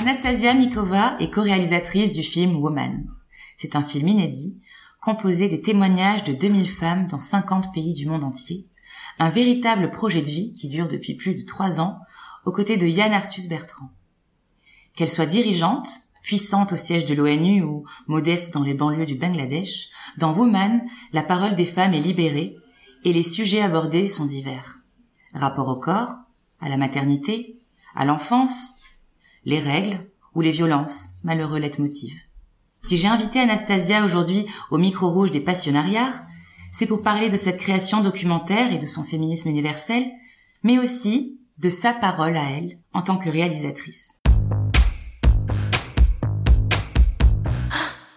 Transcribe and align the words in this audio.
Anastasia 0.00 0.54
Mikova 0.54 1.16
est 1.18 1.28
co-réalisatrice 1.28 2.12
du 2.12 2.22
film 2.22 2.54
Woman. 2.62 3.04
C'est 3.56 3.74
un 3.74 3.82
film 3.82 4.06
inédit, 4.06 4.60
composé 5.00 5.48
des 5.48 5.60
témoignages 5.60 6.22
de 6.22 6.32
2000 6.32 6.70
femmes 6.70 7.08
dans 7.08 7.18
50 7.18 7.74
pays 7.74 7.94
du 7.94 8.06
monde 8.06 8.22
entier, 8.22 8.68
un 9.18 9.28
véritable 9.28 9.90
projet 9.90 10.22
de 10.22 10.28
vie 10.28 10.52
qui 10.52 10.68
dure 10.68 10.86
depuis 10.86 11.14
plus 11.14 11.34
de 11.34 11.44
trois 11.44 11.80
ans, 11.80 11.98
aux 12.44 12.52
côtés 12.52 12.76
de 12.76 12.86
Yann 12.86 13.12
Arthus 13.12 13.48
Bertrand. 13.48 13.90
Qu'elle 14.94 15.10
soit 15.10 15.26
dirigeante, 15.26 15.88
puissante 16.22 16.74
au 16.74 16.76
siège 16.76 17.04
de 17.06 17.14
l'ONU 17.14 17.64
ou 17.64 17.84
modeste 18.06 18.54
dans 18.54 18.62
les 18.62 18.74
banlieues 18.74 19.04
du 19.04 19.16
Bangladesh, 19.16 19.88
dans 20.16 20.32
Woman, 20.32 20.80
la 21.12 21.24
parole 21.24 21.56
des 21.56 21.66
femmes 21.66 21.94
est 21.94 21.98
libérée 21.98 22.56
et 23.02 23.12
les 23.12 23.24
sujets 23.24 23.62
abordés 23.62 24.08
sont 24.08 24.26
divers. 24.26 24.78
Rapport 25.34 25.66
au 25.66 25.80
corps, 25.80 26.18
à 26.60 26.68
la 26.68 26.76
maternité, 26.76 27.58
à 27.96 28.04
l'enfance, 28.04 28.77
les 29.48 29.58
règles 29.60 30.00
ou 30.34 30.42
les 30.42 30.50
violences, 30.50 31.14
malheureux 31.24 31.58
leitmotiv. 31.58 32.12
Si 32.82 32.98
j'ai 32.98 33.08
invité 33.08 33.40
Anastasia 33.40 34.04
aujourd'hui 34.04 34.44
au 34.70 34.76
micro 34.76 35.08
rouge 35.08 35.30
des 35.30 35.40
passionnariats, 35.40 36.12
c'est 36.70 36.84
pour 36.84 37.02
parler 37.02 37.30
de 37.30 37.38
cette 37.38 37.56
création 37.56 38.02
documentaire 38.02 38.74
et 38.74 38.76
de 38.76 38.84
son 38.84 39.04
féminisme 39.04 39.48
universel, 39.48 40.04
mais 40.62 40.78
aussi 40.78 41.40
de 41.56 41.70
sa 41.70 41.94
parole 41.94 42.36
à 42.36 42.50
elle 42.50 42.78
en 42.92 43.00
tant 43.00 43.16
que 43.16 43.30
réalisatrice. 43.30 44.20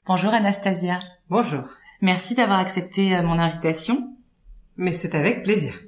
Bonjour 0.06 0.34
Anastasia. 0.34 1.00
Bonjour. 1.30 1.64
Merci 2.02 2.36
d'avoir 2.36 2.60
accepté 2.60 3.16
euh, 3.16 3.24
mon 3.24 3.40
invitation. 3.40 4.18
Mais 4.76 4.92
c'est 4.92 5.16
avec 5.16 5.44
plaisir. 5.44 5.80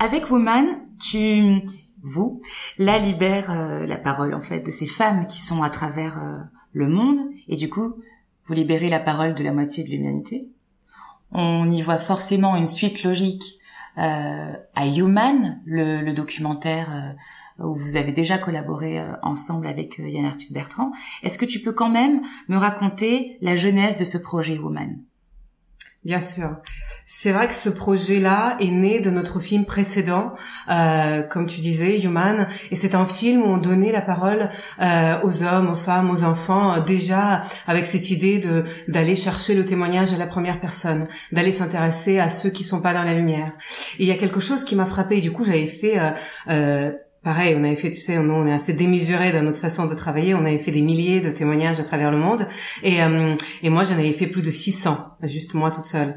Avec 0.00 0.28
Woman, 0.28 0.66
tu 0.98 1.62
vous, 2.02 2.40
là 2.78 2.98
libère 2.98 3.50
euh, 3.50 3.86
la 3.86 3.96
parole 3.96 4.34
en 4.34 4.40
fait 4.40 4.60
de 4.60 4.70
ces 4.70 4.86
femmes 4.86 5.26
qui 5.26 5.40
sont 5.40 5.62
à 5.62 5.70
travers 5.70 6.22
euh, 6.22 6.38
le 6.72 6.88
monde 6.88 7.18
et 7.48 7.56
du 7.56 7.68
coup 7.68 7.94
vous 8.46 8.54
libérez 8.54 8.88
la 8.88 9.00
parole 9.00 9.34
de 9.34 9.44
la 9.44 9.52
moitié 9.52 9.84
de 9.84 9.90
l'humanité. 9.90 10.48
On 11.30 11.70
y 11.70 11.80
voit 11.80 11.98
forcément 11.98 12.56
une 12.56 12.66
suite 12.66 13.04
logique 13.04 13.44
euh, 13.98 14.52
à 14.74 14.86
Human, 14.86 15.60
le, 15.64 16.12
documentaire 16.12 17.14
où 17.58 17.74
vous 17.74 17.96
avez 17.96 18.12
déjà 18.12 18.36
collaboré 18.36 19.00
ensemble 19.22 19.66
avec 19.66 19.98
Yann 19.98 20.26
Arthus 20.26 20.52
Bertrand. 20.52 20.92
Est-ce 21.22 21.38
que 21.38 21.44
tu 21.44 21.60
peux 21.60 21.72
quand 21.72 21.88
même 21.88 22.22
me 22.48 22.56
raconter 22.56 23.38
la 23.40 23.54
genèse 23.54 23.96
de 23.96 24.04
ce 24.04 24.18
projet 24.18 24.58
Woman 24.58 24.98
Bien 26.04 26.20
sûr. 26.20 26.56
C'est 27.06 27.30
vrai 27.30 27.46
que 27.46 27.54
ce 27.54 27.68
projet-là 27.68 28.56
est 28.58 28.70
né 28.70 28.98
de 28.98 29.10
notre 29.10 29.38
film 29.38 29.64
précédent, 29.64 30.34
euh, 30.68 31.22
comme 31.22 31.46
tu 31.46 31.60
disais, 31.60 32.00
Human, 32.00 32.48
et 32.72 32.76
c'est 32.76 32.96
un 32.96 33.06
film 33.06 33.42
où 33.42 33.46
on 33.46 33.56
donnait 33.56 33.92
la 33.92 34.00
parole 34.00 34.48
euh, 34.80 35.20
aux 35.22 35.44
hommes, 35.44 35.70
aux 35.70 35.76
femmes, 35.76 36.10
aux 36.10 36.24
enfants, 36.24 36.74
euh, 36.74 36.80
déjà 36.80 37.42
avec 37.68 37.86
cette 37.86 38.10
idée 38.10 38.38
de 38.38 38.64
d'aller 38.88 39.14
chercher 39.14 39.54
le 39.54 39.64
témoignage 39.64 40.12
à 40.12 40.16
la 40.16 40.26
première 40.26 40.58
personne, 40.58 41.06
d'aller 41.30 41.52
s'intéresser 41.52 42.18
à 42.18 42.28
ceux 42.28 42.50
qui 42.50 42.64
sont 42.64 42.80
pas 42.80 42.94
dans 42.94 43.04
la 43.04 43.14
lumière. 43.14 43.52
Et 43.98 44.04
il 44.04 44.08
y 44.08 44.12
a 44.12 44.16
quelque 44.16 44.40
chose 44.40 44.64
qui 44.64 44.74
m'a 44.74 44.86
frappé, 44.86 45.18
et 45.18 45.20
du 45.20 45.30
coup 45.30 45.44
j'avais 45.44 45.66
fait 45.66 45.98
Pareil, 47.22 47.54
on 47.56 47.62
avait 47.62 47.76
fait, 47.76 47.90
tu 47.90 48.00
sais, 48.00 48.18
on 48.18 48.46
est 48.46 48.52
assez 48.52 48.72
démesuré 48.72 49.30
dans 49.30 49.42
notre 49.42 49.60
façon 49.60 49.86
de 49.86 49.94
travailler. 49.94 50.34
On 50.34 50.44
avait 50.44 50.58
fait 50.58 50.72
des 50.72 50.82
milliers 50.82 51.20
de 51.20 51.30
témoignages 51.30 51.78
à 51.78 51.84
travers 51.84 52.10
le 52.10 52.18
monde, 52.18 52.46
et, 52.82 52.98
et 53.62 53.70
moi, 53.70 53.84
j'en 53.84 53.94
avais 53.94 54.12
fait 54.12 54.26
plus 54.26 54.42
de 54.42 54.50
600, 54.50 55.18
juste 55.22 55.54
moi 55.54 55.70
toute 55.70 55.86
seule. 55.86 56.16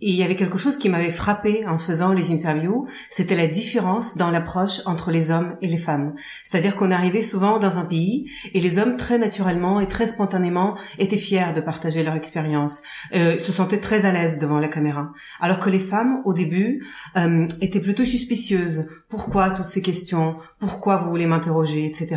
Il 0.00 0.16
y 0.16 0.24
avait 0.24 0.34
quelque 0.34 0.58
chose 0.58 0.76
qui 0.76 0.88
m'avait 0.88 1.12
frappé 1.12 1.64
en 1.68 1.78
faisant 1.78 2.12
les 2.12 2.32
interviews, 2.32 2.84
c'était 3.10 3.36
la 3.36 3.46
différence 3.46 4.16
dans 4.16 4.30
l'approche 4.30 4.80
entre 4.86 5.12
les 5.12 5.30
hommes 5.30 5.56
et 5.62 5.68
les 5.68 5.78
femmes. 5.78 6.14
C'est-à-dire 6.42 6.74
qu'on 6.74 6.90
arrivait 6.90 7.22
souvent 7.22 7.60
dans 7.60 7.78
un 7.78 7.84
pays 7.84 8.28
et 8.52 8.60
les 8.60 8.78
hommes 8.78 8.96
très 8.96 9.18
naturellement 9.18 9.78
et 9.78 9.86
très 9.86 10.08
spontanément 10.08 10.74
étaient 10.98 11.16
fiers 11.16 11.52
de 11.54 11.60
partager 11.60 12.02
leur 12.02 12.14
expérience, 12.14 12.82
euh, 13.14 13.38
se 13.38 13.52
sentaient 13.52 13.78
très 13.78 14.04
à 14.04 14.12
l'aise 14.12 14.40
devant 14.40 14.58
la 14.58 14.66
caméra, 14.66 15.12
alors 15.40 15.60
que 15.60 15.70
les 15.70 15.78
femmes 15.78 16.22
au 16.24 16.34
début 16.34 16.84
euh, 17.16 17.46
étaient 17.60 17.78
plutôt 17.78 18.04
suspicieuses. 18.04 18.88
Pourquoi 19.08 19.50
toutes 19.50 19.66
ces 19.66 19.80
questions? 19.80 20.36
Pourquoi 20.58 20.96
vous 20.96 21.08
voulez 21.08 21.26
m'interroger, 21.26 21.86
etc. 21.86 22.16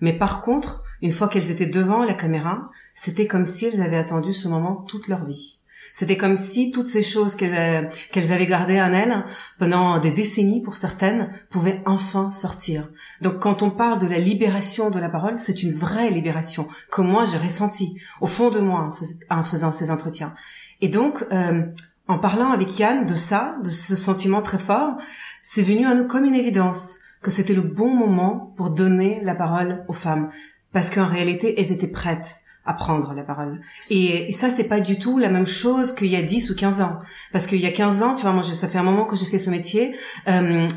Mais 0.00 0.14
par 0.14 0.40
contre, 0.40 0.82
une 1.02 1.12
fois 1.12 1.28
qu'elles 1.28 1.50
étaient 1.50 1.66
devant 1.66 2.04
la 2.04 2.14
caméra, 2.14 2.70
c'était 2.94 3.26
comme 3.26 3.44
si 3.44 3.66
elles 3.66 3.82
avaient 3.82 3.96
attendu 3.96 4.32
ce 4.32 4.48
moment 4.48 4.76
toute 4.88 5.08
leur 5.08 5.26
vie. 5.26 5.57
C'était 5.92 6.16
comme 6.16 6.36
si 6.36 6.70
toutes 6.70 6.86
ces 6.86 7.02
choses 7.02 7.34
qu'elles 7.34 7.88
qu'elles 8.12 8.32
avaient 8.32 8.46
gardées 8.46 8.80
en 8.80 8.92
elles 8.92 9.24
pendant 9.58 9.98
des 9.98 10.10
décennies 10.10 10.62
pour 10.62 10.76
certaines 10.76 11.28
pouvaient 11.50 11.82
enfin 11.86 12.30
sortir. 12.30 12.88
Donc 13.20 13.40
quand 13.40 13.62
on 13.62 13.70
parle 13.70 13.98
de 13.98 14.06
la 14.06 14.18
libération 14.18 14.90
de 14.90 14.98
la 14.98 15.08
parole, 15.08 15.38
c'est 15.38 15.62
une 15.62 15.72
vraie 15.72 16.10
libération 16.10 16.68
que 16.90 17.02
moi 17.02 17.24
j'ai 17.26 17.38
ressentie 17.38 18.00
au 18.20 18.26
fond 18.26 18.50
de 18.50 18.60
moi 18.60 18.90
en, 19.30 19.42
faisant 19.42 19.72
ces 19.72 19.90
entretiens. 19.90 20.34
Et 20.80 20.88
donc 20.88 21.24
euh, 21.32 21.64
en 22.06 22.18
parlant 22.18 22.52
avec 22.52 22.78
Yann 22.78 23.04
de 23.04 23.14
ça, 23.14 23.56
de 23.64 23.70
ce 23.70 23.96
sentiment 23.96 24.42
très 24.42 24.58
fort, 24.58 24.96
c'est 25.42 25.62
venu 25.62 25.86
à 25.86 25.94
nous 25.94 26.06
comme 26.06 26.24
une 26.24 26.34
évidence 26.34 26.96
que 27.22 27.30
c'était 27.30 27.54
le 27.54 27.62
bon 27.62 27.92
moment 27.94 28.54
pour 28.56 28.70
donner 28.70 29.20
la 29.22 29.34
parole 29.34 29.84
aux 29.88 29.92
femmes 29.92 30.28
parce 30.72 30.90
qu'en 30.90 31.06
réalité 31.06 31.60
elles 31.60 31.72
étaient 31.72 31.88
prêtes 31.88 32.36
à 32.68 32.74
prendre 32.74 33.14
la 33.14 33.22
parole. 33.22 33.60
Et, 33.88 34.30
ça, 34.32 34.50
c'est 34.50 34.64
pas 34.64 34.80
du 34.80 34.98
tout 34.98 35.18
la 35.18 35.30
même 35.30 35.46
chose 35.46 35.94
qu'il 35.94 36.08
y 36.08 36.16
a 36.16 36.22
10 36.22 36.50
ou 36.50 36.54
15 36.54 36.82
ans. 36.82 36.98
Parce 37.32 37.46
qu'il 37.46 37.60
y 37.60 37.66
a 37.66 37.72
15 37.72 38.02
ans, 38.02 38.14
tu 38.14 38.22
vois, 38.22 38.32
moi, 38.32 38.42
ça 38.42 38.68
fait 38.68 38.76
un 38.76 38.82
moment 38.82 39.06
que 39.06 39.16
j'ai 39.16 39.24
fait 39.24 39.38
ce 39.38 39.48
métier. 39.48 39.96
Euh, 40.28 40.68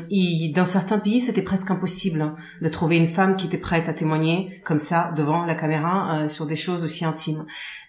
dans 0.54 0.64
certains 0.64 0.98
pays, 0.98 1.20
c'était 1.20 1.42
presque 1.42 1.70
impossible 1.70 2.22
hein, 2.22 2.34
de 2.62 2.68
trouver 2.70 2.96
une 2.96 3.06
femme 3.06 3.36
qui 3.36 3.46
était 3.46 3.58
prête 3.58 3.90
à 3.90 3.92
témoigner 3.92 4.62
comme 4.64 4.78
ça 4.78 5.12
devant 5.14 5.44
la 5.44 5.54
caméra 5.54 6.22
euh, 6.22 6.28
sur 6.28 6.46
des 6.46 6.56
choses 6.56 6.82
aussi 6.82 7.04
intimes. 7.04 7.44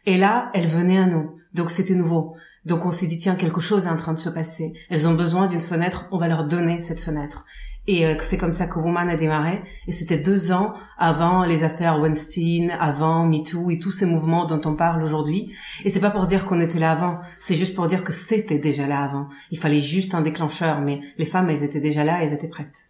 Et 0.06 0.18
là, 0.18 0.52
elle 0.54 0.68
venait 0.68 1.00
à 1.00 1.06
nous. 1.06 1.38
Donc 1.54 1.72
c'était 1.72 1.96
nouveau. 1.96 2.36
Donc 2.66 2.86
on 2.86 2.92
s'est 2.92 3.08
dit 3.08 3.20
tiens 3.20 3.36
quelque 3.36 3.62
chose 3.62 3.86
est 3.86 3.90
en 3.90 3.98
train 3.98 4.14
de 4.14 4.20
se 4.20 4.30
passer. 4.30 4.74
Elles 4.90 5.08
ont 5.08 5.14
besoin 5.14 5.48
d'une 5.48 5.62
fenêtre, 5.62 6.08
on 6.12 6.18
va 6.18 6.28
leur 6.28 6.46
donner 6.46 6.80
cette 6.80 7.02
fenêtre. 7.02 7.46
Et 7.86 8.06
euh, 8.06 8.16
c'est 8.22 8.38
comme 8.38 8.54
ça 8.54 8.66
que 8.68 8.80
Woman 8.80 9.10
a 9.10 9.16
démarré. 9.16 9.62
Et 9.88 9.92
c'était 9.92 10.18
deux 10.18 10.52
ans 10.52 10.74
avant 10.98 11.44
les 11.44 11.64
affaires 11.64 12.00
Weinstein, 12.00 12.72
avant 12.80 13.26
MeToo 13.26 13.72
et 13.72 13.80
tous 13.80 13.92
ces 13.92 14.06
mouvements 14.06 14.46
dont 14.46 14.62
on 14.66 14.76
parle 14.76 15.04
aujourd'hui. 15.04 15.54
Et 15.84 15.90
c'est 15.90 16.00
pas 16.00 16.10
pour 16.10 16.26
dire 16.26 16.46
qu'on 16.46 16.62
était 16.62 16.80
là 16.80 16.92
avant, 16.92 17.20
c'est 17.40 17.56
juste 17.56 17.76
pour 17.76 17.88
dire 17.88 18.04
que 18.04 18.14
c'était 18.14 18.60
déjà 18.60 18.88
là 18.88 19.02
avant. 19.02 19.28
Il 19.52 19.60
fallait 19.60 19.80
juste 19.80 20.16
un 20.16 20.22
déclencheur, 20.22 20.80
mais 20.80 21.02
les 21.18 21.26
femmes, 21.26 21.50
elles 21.50 21.64
étaient 21.64 21.82
déjà 21.82 22.04
là, 22.04 22.24
elles 22.24 22.34
étaient 22.34 22.48
prêtes. 22.48 22.90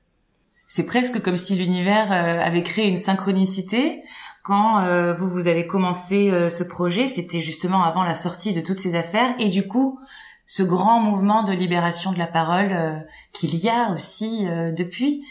C'est 0.67 0.85
presque 0.85 1.21
comme 1.21 1.37
si 1.37 1.55
l'univers 1.55 2.11
euh, 2.11 2.39
avait 2.39 2.63
créé 2.63 2.87
une 2.87 2.97
synchronicité. 2.97 4.01
Quand 4.43 4.83
euh, 4.83 5.13
vous, 5.13 5.29
vous 5.29 5.47
avez 5.47 5.65
commencé 5.65 6.29
ce 6.49 6.63
projet, 6.63 7.07
c'était 7.07 7.41
justement 7.41 7.83
avant 7.83 8.03
la 8.03 8.13
sortie 8.13 8.53
de 8.53 8.59
toutes 8.59 8.81
ces 8.81 8.93
affaires. 8.93 9.33
Et 9.39 9.47
du 9.47 9.67
coup, 9.67 9.99
ce 10.45 10.63
grand 10.63 10.99
mouvement 10.99 11.43
de 11.43 11.53
libération 11.53 12.11
de 12.11 12.17
la 12.17 12.27
parole 12.27 12.71
euh, 12.71 12.99
qu'il 13.31 13.55
y 13.55 13.69
a 13.69 13.91
aussi 13.93 14.47
euh, 14.47 14.71
depuis. 14.71 15.23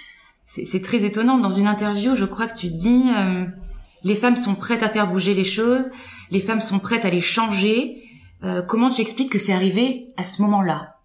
C'est 0.44 0.82
très 0.82 1.04
étonnant. 1.04 1.38
Dans 1.38 1.50
une 1.50 1.66
interview, 1.66 2.14
je 2.14 2.26
crois 2.26 2.46
que 2.46 2.58
tu 2.58 2.68
dis 2.68 3.04
euh, 3.16 3.46
les 4.02 4.14
femmes 4.14 4.36
sont 4.36 4.54
prêtes 4.54 4.82
à 4.82 4.90
faire 4.90 5.06
bouger 5.06 5.32
les 5.32 5.44
choses, 5.44 5.90
les 6.31 6.40
femmes 6.40 6.60
sont 6.60 6.78
prêtes 6.78 7.06
à 7.06 7.10
les 7.10 7.22
changer. 7.22 8.02
comment 8.66 8.90
tu 8.90 9.00
expliques 9.00 9.32
que 9.32 9.38
c'est 9.38 9.54
arrivé 9.54 10.08
à 10.19 10.25
ce 10.25 10.42
moment-là? 10.42 10.96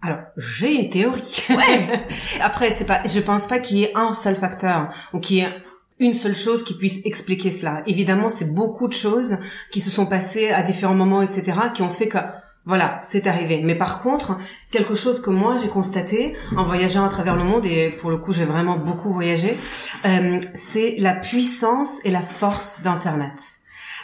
Alors, 0.00 0.20
j'ai 0.38 0.84
une 0.84 0.88
théorie. 0.88 1.42
Ouais. 1.50 2.06
Après, 2.40 2.70
c'est 2.70 2.86
pas, 2.86 3.02
je 3.04 3.20
pense 3.20 3.46
pas 3.46 3.58
qu'il 3.58 3.78
y 3.78 3.82
ait 3.82 3.92
un 3.94 4.14
seul 4.14 4.36
facteur 4.36 4.88
ou 5.12 5.20
qu'il 5.20 5.36
y 5.36 5.40
ait 5.40 5.52
une 5.98 6.14
seule 6.14 6.34
chose 6.34 6.62
qui 6.62 6.74
puisse 6.74 7.04
expliquer 7.04 7.50
cela. 7.50 7.82
Évidemment, 7.86 8.30
c'est 8.30 8.54
beaucoup 8.54 8.88
de 8.88 8.94
choses 8.94 9.36
qui 9.70 9.80
se 9.80 9.90
sont 9.90 10.06
passées 10.06 10.48
à 10.48 10.62
différents 10.62 10.94
moments, 10.94 11.20
etc., 11.20 11.58
qui 11.74 11.82
ont 11.82 11.90
fait 11.90 12.08
que 12.08 12.18
voilà, 12.66 13.00
c'est 13.02 13.28
arrivé. 13.28 13.60
Mais 13.64 13.76
par 13.76 14.00
contre, 14.00 14.36
quelque 14.72 14.96
chose 14.96 15.22
que 15.22 15.30
moi 15.30 15.56
j'ai 15.62 15.68
constaté 15.68 16.36
en 16.56 16.64
voyageant 16.64 17.04
à 17.04 17.08
travers 17.08 17.36
le 17.36 17.44
monde, 17.44 17.64
et 17.64 17.90
pour 17.90 18.10
le 18.10 18.18
coup 18.18 18.32
j'ai 18.32 18.44
vraiment 18.44 18.76
beaucoup 18.76 19.12
voyagé, 19.12 19.56
euh, 20.04 20.40
c'est 20.54 20.96
la 20.98 21.14
puissance 21.14 22.00
et 22.04 22.10
la 22.10 22.20
force 22.20 22.82
d'Internet. 22.82 23.40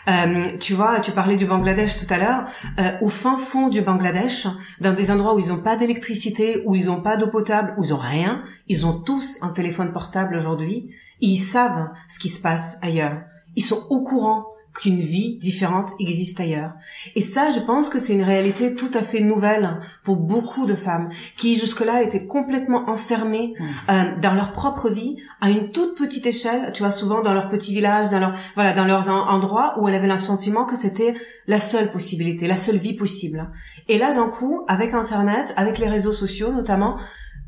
Euh, 0.08 0.44
tu 0.58 0.74
vois, 0.74 1.00
tu 1.00 1.12
parlais 1.12 1.36
du 1.36 1.44
Bangladesh 1.44 1.96
tout 1.96 2.12
à 2.12 2.18
l'heure. 2.18 2.44
Euh, 2.78 2.92
au 3.00 3.08
fin 3.08 3.36
fond 3.36 3.68
du 3.68 3.82
Bangladesh, 3.82 4.46
dans 4.80 4.92
des 4.92 5.10
endroits 5.10 5.34
où 5.34 5.38
ils 5.38 5.48
n'ont 5.48 5.62
pas 5.62 5.76
d'électricité, 5.76 6.62
où 6.64 6.74
ils 6.74 6.86
n'ont 6.86 7.02
pas 7.02 7.16
d'eau 7.16 7.28
potable, 7.28 7.74
où 7.76 7.84
ils 7.84 7.90
n'ont 7.90 7.96
rien, 7.96 8.42
ils 8.68 8.86
ont 8.86 8.98
tous 8.98 9.38
un 9.42 9.50
téléphone 9.50 9.92
portable 9.92 10.36
aujourd'hui. 10.36 10.92
Ils 11.20 11.38
savent 11.38 11.90
ce 12.08 12.18
qui 12.18 12.28
se 12.28 12.40
passe 12.40 12.76
ailleurs. 12.82 13.22
Ils 13.54 13.64
sont 13.64 13.86
au 13.90 14.02
courant 14.02 14.46
qu'une 14.74 15.00
vie 15.00 15.38
différente 15.38 15.90
existe 16.00 16.40
ailleurs. 16.40 16.72
Et 17.14 17.20
ça, 17.20 17.50
je 17.50 17.60
pense 17.60 17.88
que 17.88 17.98
c'est 17.98 18.14
une 18.14 18.22
réalité 18.22 18.74
tout 18.74 18.90
à 18.94 19.02
fait 19.02 19.20
nouvelle 19.20 19.80
pour 20.02 20.16
beaucoup 20.16 20.66
de 20.66 20.74
femmes 20.74 21.10
qui 21.36 21.56
jusque-là 21.56 22.02
étaient 22.02 22.26
complètement 22.26 22.88
enfermées 22.88 23.54
euh, 23.90 24.04
dans 24.20 24.34
leur 24.34 24.52
propre 24.52 24.88
vie 24.88 25.16
à 25.40 25.50
une 25.50 25.70
toute 25.70 25.96
petite 25.96 26.26
échelle, 26.26 26.72
tu 26.72 26.82
vois, 26.82 26.92
souvent 26.92 27.22
dans 27.22 27.34
leur 27.34 27.48
petit 27.48 27.74
village, 27.74 28.10
dans 28.10 28.18
leur 28.18 28.32
voilà, 28.54 28.72
dans 28.72 28.84
leurs 28.84 29.08
endroits 29.08 29.76
où 29.78 29.88
elles 29.88 29.94
avaient 29.94 30.06
le 30.06 30.18
sentiment 30.18 30.64
que 30.64 30.76
c'était 30.76 31.14
la 31.46 31.58
seule 31.58 31.90
possibilité, 31.90 32.46
la 32.46 32.56
seule 32.56 32.78
vie 32.78 32.94
possible. 32.94 33.50
Et 33.88 33.98
là, 33.98 34.12
d'un 34.12 34.28
coup, 34.28 34.64
avec 34.68 34.94
Internet, 34.94 35.52
avec 35.56 35.78
les 35.78 35.88
réseaux 35.88 36.12
sociaux 36.12 36.52
notamment, 36.52 36.96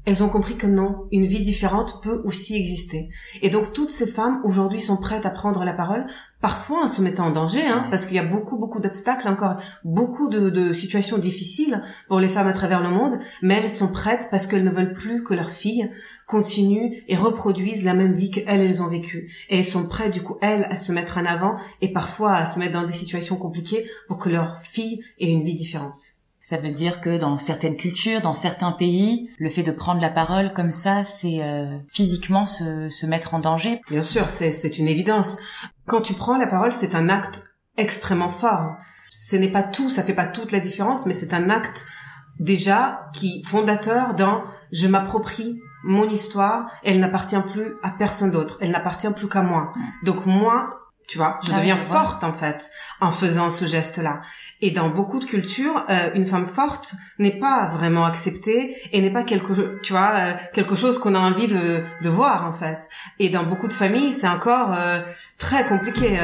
elles 0.07 0.23
ont 0.23 0.29
compris 0.29 0.57
que 0.57 0.67
non, 0.67 1.07
une 1.13 1.25
vie 1.25 1.41
différente 1.41 2.03
peut 2.03 2.21
aussi 2.25 2.57
exister. 2.57 3.09
Et 3.41 3.49
donc 3.49 3.73
toutes 3.73 3.91
ces 3.91 4.07
femmes 4.07 4.41
aujourd'hui 4.45 4.81
sont 4.81 4.99
prêtes 4.99 5.25
à 5.25 5.31
prendre 5.31 5.65
la 5.65 5.73
parole, 5.73 6.05
parfois 6.43 6.85
en 6.85 6.89
se 6.89 7.01
mettant 7.01 7.27
en 7.27 7.31
danger, 7.31 7.67
hein, 7.67 7.87
parce 7.91 8.05
qu'il 8.05 8.17
y 8.17 8.19
a 8.19 8.25
beaucoup 8.25 8.59
beaucoup 8.59 8.81
d'obstacles, 8.81 9.29
encore 9.29 9.57
beaucoup 9.83 10.29
de, 10.29 10.51
de, 10.51 10.73
situations 10.75 11.17
difficiles 11.17 11.81
pour 12.09 12.21
les 12.21 12.29
femmes 12.29 12.49
à 12.49 12.53
travers 12.53 12.83
le 12.83 12.91
monde, 12.91 13.19
mais 13.41 13.55
elles 13.55 13.71
sont 13.71 13.89
prêtes 13.89 14.29
parce 14.31 14.47
qu'elles 14.47 14.65
ne 14.65 14.71
veulent 14.71 14.93
plus 14.93 15.23
que 15.23 15.33
leurs 15.33 15.51
filles 15.51 15.91
continuent 16.27 16.93
et 17.09 17.17
reproduisent 17.17 17.85
la 17.85 17.95
même 17.95 18.13
vie 18.13 18.31
qu'elles 18.31 18.61
elles 18.61 18.83
ont 18.83 18.89
vécue. 18.89 19.33
Et 19.49 19.59
elles 19.59 19.65
sont 19.65 19.87
prêtes 19.87 20.13
du 20.13 20.23
coup 20.23 20.37
elles 20.43 20.65
à 20.65 20.77
se 20.77 20.93
mettre 20.93 21.17
en 21.17 21.25
avant 21.25 21.57
et 21.81 21.93
parfois 21.93 22.35
à 22.35 22.47
se 22.47 22.59
mettre 22.59 22.75
dans 22.75 22.87
des 22.87 22.93
situations 22.93 23.37
compliquées 23.37 23.87
pour 24.09 24.19
que 24.19 24.29
leurs 24.29 24.61
filles 24.61 25.03
aient 25.19 25.31
une 25.31 25.45
vie 25.45 25.55
différente. 25.55 26.14
Ça 26.45 26.59
veut 26.59 26.73
dire 26.73 27.01
que 27.01 27.17
dans 27.17 27.39
certaines 27.39 27.79
cultures, 27.79 28.21
dans 28.21 28.35
certains 28.35 28.73
pays, 28.73 29.31
le 29.39 29.49
fait 29.49 29.63
de 29.63 29.73
prendre 29.73 30.03
la 30.03 30.11
parole 30.11 30.53
comme 30.53 30.73
ça, 30.73 31.03
c'est 31.03 31.43
euh, 31.43 31.79
physiquement 31.89 32.45
se, 32.45 32.91
se, 32.91 33.07
mettre 33.07 33.33
en 33.33 33.39
danger. 33.39 33.81
Bien 33.91 34.03
sûr, 34.03 34.29
c'est 34.29 34.79
une 34.79 34.87
évidence. 34.87 35.39
Quand 35.87 36.03
tu 36.03 36.13
prends 36.13 36.37
la 36.37 36.47
parole, 36.47 36.75
c'est 36.75 36.95
un 36.95 37.09
acte 37.09 37.45
extrêmement 37.79 38.29
fort. 38.29 38.77
Ce 39.11 39.37
n'est 39.37 39.51
pas 39.51 39.63
tout, 39.63 39.89
ça 39.89 40.03
fait 40.03 40.13
pas 40.13 40.27
toute 40.27 40.53
la 40.53 40.61
différence, 40.61 41.07
mais 41.07 41.15
c'est 41.15 41.33
un 41.33 41.49
acte 41.49 41.87
déjà 42.39 43.11
qui 43.15 43.43
fondateur 43.45 44.15
dans 44.15 44.45
je 44.71 44.87
m'approprie 44.87 45.59
mon 45.83 46.09
histoire, 46.09 46.71
elle 46.83 47.01
n'appartient 47.01 47.41
plus 47.53 47.75
à 47.83 47.91
personne 47.91 48.31
d'autre, 48.31 48.59
elle 48.61 48.71
n'appartient 48.71 49.11
plus 49.17 49.29
qu'à 49.29 49.43
moi. 49.43 49.73
Donc 50.03 50.27
moi, 50.27 50.84
tu 51.07 51.19
vois, 51.19 51.39
je 51.43 51.51
ah 51.53 51.59
deviens 51.59 51.77
forte 51.77 52.25
en 52.25 52.33
fait 52.33 52.71
en 53.01 53.11
faisant 53.11 53.51
ce 53.51 53.67
geste-là. 53.67 54.23
Et 54.63 54.71
dans 54.71 54.89
beaucoup 54.89 55.19
de 55.19 55.27
cultures, 55.27 55.85
euh, 55.91 56.11
une 56.15 56.25
femme 56.25 56.47
forte 56.47 56.95
n'est 57.19 57.39
pas 57.39 57.67
vraiment 57.67 58.07
acceptée 58.07 58.75
et 58.93 59.03
n'est 59.03 59.13
pas 59.13 59.23
quelque, 59.23 59.81
tu 59.83 59.93
vois, 59.93 60.15
euh, 60.17 60.33
quelque 60.55 60.75
chose 60.75 60.99
qu'on 60.99 61.15
a 61.15 61.19
envie 61.19 61.47
de, 61.47 61.85
de 62.03 62.09
voir 62.09 62.47
en 62.47 62.53
fait. 62.53 62.89
Et 63.19 63.29
dans 63.29 63.45
beaucoup 63.45 63.69
de 63.69 63.75
familles, 63.75 64.13
c'est 64.13 64.29
encore 64.29 64.73
euh, 64.73 65.01
très 65.39 65.67
compliqué, 65.67 66.19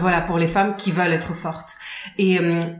voilà, 0.00 0.20
pour 0.20 0.38
les 0.38 0.46
femmes 0.46 0.76
qui 0.76 0.92
veulent 0.92 1.12
être 1.12 1.34
fortes. 1.34 1.76
Et 2.18 2.38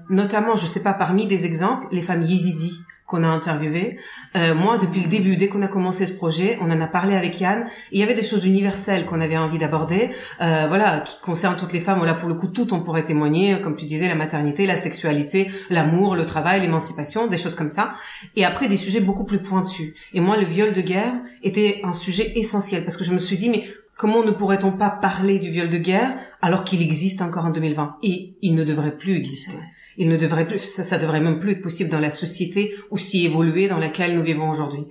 notamment, 0.09 0.57
je 0.57 0.67
sais 0.67 0.83
pas, 0.83 0.93
parmi 0.93 1.27
des 1.27 1.45
exemples, 1.45 1.87
les 1.91 2.03
femmes 2.03 2.23
yézidis 2.23 2.79
qu'on 3.13 3.25
a 3.25 3.29
interviewé. 3.29 3.97
Euh, 4.37 4.55
moi, 4.55 4.79
depuis 4.79 5.03
le 5.03 5.09
début, 5.09 5.37
dès 5.37 5.49
qu'on 5.49 5.61
a 5.61 5.69
commencé 5.69 6.07
ce 6.07 6.15
projet, 6.15 6.57
on 6.63 6.71
en 6.71 6.81
a 6.81 6.87
parlé 6.87 7.15
avec 7.15 7.39
Yann. 7.39 7.67
Il 7.93 8.01
y 8.01 8.03
avait 8.03 8.15
des 8.15 8.23
choses 8.23 8.47
universelles 8.47 9.05
qu'on 9.05 9.21
avait 9.21 9.37
envie 9.37 9.59
d'aborder, 9.59 10.09
euh, 10.41 10.65
voilà, 10.67 11.01
qui 11.01 11.21
concernent 11.21 11.59
toutes 11.59 11.75
les 11.75 11.81
femmes. 11.81 11.99
Voilà, 11.99 12.15
pour 12.15 12.31
le 12.31 12.35
coup, 12.35 12.47
tout 12.47 12.73
on 12.73 12.81
pourrait 12.81 13.05
témoigner, 13.05 13.61
comme 13.61 13.77
tu 13.77 13.85
disais, 13.85 14.09
la 14.09 14.15
maternité, 14.15 14.67
la 14.67 14.79
sexualité, 14.79 15.51
l'amour, 15.69 16.17
le 16.17 16.25
travail, 16.25 16.63
l'émancipation, 16.63 17.27
des 17.27 17.37
choses 17.37 17.55
comme 17.55 17.69
ça. 17.69 17.93
Et 18.35 18.47
après, 18.47 18.67
des 18.67 18.79
sujets 18.79 19.01
beaucoup 19.01 19.25
plus 19.25 19.43
pointus. 19.43 19.93
Et 20.15 20.21
moi, 20.21 20.39
le 20.39 20.47
viol 20.47 20.73
de 20.73 20.81
guerre 20.81 21.13
était 21.43 21.83
un 21.85 21.93
sujet 21.93 22.33
essentiel 22.37 22.83
parce 22.83 22.97
que 22.97 23.05
je 23.05 23.13
me 23.13 23.19
suis 23.19 23.37
dit, 23.37 23.51
mais 23.51 23.65
Comment 24.03 24.25
ne 24.25 24.33
pourrait-on 24.33 24.73
pas 24.73 24.91
parler 24.91 25.39
du 25.39 25.49
viol 25.49 25.71
de 25.71 25.79
guerre 25.79 26.17
alors 26.41 26.65
qu'il 26.65 26.83
existe 26.83 27.23
encore 27.23 27.45
en 27.45 27.51
2020 27.51 27.99
Et 28.03 28.37
il 28.43 28.57
ne 28.57 28.65
devrait 28.65 28.99
plus 28.99 29.15
exister. 29.15 29.53
Il 29.97 30.09
ne 30.09 30.17
devrait 30.17 30.49
plus, 30.49 30.59
ça, 30.59 30.99
devrait 30.99 31.21
même 31.21 31.39
plus 31.39 31.53
être 31.53 31.63
possible 31.63 31.89
dans 31.89 32.01
la 32.01 32.11
société 32.11 32.75
aussi 32.91 33.25
évoluée 33.25 33.69
dans 33.69 33.79
laquelle 33.79 34.17
nous 34.17 34.25
vivons 34.25 34.51
aujourd'hui. 34.51 34.89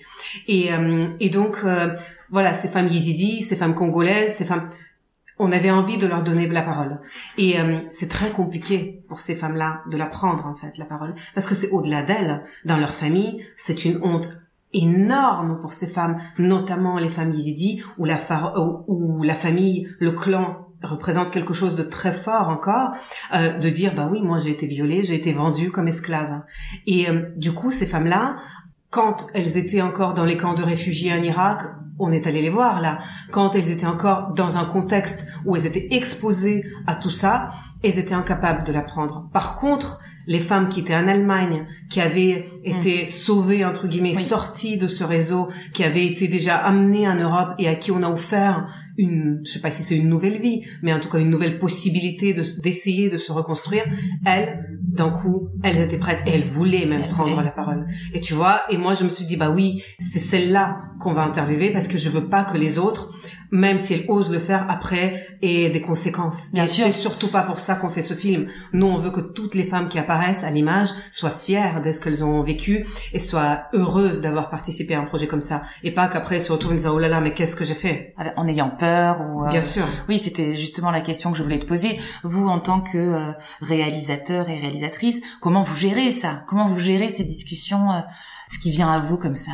Et, 0.47 0.71
euh, 0.71 1.01
et 1.19 1.29
donc, 1.29 1.57
euh, 1.65 1.93
voilà, 2.29 2.53
ces 2.53 2.69
femmes 2.69 2.87
yézidis, 2.87 3.41
ces 3.41 3.57
femmes 3.57 3.75
congolaises, 3.75 4.35
ces 4.35 4.45
femmes, 4.45 4.69
on 5.39 5.51
avait 5.51 5.71
envie 5.71 5.97
de 5.97 6.07
leur 6.07 6.23
donner 6.23 6.47
la 6.47 6.61
parole. 6.61 7.01
Et 7.37 7.59
euh, 7.59 7.81
c'est 7.89 8.07
très 8.07 8.29
compliqué 8.29 9.03
pour 9.09 9.19
ces 9.19 9.35
femmes-là 9.35 9.81
de 9.91 9.97
la 9.97 10.05
prendre, 10.05 10.45
en 10.45 10.55
fait, 10.55 10.77
la 10.77 10.85
parole, 10.85 11.13
parce 11.35 11.47
que 11.47 11.55
c'est 11.55 11.71
au-delà 11.71 12.01
d'elles, 12.01 12.45
dans 12.63 12.77
leur 12.77 12.91
famille, 12.91 13.45
c'est 13.57 13.83
une 13.83 13.99
honte 14.03 14.29
énorme 14.73 15.59
pour 15.59 15.73
ces 15.73 15.87
femmes, 15.87 16.17
notamment 16.37 16.97
les 16.97 17.09
femmes 17.09 17.31
yézidis, 17.31 17.81
où 17.97 18.05
la, 18.05 18.17
où 18.87 19.23
la 19.23 19.35
famille, 19.35 19.87
le 19.99 20.11
clan 20.11 20.67
représente 20.83 21.31
quelque 21.31 21.53
chose 21.53 21.75
de 21.75 21.83
très 21.83 22.11
fort 22.11 22.49
encore, 22.49 22.91
euh, 23.33 23.57
de 23.59 23.69
dire 23.69 23.93
bah 23.95 24.09
oui 24.11 24.21
moi 24.21 24.39
j'ai 24.39 24.49
été 24.49 24.65
violée, 24.65 25.03
j'ai 25.03 25.15
été 25.15 25.33
vendue 25.33 25.71
comme 25.71 25.87
esclave. 25.87 26.41
Et 26.87 27.09
euh, 27.09 27.27
du 27.35 27.51
coup 27.51 27.71
ces 27.71 27.85
femmes-là, 27.85 28.35
quand 28.89 29.27
elles 29.33 29.57
étaient 29.57 29.81
encore 29.81 30.13
dans 30.13 30.25
les 30.25 30.37
camps 30.37 30.53
de 30.53 30.63
réfugiés 30.63 31.13
en 31.13 31.21
Irak, 31.21 31.61
on 31.99 32.11
est 32.11 32.25
allé 32.25 32.41
les 32.41 32.49
voir 32.49 32.81
là. 32.81 32.99
Quand 33.31 33.55
elles 33.55 33.69
étaient 33.69 33.85
encore 33.85 34.33
dans 34.33 34.57
un 34.57 34.65
contexte 34.65 35.27
où 35.45 35.55
elles 35.55 35.67
étaient 35.67 35.87
exposées 35.91 36.63
à 36.87 36.95
tout 36.95 37.11
ça, 37.11 37.49
elles 37.83 37.99
étaient 37.99 38.15
incapables 38.15 38.63
de 38.63 38.73
l'apprendre. 38.73 39.29
Par 39.31 39.55
contre, 39.55 39.99
les 40.27 40.39
femmes 40.39 40.69
qui 40.69 40.81
étaient 40.81 40.95
en 40.95 41.07
Allemagne, 41.07 41.65
qui 41.89 42.01
avaient 42.01 42.45
été 42.63 43.05
mm. 43.05 43.07
sauvées 43.07 43.65
entre 43.65 43.87
guillemets, 43.87 44.13
sorties 44.13 44.77
de 44.77 44.87
ce 44.87 45.03
réseau, 45.03 45.49
qui 45.73 45.83
avaient 45.83 46.05
été 46.05 46.27
déjà 46.27 46.55
amenées 46.55 47.07
en 47.07 47.15
Europe 47.15 47.53
et 47.59 47.67
à 47.67 47.75
qui 47.75 47.91
on 47.91 48.03
a 48.03 48.09
offert 48.09 48.67
une, 48.97 49.41
je 49.45 49.51
sais 49.51 49.61
pas 49.61 49.71
si 49.71 49.83
c'est 49.83 49.95
une 49.95 50.09
nouvelle 50.09 50.39
vie, 50.39 50.61
mais 50.81 50.93
en 50.93 50.99
tout 50.99 51.09
cas 51.09 51.19
une 51.19 51.29
nouvelle 51.29 51.59
possibilité 51.59 52.33
de 52.33 52.43
d'essayer 52.61 53.09
de 53.09 53.17
se 53.17 53.31
reconstruire. 53.31 53.83
Elles, 54.25 54.77
d'un 54.81 55.09
coup, 55.09 55.49
elles 55.63 55.79
étaient 55.79 55.97
prêtes 55.97 56.21
et 56.27 56.31
elles 56.31 56.43
voulaient 56.43 56.85
même 56.85 57.07
prendre 57.07 57.41
la 57.41 57.51
parole. 57.51 57.87
Et 58.13 58.19
tu 58.19 58.33
vois, 58.33 58.61
et 58.69 58.77
moi 58.77 58.93
je 58.93 59.03
me 59.03 59.09
suis 59.09 59.25
dit 59.25 59.37
bah 59.37 59.49
oui, 59.49 59.83
c'est 59.99 60.19
celle-là 60.19 60.81
qu'on 60.99 61.13
va 61.13 61.23
interviewer 61.23 61.71
parce 61.71 61.87
que 61.87 61.97
je 61.97 62.09
veux 62.09 62.27
pas 62.27 62.43
que 62.43 62.57
les 62.57 62.77
autres 62.77 63.11
même 63.51 63.77
si 63.77 63.93
elle 63.93 64.05
ose 64.07 64.31
le 64.31 64.39
faire 64.39 64.65
après, 64.69 65.37
et 65.41 65.69
des 65.69 65.81
conséquences. 65.81 66.51
Bien 66.53 66.67
sûr. 66.67 66.85
C'est 66.85 66.91
surtout 66.91 67.29
pas 67.29 67.43
pour 67.43 67.59
ça 67.59 67.75
qu'on 67.75 67.89
fait 67.89 68.01
ce 68.01 68.13
film. 68.13 68.45
Nous, 68.73 68.85
on 68.87 68.97
veut 68.97 69.11
que 69.11 69.19
toutes 69.19 69.55
les 69.55 69.63
femmes 69.63 69.89
qui 69.89 69.99
apparaissent 69.99 70.43
à 70.43 70.49
l'image 70.49 70.89
soient 71.11 71.29
fières 71.29 71.81
de 71.81 71.91
ce 71.91 71.99
qu'elles 71.99 72.23
ont 72.23 72.41
vécu 72.41 72.85
et 73.13 73.19
soient 73.19 73.63
heureuses 73.73 74.21
d'avoir 74.21 74.49
participé 74.49 74.95
à 74.95 75.01
un 75.01 75.03
projet 75.03 75.27
comme 75.27 75.41
ça. 75.41 75.61
Et 75.83 75.91
pas 75.91 76.07
qu'après 76.07 76.35
elles 76.35 76.41
se 76.41 76.51
retrouvent 76.51 76.73
en 76.73 76.75
disant, 76.75 76.93
oh 76.95 76.99
là 76.99 77.09
là, 77.09 77.21
mais 77.21 77.33
qu'est-ce 77.33 77.55
que 77.55 77.65
j'ai 77.65 77.75
fait? 77.75 78.13
Ah 78.17 78.23
ben, 78.23 78.33
en 78.37 78.47
ayant 78.47 78.69
peur 78.69 79.21
ou... 79.21 79.43
Euh, 79.43 79.49
Bien 79.49 79.61
sûr. 79.61 79.85
Oui, 80.07 80.17
c'était 80.17 80.55
justement 80.55 80.91
la 80.91 81.01
question 81.01 81.31
que 81.31 81.37
je 81.37 81.43
voulais 81.43 81.59
te 81.59 81.65
poser. 81.65 81.99
Vous, 82.23 82.47
en 82.47 82.59
tant 82.59 82.81
que 82.81 82.97
euh, 82.97 83.31
réalisateur 83.61 84.49
et 84.49 84.57
réalisatrice, 84.59 85.21
comment 85.39 85.63
vous 85.63 85.75
gérez 85.75 86.11
ça? 86.11 86.43
Comment 86.47 86.67
vous 86.67 86.79
gérez 86.79 87.09
ces 87.09 87.23
discussions, 87.23 87.91
euh, 87.91 87.99
ce 88.51 88.59
qui 88.59 88.71
vient 88.71 88.91
à 88.91 88.97
vous 88.97 89.17
comme 89.17 89.35
ça? 89.35 89.51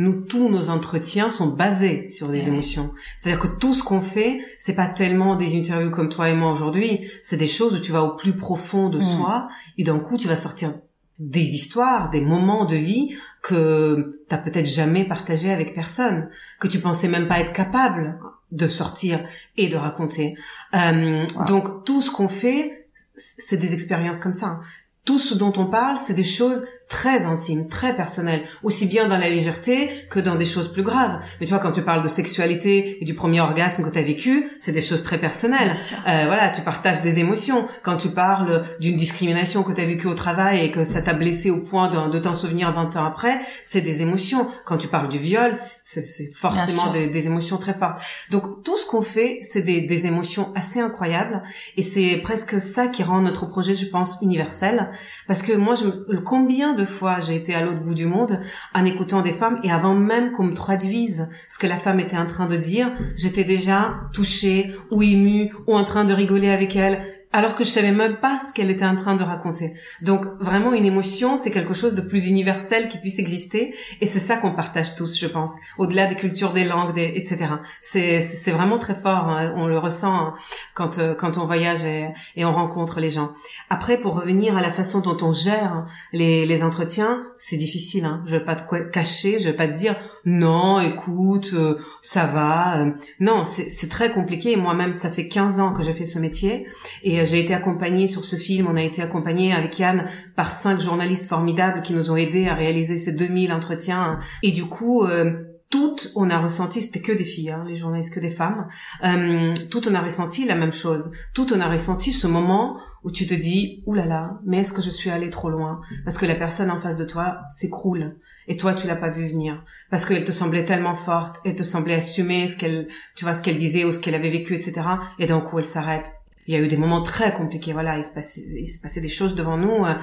Nous 0.00 0.22
tous 0.22 0.48
nos 0.48 0.70
entretiens 0.70 1.30
sont 1.30 1.48
basés 1.48 2.08
sur 2.08 2.28
des 2.28 2.48
émotions. 2.48 2.92
C'est-à-dire 3.18 3.38
que 3.38 3.58
tout 3.58 3.74
ce 3.74 3.82
qu'on 3.82 4.00
fait, 4.00 4.40
c'est 4.58 4.72
pas 4.72 4.86
tellement 4.86 5.36
des 5.36 5.58
interviews 5.58 5.90
comme 5.90 6.08
toi 6.08 6.30
et 6.30 6.34
moi 6.34 6.50
aujourd'hui, 6.50 7.06
c'est 7.22 7.36
des 7.36 7.46
choses 7.46 7.74
où 7.74 7.80
tu 7.80 7.92
vas 7.92 8.02
au 8.02 8.16
plus 8.16 8.32
profond 8.32 8.88
de 8.88 8.96
mm. 8.96 9.02
soi 9.02 9.46
et 9.76 9.84
d'un 9.84 9.98
coup 9.98 10.16
tu 10.16 10.26
vas 10.26 10.36
sortir 10.36 10.72
des 11.18 11.42
histoires, 11.42 12.08
des 12.08 12.22
moments 12.22 12.64
de 12.64 12.76
vie 12.76 13.14
que 13.42 14.22
t'as 14.28 14.38
peut-être 14.38 14.66
jamais 14.66 15.04
partagé 15.04 15.52
avec 15.52 15.74
personne, 15.74 16.30
que 16.58 16.66
tu 16.66 16.78
pensais 16.78 17.08
même 17.08 17.28
pas 17.28 17.40
être 17.40 17.52
capable 17.52 18.18
de 18.52 18.66
sortir 18.66 19.22
et 19.58 19.68
de 19.68 19.76
raconter. 19.76 20.34
Euh, 20.74 21.26
donc 21.46 21.84
tout 21.84 22.00
ce 22.00 22.10
qu'on 22.10 22.28
fait, 22.28 22.88
c'est 23.14 23.58
des 23.58 23.74
expériences 23.74 24.20
comme 24.20 24.32
ça. 24.32 24.60
Tout 25.04 25.18
ce 25.18 25.34
dont 25.34 25.52
on 25.58 25.66
parle, 25.66 25.98
c'est 25.98 26.14
des 26.14 26.24
choses 26.24 26.64
très 26.90 27.24
intime, 27.24 27.68
très 27.68 27.94
personnel, 27.94 28.42
aussi 28.62 28.84
bien 28.84 29.08
dans 29.08 29.16
la 29.16 29.30
légèreté 29.30 29.88
que 30.10 30.18
dans 30.18 30.34
des 30.34 30.44
choses 30.44 30.70
plus 30.70 30.82
graves. 30.82 31.20
Mais 31.40 31.46
tu 31.46 31.54
vois, 31.54 31.62
quand 31.62 31.70
tu 31.70 31.82
parles 31.82 32.02
de 32.02 32.08
sexualité 32.08 32.98
et 33.00 33.04
du 33.04 33.14
premier 33.14 33.40
orgasme 33.40 33.82
que 33.84 33.88
tu 33.88 33.98
as 33.98 34.02
vécu, 34.02 34.46
c'est 34.58 34.72
des 34.72 34.82
choses 34.82 35.04
très 35.04 35.16
personnelles. 35.16 35.74
Euh, 36.08 36.24
voilà, 36.26 36.50
tu 36.50 36.60
partages 36.62 37.00
des 37.00 37.20
émotions. 37.20 37.64
Quand 37.82 37.96
tu 37.96 38.08
parles 38.08 38.62
d'une 38.80 38.96
discrimination 38.96 39.62
que 39.62 39.72
tu 39.72 39.80
as 39.80 39.86
vécue 39.86 40.08
au 40.08 40.14
travail 40.14 40.64
et 40.64 40.70
que 40.72 40.82
ça 40.82 41.00
t'a 41.00 41.14
blessé 41.14 41.50
au 41.50 41.62
point 41.62 41.88
de, 41.88 42.10
de 42.10 42.18
t'en 42.18 42.34
souvenir 42.34 42.72
20 42.72 42.96
ans 42.96 43.04
après, 43.04 43.38
c'est 43.64 43.80
des 43.80 44.02
émotions. 44.02 44.48
Quand 44.64 44.76
tu 44.76 44.88
parles 44.88 45.08
du 45.08 45.18
viol, 45.18 45.52
c'est 45.84 46.32
forcément 46.34 46.92
des, 46.92 47.06
des, 47.06 47.26
émotions 47.26 47.56
très 47.56 47.74
fortes. 47.74 48.02
Donc 48.30 48.64
tout 48.64 48.76
ce 48.76 48.86
qu'on 48.86 49.02
fait, 49.02 49.40
c'est 49.42 49.62
des, 49.62 49.80
des 49.80 50.06
émotions 50.06 50.52
assez 50.56 50.80
incroyables 50.80 51.42
et 51.76 51.82
c'est 51.82 52.16
presque 52.18 52.60
ça 52.60 52.88
qui 52.88 53.02
rend 53.02 53.20
notre 53.20 53.46
projet, 53.46 53.74
je 53.74 53.86
pense, 53.86 54.18
universel. 54.22 54.90
Parce 55.28 55.42
que 55.42 55.52
moi, 55.52 55.74
je, 55.74 56.16
combien 56.18 56.74
de 56.74 56.79
de 56.80 56.84
fois 56.84 57.20
j'ai 57.20 57.36
été 57.36 57.54
à 57.54 57.62
l'autre 57.64 57.84
bout 57.84 57.94
du 57.94 58.06
monde 58.06 58.40
en 58.74 58.84
écoutant 58.84 59.20
des 59.22 59.32
femmes 59.32 59.60
et 59.62 59.70
avant 59.70 59.94
même 59.94 60.32
qu'on 60.32 60.44
me 60.44 60.54
traduise 60.54 61.28
ce 61.48 61.58
que 61.58 61.66
la 61.66 61.76
femme 61.76 62.00
était 62.00 62.16
en 62.16 62.26
train 62.26 62.46
de 62.46 62.56
dire, 62.56 62.88
j'étais 63.16 63.44
déjà 63.44 63.94
touchée 64.12 64.74
ou 64.90 65.02
émue 65.02 65.52
ou 65.66 65.76
en 65.76 65.84
train 65.84 66.04
de 66.04 66.12
rigoler 66.12 66.50
avec 66.50 66.76
elle 66.76 67.00
alors 67.32 67.54
que 67.54 67.62
je 67.62 67.68
savais 67.68 67.92
même 67.92 68.16
pas 68.16 68.40
ce 68.46 68.52
qu'elle 68.52 68.70
était 68.70 68.84
en 68.84 68.96
train 68.96 69.14
de 69.14 69.22
raconter. 69.22 69.74
Donc 70.02 70.24
vraiment 70.40 70.72
une 70.72 70.84
émotion, 70.84 71.36
c'est 71.36 71.50
quelque 71.50 71.74
chose 71.74 71.94
de 71.94 72.00
plus 72.00 72.28
universel 72.28 72.88
qui 72.88 72.98
puisse 72.98 73.18
exister 73.18 73.74
et 74.00 74.06
c'est 74.06 74.18
ça 74.18 74.36
qu'on 74.36 74.52
partage 74.52 74.96
tous, 74.96 75.18
je 75.18 75.26
pense, 75.26 75.52
au-delà 75.78 76.06
des 76.06 76.16
cultures, 76.16 76.52
des 76.52 76.64
langues, 76.64 76.94
des, 76.94 77.12
etc. 77.14 77.46
C'est 77.82 78.20
c'est 78.20 78.50
vraiment 78.50 78.78
très 78.78 78.94
fort, 78.94 79.28
hein. 79.28 79.54
on 79.56 79.66
le 79.66 79.78
ressent 79.78 80.14
hein, 80.14 80.34
quand 80.74 80.98
euh, 80.98 81.14
quand 81.14 81.38
on 81.38 81.44
voyage 81.44 81.84
et, 81.84 82.08
et, 82.36 82.44
on 82.44 82.52
rencontre 82.52 83.00
les 83.00 83.10
gens. 83.10 83.30
Après, 83.68 83.96
pour 83.96 84.16
revenir 84.18 84.56
à 84.56 84.60
la 84.60 84.70
façon 84.70 85.00
dont 85.00 85.16
on 85.22 85.32
gère 85.32 85.86
les, 86.12 86.46
les 86.46 86.62
entretiens, 86.64 87.24
c'est 87.38 87.56
difficile. 87.56 88.04
Hein. 88.04 88.22
Je 88.26 88.36
vais 88.36 88.44
pas 88.44 88.56
te 88.56 88.90
cacher, 88.90 89.38
je 89.38 89.48
vais 89.48 89.56
pas 89.56 89.68
te 89.68 89.76
dire 89.76 89.94
non, 90.24 90.80
écoute, 90.80 91.50
euh, 91.54 91.78
ça 92.02 92.26
va. 92.26 92.80
Euh. 92.80 92.90
non, 93.20 93.44
c'est 93.44 93.88
très 93.88 94.10
compliqué. 94.10 94.56
Moi-même, 94.56 94.92
ça 94.92 95.10
fait 95.10 95.28
15 95.28 95.60
ans 95.60 95.72
que 95.72 95.82
je 95.82 95.92
fais 95.92 96.06
ce 96.06 96.18
métier 96.18 96.66
et 97.02 97.19
j'ai 97.24 97.40
été 97.40 97.54
accompagnée 97.54 98.06
sur 98.06 98.24
ce 98.24 98.36
film, 98.36 98.66
on 98.68 98.76
a 98.76 98.82
été 98.82 99.02
accompagné 99.02 99.52
avec 99.52 99.78
Yann 99.78 100.04
par 100.36 100.50
cinq 100.50 100.80
journalistes 100.80 101.26
formidables 101.26 101.82
qui 101.82 101.92
nous 101.92 102.10
ont 102.10 102.16
aidés 102.16 102.48
à 102.48 102.54
réaliser 102.54 102.96
ces 102.96 103.12
2000 103.12 103.52
entretiens. 103.52 104.18
Et 104.42 104.52
du 104.52 104.64
coup, 104.64 105.04
euh, 105.04 105.50
toutes, 105.70 106.10
on 106.16 106.28
a 106.30 106.38
ressenti, 106.40 106.82
c'était 106.82 107.00
que 107.00 107.12
des 107.12 107.24
filles, 107.24 107.50
hein, 107.50 107.64
les 107.66 107.76
journalistes, 107.76 108.12
que 108.12 108.18
des 108.18 108.32
femmes, 108.32 108.66
euh, 109.04 109.54
toutes 109.70 109.86
on 109.86 109.94
a 109.94 110.00
ressenti 110.00 110.44
la 110.44 110.56
même 110.56 110.72
chose. 110.72 111.12
Toutes 111.32 111.52
on 111.52 111.60
a 111.60 111.68
ressenti 111.68 112.12
ce 112.12 112.26
moment 112.26 112.76
où 113.04 113.12
tu 113.12 113.24
te 113.24 113.34
dis, 113.34 113.84
oulala, 113.86 114.40
mais 114.44 114.58
est-ce 114.58 114.72
que 114.72 114.82
je 114.82 114.90
suis 114.90 115.10
allée 115.10 115.30
trop 115.30 115.48
loin? 115.48 115.80
Parce 116.04 116.18
que 116.18 116.26
la 116.26 116.34
personne 116.34 116.72
en 116.72 116.80
face 116.80 116.96
de 116.96 117.04
toi 117.04 117.42
s'écroule 117.50 118.16
et 118.48 118.56
toi 118.56 118.74
tu 118.74 118.88
l'as 118.88 118.96
pas 118.96 119.10
vu 119.10 119.28
venir 119.28 119.64
parce 119.90 120.04
qu'elle 120.04 120.24
te 120.24 120.32
semblait 120.32 120.64
tellement 120.64 120.96
forte, 120.96 121.40
elle 121.44 121.54
te 121.54 121.62
semblait 121.62 121.94
assumer 121.94 122.48
ce 122.48 122.56
qu'elle, 122.56 122.88
tu 123.14 123.24
vois, 123.24 123.34
ce 123.34 123.40
qu'elle 123.40 123.56
disait 123.56 123.84
ou 123.84 123.92
ce 123.92 124.00
qu'elle 124.00 124.16
avait 124.16 124.30
vécu, 124.30 124.56
etc. 124.56 124.82
Et 125.20 125.26
d'un 125.26 125.40
coup 125.40 125.60
elle 125.60 125.64
s'arrête 125.64 126.12
il 126.50 126.54
y 126.54 126.56
a 126.56 126.64
eu 126.64 126.66
des 126.66 126.76
moments 126.76 127.00
très 127.00 127.32
compliqués. 127.32 127.72
Voilà, 127.72 127.96
il 127.96 128.02
se 128.02 128.10
passait, 128.12 129.00
des 129.00 129.08
choses 129.08 129.36
devant 129.36 129.56
nous 129.56 129.84
euh, 129.84 129.94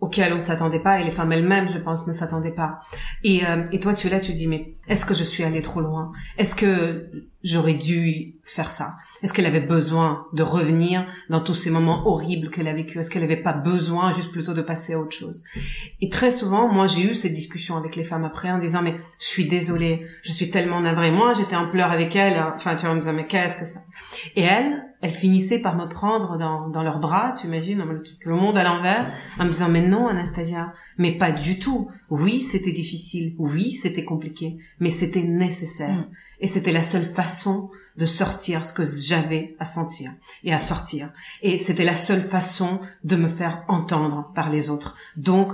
auxquelles 0.00 0.32
on 0.32 0.40
s'attendait 0.40 0.80
pas 0.80 0.98
et 1.00 1.04
les 1.04 1.10
femmes 1.10 1.30
elles-mêmes, 1.32 1.68
je 1.68 1.76
pense, 1.76 2.06
ne 2.06 2.14
s'attendaient 2.14 2.54
pas. 2.54 2.80
Et, 3.24 3.44
euh, 3.44 3.66
et 3.72 3.78
toi, 3.78 3.92
tu 3.92 4.06
es 4.06 4.10
là, 4.10 4.18
tu 4.18 4.32
dis 4.32 4.46
mais 4.46 4.74
est-ce 4.88 5.04
que 5.04 5.12
je 5.12 5.22
suis 5.22 5.44
allée 5.44 5.60
trop 5.60 5.82
loin? 5.82 6.10
Est-ce 6.38 6.54
que 6.54 7.10
j'aurais 7.44 7.74
dû 7.74 8.36
faire 8.44 8.70
ça? 8.70 8.96
Est-ce 9.22 9.32
qu'elle 9.32 9.46
avait 9.46 9.60
besoin 9.60 10.26
de 10.32 10.42
revenir 10.42 11.06
dans 11.30 11.40
tous 11.40 11.54
ces 11.54 11.70
moments 11.70 12.06
horribles 12.06 12.50
qu'elle 12.50 12.68
a 12.68 12.74
vécu 12.74 12.98
Est-ce 12.98 13.10
qu'elle 13.10 13.22
n'avait 13.22 13.36
pas 13.36 13.52
besoin 13.52 14.12
juste 14.12 14.32
plutôt 14.32 14.54
de 14.54 14.62
passer 14.62 14.94
à 14.94 14.98
autre 14.98 15.16
chose? 15.16 15.42
Et 16.00 16.08
très 16.08 16.30
souvent, 16.30 16.68
moi, 16.68 16.86
j'ai 16.86 17.10
eu 17.10 17.14
cette 17.14 17.34
discussion 17.34 17.76
avec 17.76 17.96
les 17.96 18.04
femmes 18.04 18.24
après 18.24 18.50
en 18.50 18.58
disant 18.58 18.82
mais 18.82 18.96
je 19.18 19.26
suis 19.26 19.46
désolée, 19.46 20.02
je 20.22 20.32
suis 20.32 20.50
tellement 20.50 20.80
navrée. 20.80 21.10
Moi, 21.10 21.32
j'étais 21.34 21.56
en 21.56 21.68
pleurs 21.68 21.92
avec 21.92 22.16
elle. 22.16 22.36
Hein. 22.36 22.52
Enfin, 22.56 22.74
tu 22.74 22.82
vois, 22.82 22.90
en 22.90 22.94
me 22.94 23.00
disant 23.00 23.12
mais 23.12 23.26
qu'est-ce 23.26 23.56
que 23.56 23.66
ça? 23.66 23.80
Et 24.36 24.42
elle, 24.42 24.84
elle 25.00 25.12
finissait 25.12 25.58
par 25.58 25.76
me 25.76 25.86
prendre 25.86 26.38
dans, 26.38 26.68
dans 26.68 26.84
leurs 26.84 27.00
bras, 27.00 27.34
tu 27.38 27.48
imagines, 27.48 27.84
le, 28.24 28.34
monde 28.34 28.56
à 28.56 28.62
l'envers, 28.62 29.08
en 29.40 29.44
me 29.44 29.50
disant 29.50 29.68
mais 29.68 29.80
non, 29.80 30.06
Anastasia, 30.06 30.72
mais 30.96 31.12
pas 31.12 31.32
du 31.32 31.58
tout. 31.58 31.90
Oui, 32.08 32.40
c'était 32.40 32.70
difficile. 32.70 33.34
Oui, 33.38 33.72
c'était 33.72 34.04
compliqué 34.04 34.58
mais 34.80 34.90
c'était 34.90 35.22
nécessaire. 35.22 35.94
Mm. 35.94 36.10
Et 36.40 36.46
c'était 36.46 36.72
la 36.72 36.82
seule 36.82 37.04
façon 37.04 37.70
de 37.96 38.06
sortir 38.06 38.64
ce 38.64 38.72
que 38.72 38.84
j'avais 38.84 39.56
à 39.58 39.64
sentir 39.64 40.10
et 40.44 40.52
à 40.52 40.58
sortir. 40.58 41.12
Et 41.42 41.58
c'était 41.58 41.84
la 41.84 41.94
seule 41.94 42.22
façon 42.22 42.80
de 43.04 43.16
me 43.16 43.28
faire 43.28 43.64
entendre 43.68 44.32
par 44.34 44.50
les 44.50 44.70
autres. 44.70 44.94
Donc, 45.16 45.52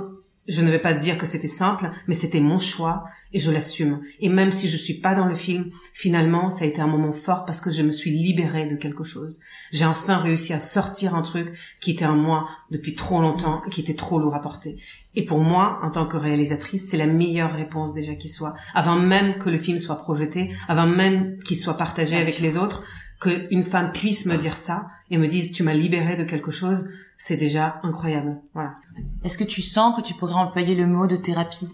je 0.48 0.62
ne 0.62 0.70
vais 0.70 0.78
pas 0.78 0.94
dire 0.94 1.18
que 1.18 1.26
c'était 1.26 1.46
simple, 1.46 1.90
mais 2.06 2.14
c'était 2.14 2.40
mon 2.40 2.58
choix 2.58 3.04
et 3.34 3.38
je 3.38 3.50
l'assume. 3.50 4.00
Et 4.18 4.30
même 4.30 4.50
si 4.50 4.66
je 4.66 4.78
suis 4.78 4.94
pas 4.94 5.14
dans 5.14 5.26
le 5.26 5.34
film, 5.34 5.70
finalement, 5.92 6.50
ça 6.50 6.64
a 6.64 6.68
été 6.68 6.80
un 6.80 6.86
moment 6.86 7.12
fort 7.12 7.44
parce 7.44 7.60
que 7.60 7.70
je 7.70 7.82
me 7.82 7.92
suis 7.92 8.10
libérée 8.10 8.66
de 8.66 8.74
quelque 8.74 9.04
chose. 9.04 9.40
J'ai 9.72 9.84
enfin 9.84 10.16
réussi 10.16 10.54
à 10.54 10.60
sortir 10.60 11.14
un 11.14 11.22
truc 11.22 11.52
qui 11.80 11.90
était 11.90 12.06
en 12.06 12.16
moi 12.16 12.48
depuis 12.70 12.94
trop 12.94 13.20
longtemps 13.20 13.62
et 13.66 13.70
qui 13.70 13.82
était 13.82 13.94
trop 13.94 14.18
lourd 14.18 14.34
à 14.34 14.40
porter. 14.40 14.78
Et 15.18 15.24
pour 15.24 15.40
moi, 15.40 15.80
en 15.82 15.90
tant 15.90 16.06
que 16.06 16.16
réalisatrice, 16.16 16.86
c'est 16.88 16.96
la 16.96 17.08
meilleure 17.08 17.52
réponse 17.52 17.92
déjà 17.92 18.14
qui 18.14 18.28
soit. 18.28 18.54
Avant 18.72 18.94
même 18.94 19.36
que 19.38 19.50
le 19.50 19.58
film 19.58 19.80
soit 19.80 19.96
projeté, 19.96 20.48
avant 20.68 20.86
même 20.86 21.38
qu'il 21.38 21.56
soit 21.56 21.76
partagé 21.76 22.16
avec 22.16 22.38
les 22.38 22.56
autres, 22.56 22.84
qu'une 23.20 23.64
femme 23.64 23.90
puisse 23.90 24.26
me 24.26 24.36
dire 24.36 24.56
ça 24.56 24.86
et 25.10 25.18
me 25.18 25.26
dise 25.26 25.50
tu 25.50 25.64
m'as 25.64 25.74
libérée 25.74 26.14
de 26.14 26.22
quelque 26.22 26.52
chose, 26.52 26.88
c'est 27.16 27.36
déjà 27.36 27.80
incroyable. 27.82 28.38
Voilà. 28.54 28.76
Est-ce 29.24 29.36
que 29.36 29.42
tu 29.42 29.60
sens 29.60 29.96
que 29.96 30.06
tu 30.06 30.14
pourrais 30.14 30.34
employer 30.34 30.76
le 30.76 30.86
mot 30.86 31.08
de 31.08 31.16
thérapie? 31.16 31.66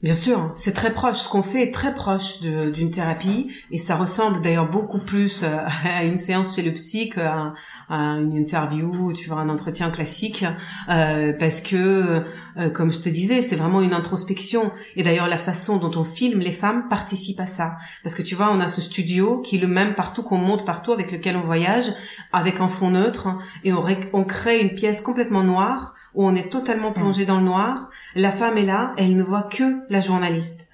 Bien 0.00 0.14
sûr, 0.14 0.52
c'est 0.54 0.74
très 0.74 0.92
proche. 0.92 1.16
Ce 1.16 1.28
qu'on 1.28 1.42
fait 1.42 1.60
est 1.60 1.74
très 1.74 1.92
proche 1.92 2.40
d'une 2.40 2.92
thérapie 2.92 3.50
et 3.72 3.78
ça 3.78 3.96
ressemble 3.96 4.40
d'ailleurs 4.40 4.70
beaucoup 4.70 5.00
plus 5.00 5.42
euh, 5.42 5.58
à 5.84 6.04
une 6.04 6.18
séance 6.18 6.54
chez 6.54 6.62
le 6.62 6.72
psy 6.72 7.08
qu'à 7.08 7.52
une 7.90 8.36
interview, 8.36 9.12
tu 9.12 9.28
vois, 9.28 9.40
un 9.40 9.48
entretien 9.48 9.90
classique, 9.90 10.44
euh, 10.88 11.32
parce 11.32 11.60
que, 11.60 12.22
euh, 12.58 12.70
comme 12.70 12.92
je 12.92 13.00
te 13.00 13.08
disais, 13.08 13.42
c'est 13.42 13.56
vraiment 13.56 13.82
une 13.82 13.92
introspection. 13.92 14.70
Et 14.94 15.02
d'ailleurs, 15.02 15.26
la 15.26 15.36
façon 15.36 15.78
dont 15.78 15.98
on 15.98 16.04
filme 16.04 16.38
les 16.38 16.52
femmes 16.52 16.86
participe 16.88 17.40
à 17.40 17.46
ça, 17.46 17.76
parce 18.04 18.14
que 18.14 18.22
tu 18.22 18.36
vois, 18.36 18.52
on 18.52 18.60
a 18.60 18.68
ce 18.68 18.80
studio 18.80 19.42
qui 19.42 19.56
est 19.56 19.60
le 19.60 19.66
même 19.66 19.94
partout 19.94 20.22
qu'on 20.22 20.38
monte 20.38 20.64
partout, 20.64 20.92
avec 20.92 21.10
lequel 21.10 21.36
on 21.36 21.42
voyage, 21.42 21.86
avec 22.32 22.60
un 22.60 22.68
fond 22.68 22.90
neutre, 22.90 23.28
et 23.64 23.72
on, 23.72 23.84
on 24.12 24.22
crée 24.22 24.60
une 24.60 24.76
pièce 24.76 25.00
complètement 25.00 25.42
noire 25.42 25.94
où 26.14 26.24
on 26.24 26.36
est 26.36 26.50
totalement 26.50 26.92
plongé 26.92 27.26
dans 27.26 27.38
le 27.38 27.44
noir. 27.44 27.90
La 28.14 28.30
femme 28.30 28.58
est 28.58 28.64
là, 28.64 28.92
elle 28.96 29.16
ne 29.16 29.22
voit 29.22 29.42
que 29.42 29.87
la 29.90 30.00
journaliste. 30.00 30.68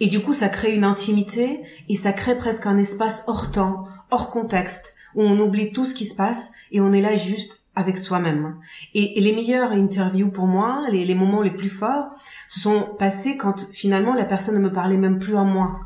Et 0.00 0.08
du 0.08 0.20
coup, 0.20 0.34
ça 0.34 0.48
crée 0.48 0.74
une 0.74 0.84
intimité 0.84 1.62
et 1.88 1.96
ça 1.96 2.12
crée 2.12 2.36
presque 2.36 2.66
un 2.66 2.78
espace 2.78 3.24
hors 3.26 3.50
temps, 3.50 3.86
hors 4.10 4.30
contexte, 4.30 4.94
où 5.14 5.22
on 5.22 5.38
oublie 5.38 5.72
tout 5.72 5.86
ce 5.86 5.94
qui 5.94 6.04
se 6.04 6.16
passe 6.16 6.50
et 6.72 6.80
on 6.80 6.92
est 6.92 7.00
là 7.00 7.14
juste 7.16 7.62
avec 7.76 7.98
soi-même. 7.98 8.58
Et, 8.94 9.20
les 9.20 9.32
meilleures 9.32 9.72
interviews 9.72 10.30
pour 10.30 10.46
moi, 10.46 10.84
les, 10.90 11.14
moments 11.14 11.42
les 11.42 11.50
plus 11.50 11.68
forts, 11.68 12.08
se 12.48 12.60
sont 12.60 12.94
passés 12.98 13.36
quand 13.36 13.60
finalement 13.72 14.14
la 14.14 14.24
personne 14.24 14.54
ne 14.54 14.60
me 14.60 14.72
parlait 14.72 14.96
même 14.96 15.18
plus 15.18 15.36
à 15.36 15.44
moi 15.44 15.80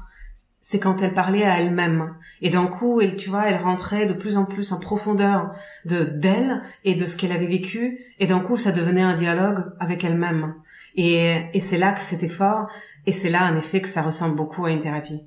c'est 0.68 0.80
quand 0.80 1.00
elle 1.00 1.14
parlait 1.14 1.44
à 1.44 1.58
elle-même. 1.58 2.14
Et 2.42 2.50
d'un 2.50 2.66
coup, 2.66 3.00
elle, 3.00 3.16
tu 3.16 3.30
vois, 3.30 3.48
elle 3.48 3.56
rentrait 3.62 4.04
de 4.04 4.12
plus 4.12 4.36
en 4.36 4.44
plus 4.44 4.70
en 4.72 4.78
profondeur 4.78 5.50
de 5.86 6.04
d'elle 6.04 6.60
et 6.84 6.94
de 6.94 7.06
ce 7.06 7.16
qu'elle 7.16 7.32
avait 7.32 7.46
vécu. 7.46 7.98
Et 8.18 8.26
d'un 8.26 8.40
coup, 8.40 8.58
ça 8.58 8.70
devenait 8.70 9.00
un 9.00 9.14
dialogue 9.14 9.72
avec 9.80 10.04
elle-même. 10.04 10.56
Et, 10.98 11.36
et 11.54 11.60
c'est 11.60 11.78
là 11.78 11.92
que 11.92 12.00
c'était 12.00 12.28
fort. 12.28 12.68
Et 13.06 13.12
c'est 13.12 13.30
là, 13.30 13.50
en 13.50 13.56
effet, 13.56 13.80
que 13.80 13.88
ça 13.88 14.02
ressemble 14.02 14.36
beaucoup 14.36 14.66
à 14.66 14.70
une 14.70 14.80
thérapie. 14.80 15.22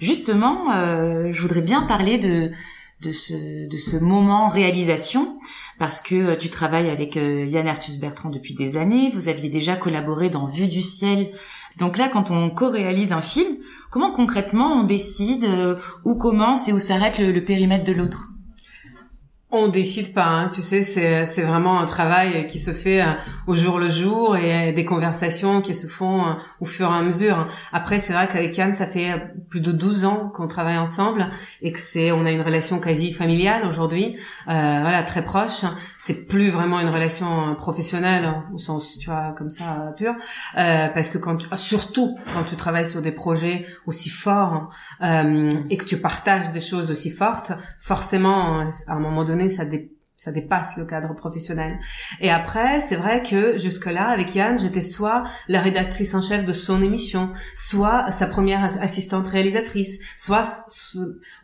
Justement, 0.00 0.72
euh, 0.72 1.32
je 1.32 1.40
voudrais 1.40 1.62
bien 1.62 1.82
parler 1.82 2.18
de 2.18 2.50
de 3.00 3.10
ce 3.10 3.68
de 3.68 3.76
ce 3.76 3.96
moment 3.96 4.48
réalisation 4.48 5.38
parce 5.78 6.00
que 6.00 6.14
euh, 6.14 6.36
tu 6.36 6.50
travailles 6.50 6.90
avec 6.90 7.16
euh, 7.16 7.46
Yann 7.46 7.66
Arthus 7.66 7.96
Bertrand 7.98 8.30
depuis 8.30 8.54
des 8.54 8.76
années. 8.76 9.10
Vous 9.14 9.28
aviez 9.28 9.48
déjà 9.48 9.76
collaboré 9.76 10.28
dans 10.28 10.46
Vue 10.46 10.68
du 10.68 10.82
ciel. 10.82 11.32
Donc 11.78 11.96
là, 11.96 12.08
quand 12.08 12.30
on 12.30 12.50
co-réalise 12.50 13.12
un 13.12 13.22
film, 13.22 13.56
Comment 13.92 14.10
concrètement 14.10 14.72
on 14.72 14.84
décide 14.84 15.44
euh, 15.44 15.76
où 16.06 16.16
commence 16.16 16.66
et 16.66 16.72
où 16.72 16.78
s'arrête 16.78 17.18
le, 17.18 17.44
périmètre 17.44 17.84
de 17.84 17.92
l'autre? 17.92 18.30
On 19.52 19.68
décide 19.68 20.14
pas, 20.14 20.24
hein, 20.24 20.48
tu 20.48 20.62
sais, 20.62 20.82
c'est 20.82 21.42
vraiment 21.42 21.78
un 21.78 21.84
travail 21.84 22.46
qui 22.46 22.58
se 22.58 22.70
fait 22.70 23.02
euh, 23.02 23.12
au 23.46 23.54
jour 23.54 23.78
le 23.78 23.90
jour 23.90 24.36
et 24.36 24.72
des 24.72 24.84
conversations 24.86 25.60
qui 25.60 25.74
se 25.74 25.86
font 25.86 26.22
euh, 26.22 26.32
au 26.60 26.64
fur 26.64 26.90
et 26.90 26.96
à 26.96 27.02
mesure. 27.02 27.46
Après, 27.72 27.98
c'est 27.98 28.14
vrai 28.14 28.28
qu'avec 28.28 28.56
Yann, 28.56 28.72
ça 28.74 28.86
fait 28.86 29.10
plus 29.50 29.60
de 29.60 29.70
12 29.70 30.06
ans 30.06 30.30
qu'on 30.32 30.48
travaille 30.48 30.78
ensemble 30.78 31.28
et 31.60 31.72
que 31.72 31.80
c'est 31.80 32.12
on 32.12 32.24
a 32.24 32.32
une 32.32 32.40
relation 32.40 32.80
quasi 32.80 33.12
familiale 33.12 33.66
aujourd'hui, 33.66 34.16
euh, 34.48 34.78
voilà, 34.80 35.02
très 35.02 35.22
proche. 35.22 35.64
C'est 35.98 36.26
plus 36.26 36.48
vraiment 36.48 36.80
une 36.80 36.88
relation 36.88 37.54
professionnelle 37.54 38.24
hein, 38.24 38.44
au 38.54 38.58
sens, 38.58 38.96
tu 38.98 39.10
vois, 39.10 39.34
comme 39.36 39.50
ça 39.50 39.92
pur, 39.96 40.14
euh, 40.56 40.88
parce 40.88 41.10
que 41.10 41.18
quand 41.18 41.36
tu, 41.36 41.46
surtout 41.56 42.16
quand 42.32 42.44
tu 42.44 42.56
travailles 42.56 42.88
sur 42.88 43.02
des 43.02 43.12
projets 43.12 43.66
aussi 43.86 44.08
forts 44.08 44.70
euh, 45.02 45.50
et 45.68 45.76
que 45.76 45.84
tu 45.84 45.98
partages 45.98 46.50
des 46.50 46.60
choses 46.60 46.90
aussi 46.90 47.10
fortes, 47.10 47.52
forcément, 47.78 48.60
à 48.86 48.94
un 48.94 49.00
moment 49.00 49.24
donné 49.24 49.41
ça, 49.48 49.64
dépasse 50.32 50.76
le 50.76 50.84
cadre 50.84 51.14
professionnel. 51.14 51.78
Et 52.20 52.30
après, 52.30 52.80
c'est 52.88 52.96
vrai 52.96 53.22
que 53.22 53.58
jusque-là, 53.58 54.08
avec 54.08 54.34
Yann, 54.34 54.58
j'étais 54.58 54.80
soit 54.80 55.24
la 55.48 55.60
rédactrice 55.60 56.14
en 56.14 56.20
chef 56.20 56.44
de 56.44 56.52
son 56.52 56.82
émission, 56.82 57.32
soit 57.56 58.12
sa 58.12 58.26
première 58.26 58.80
assistante 58.80 59.26
réalisatrice, 59.26 59.98
soit 60.16 60.64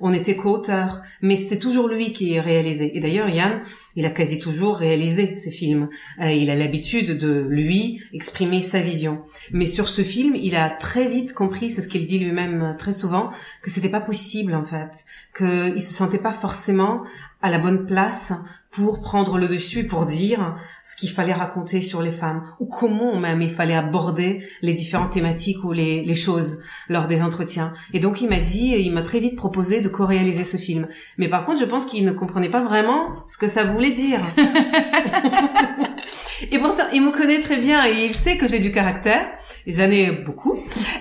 on 0.00 0.12
était 0.12 0.36
co-auteur. 0.36 1.02
Mais 1.22 1.36
c'est 1.36 1.58
toujours 1.58 1.88
lui 1.88 2.12
qui 2.12 2.38
réalisé. 2.38 2.96
Et 2.96 3.00
d'ailleurs, 3.00 3.28
Yann, 3.28 3.60
il 3.96 4.06
a 4.06 4.10
quasi 4.10 4.38
toujours 4.38 4.76
réalisé 4.76 5.34
ses 5.34 5.50
films. 5.50 5.88
Euh, 6.20 6.30
il 6.30 6.50
a 6.50 6.54
l'habitude 6.54 7.18
de, 7.18 7.46
lui, 7.48 8.00
exprimer 8.12 8.62
sa 8.62 8.80
vision. 8.80 9.24
Mais 9.50 9.66
sur 9.66 9.88
ce 9.88 10.02
film, 10.02 10.36
il 10.36 10.54
a 10.54 10.70
très 10.70 11.08
vite 11.08 11.34
compris, 11.34 11.68
c'est 11.68 11.82
ce 11.82 11.88
qu'il 11.88 12.06
dit 12.06 12.20
lui-même 12.20 12.76
très 12.78 12.92
souvent, 12.92 13.28
que 13.60 13.70
c'était 13.70 13.88
pas 13.88 14.00
possible, 14.00 14.54
en 14.54 14.64
fait. 14.64 15.04
Qu'il 15.36 15.82
se 15.82 15.92
sentait 15.92 16.18
pas 16.18 16.32
forcément 16.32 17.02
à 17.40 17.50
la 17.50 17.58
bonne 17.58 17.86
place 17.86 18.32
pour 18.70 19.00
prendre 19.00 19.38
le 19.38 19.48
dessus 19.48 19.80
et 19.80 19.84
pour 19.84 20.06
dire 20.06 20.56
ce 20.84 20.96
qu'il 20.96 21.10
fallait 21.10 21.32
raconter 21.32 21.80
sur 21.80 22.02
les 22.02 22.10
femmes 22.10 22.44
ou 22.58 22.66
comment 22.66 23.16
même 23.16 23.42
il 23.42 23.50
fallait 23.50 23.74
aborder 23.74 24.44
les 24.60 24.74
différentes 24.74 25.12
thématiques 25.12 25.64
ou 25.64 25.72
les, 25.72 26.04
les 26.04 26.14
choses 26.14 26.58
lors 26.88 27.06
des 27.06 27.22
entretiens. 27.22 27.72
Et 27.94 28.00
donc 28.00 28.20
il 28.20 28.28
m'a 28.28 28.38
dit, 28.38 28.74
il 28.78 28.92
m'a 28.92 29.02
très 29.02 29.20
vite 29.20 29.36
proposé 29.36 29.80
de 29.80 29.88
co-réaliser 29.88 30.44
ce 30.44 30.56
film. 30.56 30.88
Mais 31.16 31.28
par 31.28 31.44
contre, 31.44 31.60
je 31.60 31.64
pense 31.64 31.84
qu'il 31.84 32.04
ne 32.04 32.12
comprenait 32.12 32.50
pas 32.50 32.62
vraiment 32.62 33.14
ce 33.28 33.38
que 33.38 33.48
ça 33.48 33.64
voulait 33.64 33.92
dire. 33.92 34.20
et 36.50 36.58
pourtant, 36.58 36.84
il 36.92 37.02
me 37.02 37.10
connaît 37.10 37.40
très 37.40 37.58
bien 37.58 37.86
et 37.86 38.04
il 38.04 38.14
sait 38.14 38.36
que 38.36 38.46
j'ai 38.46 38.58
du 38.58 38.72
caractère. 38.72 39.26
J'en 39.66 39.90
ai 39.90 40.10
beaucoup. 40.10 40.58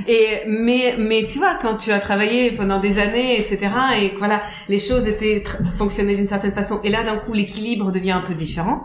Et 0.08 0.42
mais 0.48 0.96
mais 0.98 1.24
tu 1.24 1.40
vois 1.40 1.56
quand 1.56 1.76
tu 1.76 1.92
as 1.92 2.00
travaillé 2.00 2.52
pendant 2.52 2.80
des 2.80 3.00
années 3.00 3.40
etc 3.40 3.72
et 4.02 4.10
que 4.12 4.18
voilà 4.18 4.42
les 4.70 4.80
choses 4.80 5.08
étaient 5.08 5.44
fonctionnaient 5.78 6.16
d'une 6.16 6.28
certaine 6.28 6.52
façon 6.52 6.80
et 6.84 6.90
là 6.90 7.04
d'un 7.04 7.18
coup 7.18 7.34
l'équilibre 7.34 7.92
devient 7.92 8.12
un 8.12 8.22
peu 8.22 8.34
différent, 8.34 8.84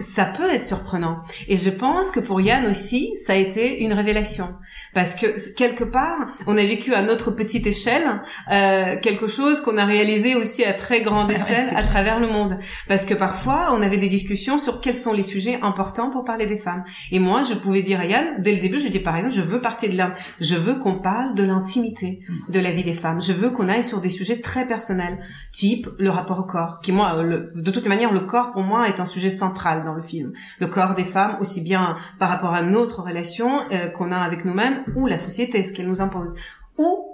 ça 0.00 0.24
peut 0.24 0.48
être 0.50 0.66
surprenant. 0.66 1.22
Et 1.48 1.56
je 1.56 1.70
pense 1.70 2.10
que 2.10 2.20
pour 2.20 2.40
Yann 2.40 2.66
aussi 2.66 3.14
ça 3.26 3.34
a 3.34 3.36
été 3.36 3.82
une 3.82 3.92
révélation 3.92 4.48
parce 4.94 5.14
que 5.14 5.54
quelque 5.54 5.84
part 5.84 6.26
on 6.46 6.56
a 6.56 6.62
vécu 6.62 6.94
à 6.94 7.02
notre 7.02 7.30
petite 7.30 7.66
échelle 7.66 8.22
euh, 8.50 8.96
quelque 9.00 9.28
chose 9.28 9.60
qu'on 9.60 9.76
a 9.76 9.84
réalisé 9.84 10.34
aussi 10.34 10.64
à 10.64 10.72
très 10.72 11.02
grande 11.02 11.30
échelle 11.38 11.68
à 11.76 11.82
travers 11.82 12.20
le 12.20 12.28
monde 12.28 12.58
parce 12.88 13.04
que 13.04 13.14
parfois 13.14 13.70
on 13.72 13.82
avait 13.82 13.98
des 13.98 14.08
discussions 14.08 14.58
sur 14.58 14.80
quels 14.80 14.94
sont 14.94 15.12
les 15.12 15.22
sujets 15.22 15.58
importants 15.62 16.10
pour 16.10 16.24
parler 16.24 16.46
des 16.46 16.58
femmes. 16.58 16.84
Et 17.12 17.18
moi 17.18 17.42
je 17.42 17.54
pouvais 17.54 17.82
dire 17.82 18.00
à 18.00 18.06
Yann 18.06 18.26
dès 18.38 18.52
le 18.52 18.60
début 18.60 18.78
je 18.78 18.88
dis 18.88 18.98
par 19.06 19.16
exemple 19.16 19.34
je 19.34 19.40
veux 19.40 19.60
partir 19.62 19.90
de 19.90 19.96
là 19.96 20.10
je 20.40 20.56
veux 20.56 20.74
qu'on 20.74 20.96
parle 20.96 21.34
de 21.34 21.44
l'intimité 21.44 22.20
de 22.48 22.60
la 22.60 22.70
vie 22.70 22.82
des 22.82 22.92
femmes. 22.92 23.22
Je 23.22 23.32
veux 23.32 23.50
qu'on 23.50 23.68
aille 23.68 23.84
sur 23.84 24.00
des 24.00 24.10
sujets 24.10 24.40
très 24.40 24.66
personnels, 24.66 25.18
type 25.52 25.88
le 25.98 26.10
rapport 26.10 26.38
au 26.38 26.44
corps, 26.44 26.80
qui 26.80 26.92
moi, 26.92 27.22
de 27.22 27.70
toute 27.70 27.86
manière, 27.86 28.12
le 28.12 28.20
corps 28.20 28.52
pour 28.52 28.62
moi 28.62 28.88
est 28.88 29.00
un 29.00 29.06
sujet 29.06 29.30
central 29.30 29.84
dans 29.84 29.94
le 29.94 30.02
film. 30.02 30.32
Le 30.60 30.66
corps 30.66 30.94
des 30.94 31.04
femmes, 31.04 31.36
aussi 31.40 31.60
bien 31.60 31.96
par 32.18 32.28
rapport 32.28 32.54
à 32.54 32.62
notre 32.62 33.02
relation 33.02 33.60
euh, 33.72 33.88
qu'on 33.88 34.12
a 34.12 34.18
avec 34.18 34.44
nous-mêmes 34.44 34.82
ou 34.94 35.06
la 35.06 35.18
société, 35.18 35.64
ce 35.64 35.72
qu'elle 35.72 35.88
nous 35.88 36.00
impose, 36.00 36.34
ou 36.78 37.04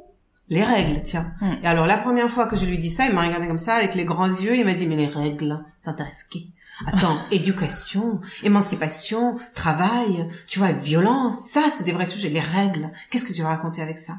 les 0.49 0.65
règles, 0.65 1.03
tiens. 1.03 1.33
Hmm. 1.41 1.53
Et 1.63 1.67
alors 1.67 1.87
la 1.87 1.99
première 1.99 2.29
fois 2.29 2.47
que 2.47 2.57
je 2.57 2.65
lui 2.65 2.79
dis 2.79 2.91
ça, 2.91 3.07
il 3.07 3.15
m'a 3.15 3.23
regardé 3.23 3.47
comme 3.47 3.59
ça 3.59 3.75
avec 3.75 3.95
les 3.95 4.05
grands 4.05 4.29
yeux, 4.29 4.57
il 4.57 4.65
m'a 4.65 4.75
dit 4.75 4.87
mais 4.87 4.97
les 4.97 5.07
règles, 5.07 5.65
ça 5.81 5.93
intéresse 5.93 6.25
qui 6.25 6.53
Attends, 6.87 7.19
éducation, 7.31 8.21
émancipation, 8.43 9.37
travail, 9.55 10.29
tu 10.47 10.59
vois, 10.59 10.73
violence, 10.73 11.51
ça 11.51 11.63
c'est 11.77 11.85
des 11.85 11.93
vrais 11.93 12.07
sujets, 12.07 12.29
les 12.29 12.41
règles. 12.41 12.91
Qu'est-ce 13.11 13.25
que 13.25 13.33
tu 13.33 13.43
vas 13.43 13.49
raconter 13.49 13.83
avec 13.83 13.99
ça? 13.99 14.17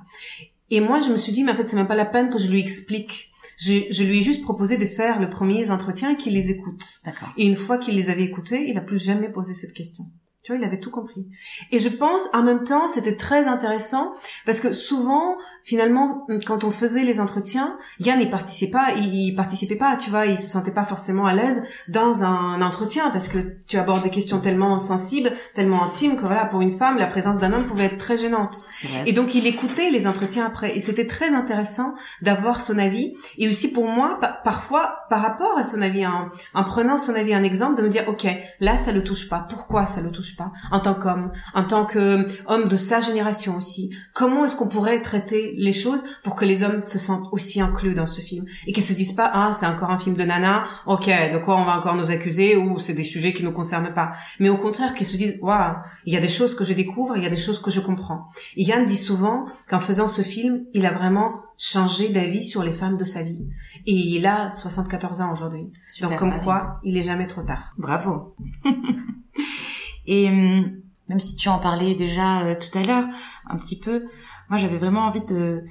Et 0.69 0.79
moi 0.79 1.01
je 1.01 1.09
me 1.09 1.17
suis 1.17 1.31
dit 1.31 1.43
mais 1.43 1.51
en 1.51 1.55
fait 1.55 1.67
c'est 1.67 1.75
même 1.75 1.87
pas 1.87 1.95
la 1.95 2.05
peine 2.05 2.29
que 2.29 2.39
je 2.39 2.47
lui 2.47 2.59
explique. 2.59 3.31
Je, 3.57 3.73
je 3.91 4.03
lui 4.03 4.19
ai 4.19 4.21
juste 4.21 4.41
proposé 4.41 4.77
de 4.77 4.85
faire 4.85 5.19
le 5.19 5.29
premier 5.29 5.69
entretien 5.69 6.11
et 6.11 6.17
qu'il 6.17 6.33
les 6.33 6.49
écoute. 6.49 6.83
D'accord. 7.05 7.29
Et 7.37 7.45
une 7.45 7.55
fois 7.55 7.77
qu'il 7.77 7.95
les 7.95 8.09
avait 8.09 8.23
écoutés, 8.23 8.69
il 8.69 8.77
a 8.77 8.81
plus 8.81 8.97
jamais 8.97 9.29
posé 9.29 9.53
cette 9.53 9.73
question. 9.73 10.05
Tu 10.43 10.51
vois, 10.51 10.59
il 10.59 10.65
avait 10.65 10.81
tout 10.81 10.91
compris. 10.91 11.25
Et 11.71 11.79
je 11.79 11.87
pense, 11.87 12.23
en 12.33 12.43
même 12.43 12.65
temps, 12.65 12.89
c'était 12.89 13.15
très 13.15 13.47
intéressant 13.47 14.11
parce 14.45 14.59
que 14.59 14.73
souvent, 14.73 15.37
finalement, 15.63 16.27
quand 16.45 16.65
on 16.65 16.71
faisait 16.71 17.05
les 17.05 17.21
entretiens, 17.21 17.77
Yann 18.01 18.19
n'y 18.19 18.25
participait 18.25 18.73
pas, 18.73 18.91
il, 18.97 19.35
participait 19.35 19.77
pas, 19.77 19.95
tu 19.95 20.09
vois, 20.09 20.25
il 20.25 20.37
se 20.37 20.49
sentait 20.49 20.73
pas 20.73 20.83
forcément 20.83 21.25
à 21.27 21.33
l'aise 21.33 21.63
dans 21.87 22.25
un 22.25 22.61
entretien 22.61 23.09
parce 23.11 23.29
que 23.29 23.37
tu 23.67 23.77
abordes 23.77 24.03
des 24.03 24.09
questions 24.09 24.41
tellement 24.41 24.79
sensibles, 24.79 25.31
tellement 25.55 25.81
intimes 25.81 26.17
que 26.17 26.25
voilà, 26.25 26.45
pour 26.45 26.59
une 26.59 26.77
femme, 26.77 26.97
la 26.97 27.07
présence 27.07 27.39
d'un 27.39 27.53
homme 27.53 27.63
pouvait 27.63 27.85
être 27.85 27.97
très 27.97 28.17
gênante. 28.17 28.63
Et 29.05 29.13
donc, 29.13 29.35
il 29.35 29.47
écoutait 29.47 29.91
les 29.91 30.07
entretiens 30.07 30.45
après. 30.45 30.75
Et 30.75 30.81
c'était 30.81 31.07
très 31.07 31.33
intéressant 31.33 31.93
d'avoir 32.21 32.59
son 32.59 32.77
avis. 32.79 33.15
Et 33.37 33.47
aussi 33.47 33.71
pour 33.71 33.87
moi, 33.87 34.19
parfois, 34.43 35.05
par 35.09 35.21
rapport 35.21 35.57
à 35.57 35.63
son 35.63 35.81
avis, 35.81 36.05
en, 36.05 36.27
en 36.53 36.63
prenant 36.65 36.97
son 36.97 37.15
avis 37.15 37.33
un 37.33 37.43
exemple, 37.43 37.77
de 37.77 37.83
me 37.83 37.87
dire, 37.89 38.03
OK, 38.09 38.27
là, 38.59 38.77
ça 38.77 38.91
le 38.91 39.05
touche 39.05 39.29
pas. 39.29 39.45
Pourquoi 39.47 39.87
ça 39.87 40.01
le 40.01 40.11
touche 40.11 40.32
pas 40.35 40.51
en 40.71 40.79
tant 40.79 40.93
qu'homme, 40.93 41.31
en 41.53 41.63
tant 41.63 41.85
que 41.85 42.27
homme 42.47 42.67
de 42.67 42.77
sa 42.77 43.01
génération 43.01 43.57
aussi. 43.57 43.91
Comment 44.13 44.45
est-ce 44.45 44.55
qu'on 44.55 44.67
pourrait 44.67 45.01
traiter 45.01 45.53
les 45.57 45.73
choses 45.73 46.03
pour 46.23 46.35
que 46.35 46.45
les 46.45 46.63
hommes 46.63 46.83
se 46.83 46.99
sentent 46.99 47.27
aussi 47.31 47.61
inclus 47.61 47.93
dans 47.93 48.05
ce 48.05 48.21
film 48.21 48.45
et 48.67 48.73
qu'ils 48.73 48.83
se 48.83 48.93
disent 48.93 49.13
pas 49.13 49.29
ah 49.33 49.53
c'est 49.57 49.65
encore 49.65 49.91
un 49.91 49.97
film 49.97 50.15
de 50.15 50.23
nana, 50.23 50.63
ok 50.85 51.07
de 51.07 51.37
quoi 51.37 51.57
on 51.57 51.63
va 51.63 51.77
encore 51.77 51.95
nous 51.95 52.11
accuser 52.11 52.55
ou 52.55 52.79
c'est 52.79 52.93
des 52.93 53.03
sujets 53.03 53.33
qui 53.33 53.43
nous 53.43 53.51
concernent 53.51 53.93
pas, 53.93 54.11
mais 54.39 54.49
au 54.49 54.57
contraire 54.57 54.93
qu'ils 54.93 55.07
se 55.07 55.17
disent 55.17 55.37
waouh 55.41 55.75
il 56.05 56.13
y 56.13 56.17
a 56.17 56.21
des 56.21 56.29
choses 56.29 56.55
que 56.55 56.63
je 56.63 56.73
découvre, 56.73 57.17
il 57.17 57.23
y 57.23 57.27
a 57.27 57.29
des 57.29 57.35
choses 57.35 57.61
que 57.61 57.71
je 57.71 57.79
comprends. 57.79 58.27
Et 58.55 58.63
Yann 58.63 58.85
dit 58.85 58.97
souvent 58.97 59.45
qu'en 59.69 59.79
faisant 59.79 60.07
ce 60.07 60.21
film 60.21 60.65
il 60.73 60.85
a 60.85 60.91
vraiment 60.91 61.43
changé 61.57 62.09
d'avis 62.09 62.43
sur 62.43 62.63
les 62.63 62.73
femmes 62.73 62.97
de 62.97 63.05
sa 63.05 63.23
vie. 63.23 63.47
Et 63.85 63.93
il 63.93 64.25
a 64.25 64.51
74 64.51 65.21
ans 65.21 65.31
aujourd'hui. 65.31 65.71
Donc 66.01 66.17
comme 66.17 66.37
quoi, 66.41 66.79
il 66.83 66.97
est 66.97 67.03
jamais 67.03 67.27
trop 67.27 67.43
tard. 67.43 67.73
Bravo. 67.77 68.35
Et 70.05 70.27
hum, 70.27 70.71
même 71.09 71.19
si 71.19 71.35
tu 71.35 71.49
en 71.49 71.59
parlais 71.59 71.95
déjà 71.95 72.43
euh, 72.43 72.55
tout 72.55 72.77
à 72.77 72.83
l'heure, 72.83 73.07
un 73.49 73.57
petit 73.57 73.77
peu, 73.77 74.05
moi 74.49 74.57
j'avais 74.57 74.77
vraiment 74.77 75.01
envie 75.01 75.25
de, 75.25 75.63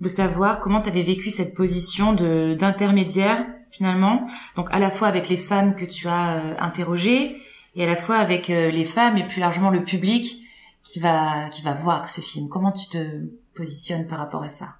de 0.00 0.08
savoir 0.08 0.60
comment 0.60 0.80
tu 0.80 0.88
avais 0.88 1.02
vécu 1.02 1.30
cette 1.30 1.54
position 1.54 2.12
de 2.12 2.54
d'intermédiaire 2.58 3.46
finalement, 3.70 4.24
donc 4.56 4.68
à 4.72 4.78
la 4.78 4.90
fois 4.90 5.08
avec 5.08 5.28
les 5.28 5.36
femmes 5.36 5.74
que 5.74 5.84
tu 5.84 6.08
as 6.08 6.38
euh, 6.38 6.54
interrogées 6.58 7.36
et 7.76 7.84
à 7.84 7.86
la 7.86 7.96
fois 7.96 8.16
avec 8.16 8.50
euh, 8.50 8.70
les 8.70 8.84
femmes 8.84 9.16
et 9.16 9.26
plus 9.26 9.40
largement 9.40 9.70
le 9.70 9.84
public 9.84 10.42
qui 10.82 10.98
va 10.98 11.48
qui 11.50 11.62
va 11.62 11.72
voir 11.72 12.08
ce 12.08 12.20
film. 12.20 12.48
Comment 12.48 12.72
tu 12.72 12.88
te 12.88 12.98
positionnes 13.54 14.08
par 14.08 14.18
rapport 14.18 14.42
à 14.42 14.48
ça? 14.48 14.76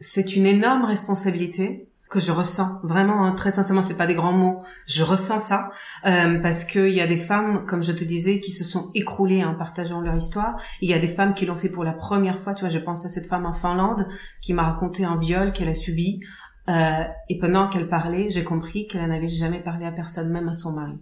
C'est 0.00 0.34
une 0.34 0.46
énorme 0.46 0.84
responsabilité 0.84 1.91
que 2.12 2.20
je 2.20 2.30
ressens 2.30 2.78
vraiment 2.82 3.24
hein, 3.24 3.32
très 3.32 3.52
sincèrement 3.52 3.80
c'est 3.80 3.96
pas 3.96 4.06
des 4.06 4.14
grands 4.14 4.34
mots 4.34 4.60
je 4.86 5.02
ressens 5.02 5.40
ça 5.40 5.70
euh, 6.04 6.38
parce 6.40 6.64
que 6.64 6.86
il 6.86 6.94
y 6.94 7.00
a 7.00 7.06
des 7.06 7.16
femmes 7.16 7.64
comme 7.64 7.82
je 7.82 7.92
te 7.92 8.04
disais 8.04 8.38
qui 8.38 8.50
se 8.50 8.64
sont 8.64 8.90
écroulées 8.94 9.42
en 9.42 9.54
partageant 9.54 10.02
leur 10.02 10.14
histoire. 10.14 10.60
Il 10.82 10.90
y 10.90 10.94
a 10.94 10.98
des 10.98 11.08
femmes 11.08 11.32
qui 11.32 11.46
l'ont 11.46 11.56
fait 11.56 11.70
pour 11.70 11.84
la 11.84 11.94
première 11.94 12.38
fois 12.38 12.52
tu 12.54 12.60
vois 12.60 12.68
je 12.68 12.78
pense 12.78 13.06
à 13.06 13.08
cette 13.08 13.26
femme 13.26 13.46
en 13.46 13.54
Finlande 13.54 14.06
qui 14.42 14.52
m'a 14.52 14.62
raconté 14.62 15.06
un 15.06 15.16
viol 15.16 15.52
qu'elle 15.52 15.70
a 15.70 15.74
subi 15.74 16.20
euh, 16.68 17.04
et 17.30 17.38
pendant 17.38 17.68
qu'elle 17.68 17.88
parlait 17.88 18.28
j'ai 18.28 18.44
compris 18.44 18.86
qu'elle 18.86 19.08
n'avait 19.08 19.26
jamais 19.26 19.60
parlé 19.60 19.86
à 19.86 19.92
personne 19.92 20.30
même 20.30 20.48
à 20.48 20.54
son 20.54 20.72
mari. 20.72 21.00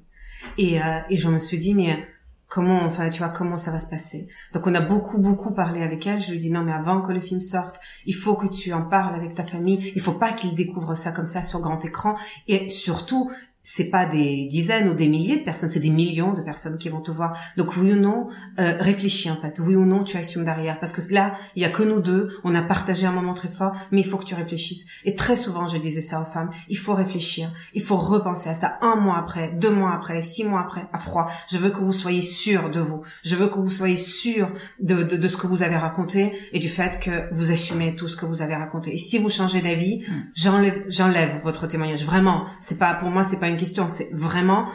Et, 0.59 0.81
euh, 0.81 1.01
et 1.11 1.17
je 1.17 1.29
me 1.29 1.41
suis 1.41 1.59
dit 1.59 1.75
mais 1.75 2.07
comment 2.51 2.83
enfin 2.83 3.09
tu 3.09 3.21
vois 3.21 3.31
comment 3.31 3.57
ça 3.57 3.71
va 3.71 3.81
se 3.81 3.87
passer. 3.87 4.27
Donc 4.53 4.67
on 4.67 4.75
a 4.75 4.81
beaucoup 4.81 5.19
beaucoup 5.19 5.55
parlé 5.55 5.83
avec 5.83 6.07
elle. 6.07 6.21
Je 6.21 6.33
lui 6.33 6.39
dis 6.39 6.51
non 6.51 6.63
mais 6.63 6.73
avant 6.73 7.01
que 7.01 7.13
le 7.13 7.21
film 7.21 7.41
sorte 7.41 7.81
il 8.05 8.15
faut 8.15 8.35
que 8.35 8.49
tu 8.49 8.75
en 8.75 8.83
parles 8.83 9.15
avec 9.15 9.35
ta 9.35 9.45
famille. 9.45 9.93
Il 9.95 10.03
faut 10.03 10.13
pas 10.13 10.33
qu'ils 10.33 10.55
découvrent 10.55 10.97
ça 10.97 11.13
comme 11.13 11.29
ça 11.29 11.43
sur 11.45 11.61
grand 11.61 11.83
écran. 11.85 12.15
Et 12.49 12.69
surtout 12.69 13.31
c'est 13.63 13.91
pas 13.91 14.07
des 14.07 14.47
dizaines 14.47 14.89
ou 14.89 14.95
des 14.95 15.09
milliers 15.09 15.39
de 15.39 15.45
personnes, 15.45 15.69
c'est 15.69 15.81
des 15.81 15.91
millions 15.91 16.33
de 16.33 16.41
personnes 16.41 16.79
qui 16.79 16.89
vont 16.89 17.01
te 17.01 17.11
voir. 17.11 17.37
Donc 17.57 17.77
oui 17.77 17.93
ou 17.93 17.97
non, 17.97 18.29
euh, 18.59 18.77
réfléchis 18.81 19.31
en 19.31 19.37
fait. 19.37 19.59
Oui 19.61 19.77
ou 19.77 19.85
non, 19.85 20.03
tu 20.03 20.17
assumes 20.17 20.45
derrière. 20.45 20.81
Parce 20.81 20.93
que 20.93 21.01
là, 21.13 21.35
il 21.57 21.63
y 21.63 21.65
a 21.65 21.69
que 21.69 21.83
nous 21.83 22.01
deux, 22.01 22.29
on 22.45 22.55
a 22.55 22.63
partagé 22.63 23.07
un 23.07 23.13
moment 23.13 23.35
très 23.35 23.49
fort, 23.49 23.73
mais 23.93 24.01
il 24.01 24.07
faut 24.07 24.17
que 24.17 24.25
tu 24.25 24.35
réfléchisses. 24.35 24.87
Et 25.05 25.15
très 25.15 25.37
souvent, 25.37 25.69
je 25.69 25.77
disais 25.77 26.01
ça 26.01 26.21
aux 26.21 26.25
femmes, 26.25 26.51
il 26.69 26.79
faut 26.79 26.95
réfléchir, 26.95 27.51
il 27.75 27.83
faut 27.83 27.97
repenser 27.97 28.49
à 28.49 28.55
ça 28.55 28.79
un 28.81 28.97
mois 28.97 29.19
après, 29.19 29.51
deux 29.53 29.71
mois 29.71 29.93
après, 29.95 30.23
six 30.23 30.45
mois 30.45 30.61
après, 30.61 30.87
à 30.93 30.99
froid. 30.99 31.27
Je 31.51 31.59
veux 31.59 31.71
que 31.71 31.81
vous 31.81 31.93
soyez 31.93 32.23
sûrs 32.23 32.71
de 32.71 32.81
vous. 32.81 33.03
Je 33.25 33.37
veux 33.37 33.49
que 33.49 33.59
vous 33.59 33.71
soyez 33.71 33.97
sûrs 33.97 34.51
de, 34.81 35.03
de, 35.03 35.17
de 35.17 35.29
ce 35.29 35.37
que 35.37 35.47
vous 35.47 35.63
avez 35.63 35.77
raconté 35.77 36.33
et 36.53 36.59
du 36.59 36.69
fait 36.69 36.99
que 36.99 37.33
vous 37.35 37.53
assumez 37.53 37.95
tout 37.95 38.09
ce 38.09 38.17
que 38.17 38.25
vous 38.25 38.41
avez 38.41 38.55
raconté. 38.55 38.95
Et 38.95 38.99
si 38.99 39.19
vous 39.19 39.29
changez 39.29 39.61
d'avis, 39.61 39.99
mm. 39.99 40.13
j'enlève, 40.35 40.85
j'enlève 40.89 41.41
votre 41.43 41.67
témoignage. 41.67 42.05
Vraiment, 42.05 42.47
c'est 42.61 42.79
pas 42.79 42.95
pour 42.95 43.11
moi, 43.11 43.23
c'est 43.23 43.39
pas 43.39 43.50
question. 43.57 43.89
C'est 43.89 44.11
vraiment, 44.13 44.67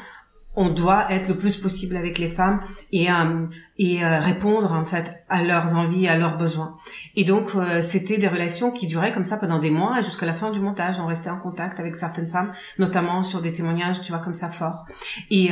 on 0.56 0.70
doit 0.70 1.12
être 1.12 1.28
le 1.28 1.36
plus 1.36 1.58
possible 1.58 1.96
avec 1.96 2.18
les 2.18 2.30
femmes 2.30 2.62
et 2.92 3.12
euh, 3.12 3.46
et 3.78 4.06
euh, 4.06 4.20
répondre 4.20 4.72
en 4.72 4.86
fait 4.86 5.22
à 5.28 5.44
leurs 5.44 5.76
envies, 5.76 6.08
à 6.08 6.18
leurs 6.18 6.38
besoins. 6.38 6.78
Et 7.16 7.26
donc 7.26 7.56
euh, 7.56 7.82
c'était 7.82 8.18
des 8.18 8.28
relations 8.28 8.72
qui 8.72 8.88
duraient 8.88 9.12
comme 9.12 9.26
ça 9.26 9.36
pendant 9.36 9.60
des 9.60 9.70
mois 9.70 10.02
jusqu'à 10.02 10.26
la 10.26 10.34
fin 10.34 10.52
du 10.52 10.62
montage. 10.62 11.00
On 11.00 11.06
restait 11.06 11.30
en 11.30 11.38
contact 11.38 11.80
avec 11.80 11.96
certaines 11.96 12.26
femmes, 12.26 12.52
notamment 12.80 13.22
sur 13.24 13.42
des 13.42 13.52
témoignages, 13.52 14.02
tu 14.02 14.14
vois, 14.14 14.22
comme 14.22 14.34
ça 14.34 14.50
forts. 14.50 14.86
Et 15.30 15.52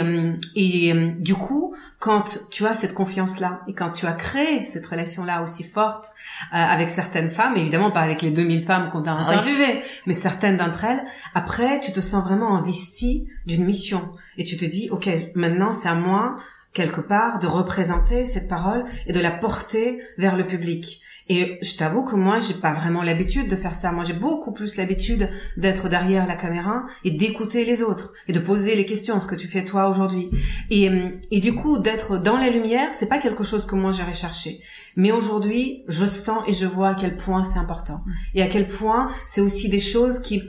et 0.56 0.94
du 1.20 1.36
coup, 1.36 1.76
quand 2.00 2.48
tu 2.50 2.66
as 2.66 2.76
cette 2.76 2.94
confiance 2.94 3.40
là 3.40 3.62
et 3.68 3.74
quand 3.74 3.90
tu 3.90 4.06
as 4.06 4.14
créé 4.14 4.66
cette 4.66 4.86
relation 4.86 5.26
là 5.26 5.42
aussi 5.42 5.64
forte 5.64 6.08
avec 6.52 6.90
certaines 6.90 7.30
femmes, 7.30 7.56
évidemment 7.58 7.92
pas 7.92 8.02
avec 8.02 8.22
les 8.22 8.32
2000 8.32 8.64
femmes 8.64 8.90
qu'on 8.90 9.02
t'a 9.02 9.16
ah 9.18 9.24
interviewées, 9.24 9.82
mais 10.08 10.14
certaines 10.14 10.58
d'entre 10.58 10.86
elles, 10.86 11.04
après 11.36 11.80
tu 11.82 11.92
te 11.92 12.00
sens 12.00 12.24
vraiment 12.24 12.56
investi 12.56 13.28
d'une 13.46 13.66
mission 13.66 14.12
et 14.38 14.44
tu 14.44 14.58
te 14.58 14.66
dis 14.66 14.90
ok 14.92 15.10
maintenant 15.36 15.74
c'est 15.74 15.90
à 15.90 15.96
moi 15.96 16.36
quelque 16.74 17.02
part 17.02 17.40
de 17.40 17.48
représenter 17.48 18.26
cette 18.26 18.48
parole 18.48 18.84
et 19.08 19.14
de 19.14 19.20
la 19.20 19.32
porter 19.32 20.00
vers 20.18 20.36
le 20.36 20.46
public. 20.46 21.02
Et 21.30 21.58
je 21.62 21.78
t'avoue 21.78 22.04
que 22.04 22.16
moi, 22.16 22.40
j'ai 22.42 22.56
pas 22.56 22.74
vraiment 22.74 23.02
l'habitude 23.02 23.48
de 23.48 23.56
faire 23.56 23.74
ça. 23.74 23.92
Moi, 23.92 24.04
j'ai 24.04 24.14
beaucoup 24.14 24.52
plus 24.52 24.76
l'habitude 24.76 25.30
d'être 25.56 25.88
derrière 25.88 26.28
la 26.28 26.36
caméra 26.36 26.84
et 27.06 27.12
d'écouter 27.12 27.64
les 27.64 27.82
autres 27.82 28.14
et 28.28 28.34
de 28.34 28.40
poser 28.40 28.76
les 28.76 28.86
questions, 28.86 29.20
ce 29.22 29.28
que 29.28 29.36
tu 29.36 29.48
fais 29.48 29.64
toi 29.64 29.88
aujourd'hui. 29.88 30.32
Et, 30.70 30.90
et 31.32 31.40
du 31.40 31.54
coup, 31.54 31.78
d'être 31.78 32.18
dans 32.18 32.38
la 32.38 32.50
lumière, 32.50 32.90
c'est 32.92 33.08
pas 33.08 33.20
quelque 33.20 33.46
chose 33.46 33.66
que 33.66 33.76
moi 33.76 33.94
j'ai 33.94 34.04
cherché. 34.14 34.60
Mais 34.98 35.12
aujourd'hui, 35.12 35.84
je 35.88 36.06
sens 36.06 36.44
et 36.48 36.54
je 36.54 36.66
vois 36.66 36.90
à 36.90 36.96
quel 36.96 37.16
point 37.16 37.46
c'est 37.46 37.60
important 37.60 38.04
et 38.36 38.42
à 38.42 38.48
quel 38.48 38.68
point 38.68 39.08
c'est 39.26 39.42
aussi 39.42 39.70
des 39.70 39.80
choses 39.80 40.20
qui 40.20 40.44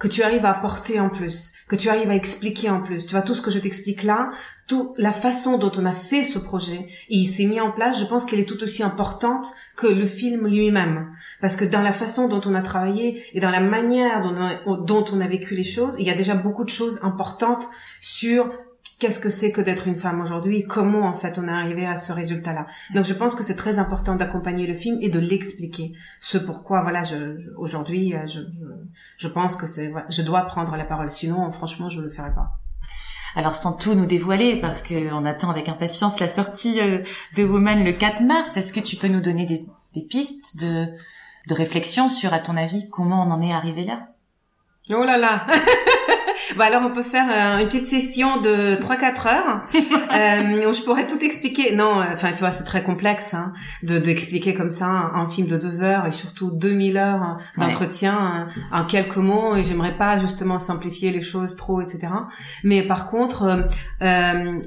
que 0.00 0.08
tu 0.08 0.22
arrives 0.22 0.46
à 0.46 0.50
apporter 0.50 0.98
en 0.98 1.10
plus, 1.10 1.52
que 1.68 1.76
tu 1.76 1.90
arrives 1.90 2.10
à 2.10 2.14
expliquer 2.14 2.70
en 2.70 2.80
plus. 2.80 3.06
Tu 3.06 3.12
vois, 3.12 3.22
tout 3.22 3.34
ce 3.34 3.42
que 3.42 3.50
je 3.50 3.58
t'explique 3.58 4.02
là, 4.02 4.30
toute 4.66 4.98
la 4.98 5.12
façon 5.12 5.58
dont 5.58 5.70
on 5.76 5.84
a 5.84 5.92
fait 5.92 6.24
ce 6.24 6.38
projet 6.38 6.86
et 7.10 7.16
il 7.16 7.26
s'est 7.26 7.44
mis 7.44 7.60
en 7.60 7.70
place, 7.70 8.00
je 8.00 8.06
pense 8.06 8.24
qu'elle 8.24 8.40
est 8.40 8.48
tout 8.48 8.62
aussi 8.64 8.82
importante 8.82 9.46
que 9.76 9.86
le 9.86 10.06
film 10.06 10.48
lui-même. 10.48 11.12
Parce 11.42 11.54
que 11.54 11.66
dans 11.66 11.82
la 11.82 11.92
façon 11.92 12.28
dont 12.28 12.40
on 12.46 12.54
a 12.54 12.62
travaillé 12.62 13.22
et 13.34 13.40
dans 13.40 13.50
la 13.50 13.60
manière 13.60 14.22
dont 14.66 15.04
on 15.12 15.20
a 15.20 15.26
vécu 15.26 15.54
les 15.54 15.64
choses, 15.64 15.96
il 15.98 16.06
y 16.06 16.10
a 16.10 16.14
déjà 16.14 16.34
beaucoup 16.34 16.64
de 16.64 16.70
choses 16.70 16.98
importantes 17.02 17.68
sur 18.00 18.50
qu'est-ce 19.00 19.18
que 19.18 19.30
c'est 19.30 19.50
que 19.50 19.60
d'être 19.60 19.88
une 19.88 19.96
femme 19.96 20.20
aujourd'hui 20.20 20.66
comment 20.66 21.06
en 21.06 21.14
fait 21.14 21.38
on 21.38 21.48
est 21.48 21.50
arrivé 21.50 21.86
à 21.86 21.96
ce 21.96 22.12
résultat-là. 22.12 22.66
Donc 22.94 23.04
je 23.04 23.14
pense 23.14 23.34
que 23.34 23.42
c'est 23.42 23.56
très 23.56 23.78
important 23.78 24.14
d'accompagner 24.14 24.66
le 24.66 24.74
film 24.74 24.98
et 25.00 25.08
de 25.08 25.18
l'expliquer. 25.18 25.92
Ce 26.20 26.38
pourquoi 26.38 26.82
voilà, 26.82 27.02
je, 27.02 27.50
aujourd'hui 27.56 28.14
euh, 28.14 28.26
je, 28.26 28.40
je, 28.40 28.66
je, 29.16 29.28
pense 29.28 29.56
que 29.56 29.66
c'est 29.66 29.92
je 30.08 30.22
dois 30.22 30.42
prendre 30.42 30.76
la 30.76 30.84
parole 30.84 31.10
sinon 31.10 31.50
franchement 31.50 31.88
je 31.88 32.00
le 32.00 32.10
ferai 32.10 32.32
pas. 32.32 32.60
Alors 33.34 33.54
sans 33.54 33.72
tout 33.72 33.94
nous 33.94 34.06
dévoiler, 34.06 34.60
parce 34.60 34.82
qu'on 34.82 35.24
attend 35.24 35.50
avec 35.50 35.68
impatience 35.68 36.20
la 36.20 36.28
sortie 36.28 36.80
euh, 36.80 37.02
de 37.36 37.44
Woman 37.44 37.84
le 37.84 37.92
4 37.92 38.22
mars, 38.22 38.56
est-ce 38.56 38.72
que 38.72 38.80
tu 38.80 38.96
peux 38.96 39.08
nous 39.08 39.20
donner 39.20 39.46
des, 39.46 39.64
des 39.94 40.02
pistes 40.02 40.56
de, 40.60 40.86
de 41.46 41.54
réflexion 41.54 42.08
sur, 42.08 42.34
à 42.34 42.40
ton 42.40 42.56
avis, 42.56 42.90
comment 42.90 43.22
on 43.22 43.30
en 43.30 43.40
est 43.40 43.52
arrivé 43.52 43.84
là? 43.84 44.08
Oh 44.90 45.04
là 45.04 45.16
là 45.16 45.46
Bah 46.56 46.64
alors 46.66 46.82
on 46.84 46.90
peut 46.90 47.02
faire 47.02 47.28
euh, 47.30 47.62
une 47.62 47.68
petite 47.68 47.86
session 47.86 48.40
de 48.40 48.76
3-4 48.76 49.28
heures 49.28 49.62
euh, 49.74 50.68
où 50.68 50.72
je 50.72 50.82
pourrais 50.82 51.06
tout 51.06 51.18
expliquer. 51.20 51.74
Non, 51.74 52.00
euh, 52.00 52.04
enfin 52.12 52.32
tu 52.32 52.40
vois 52.40 52.52
c'est 52.52 52.64
très 52.64 52.82
complexe 52.82 53.34
hein, 53.34 53.52
de 53.82 53.98
d'expliquer 53.98 54.54
comme 54.54 54.70
ça 54.70 54.86
un, 54.86 55.28
film 55.28 55.46
de 55.46 55.56
2 55.56 55.82
heures 55.82 56.06
et 56.06 56.10
surtout 56.10 56.50
2000 56.50 56.96
heures 56.96 57.36
d'entretien 57.56 58.48
en 58.72 58.84
quelques 58.84 59.16
mots 59.16 59.54
et 59.54 59.62
j'aimerais 59.62 59.96
pas 59.96 60.18
justement 60.18 60.58
simplifier 60.58 61.12
les 61.12 61.20
choses 61.20 61.56
trop 61.56 61.80
etc. 61.80 62.08
Mais 62.64 62.82
par 62.82 63.06
contre 63.06 63.68
euh, 64.02 64.60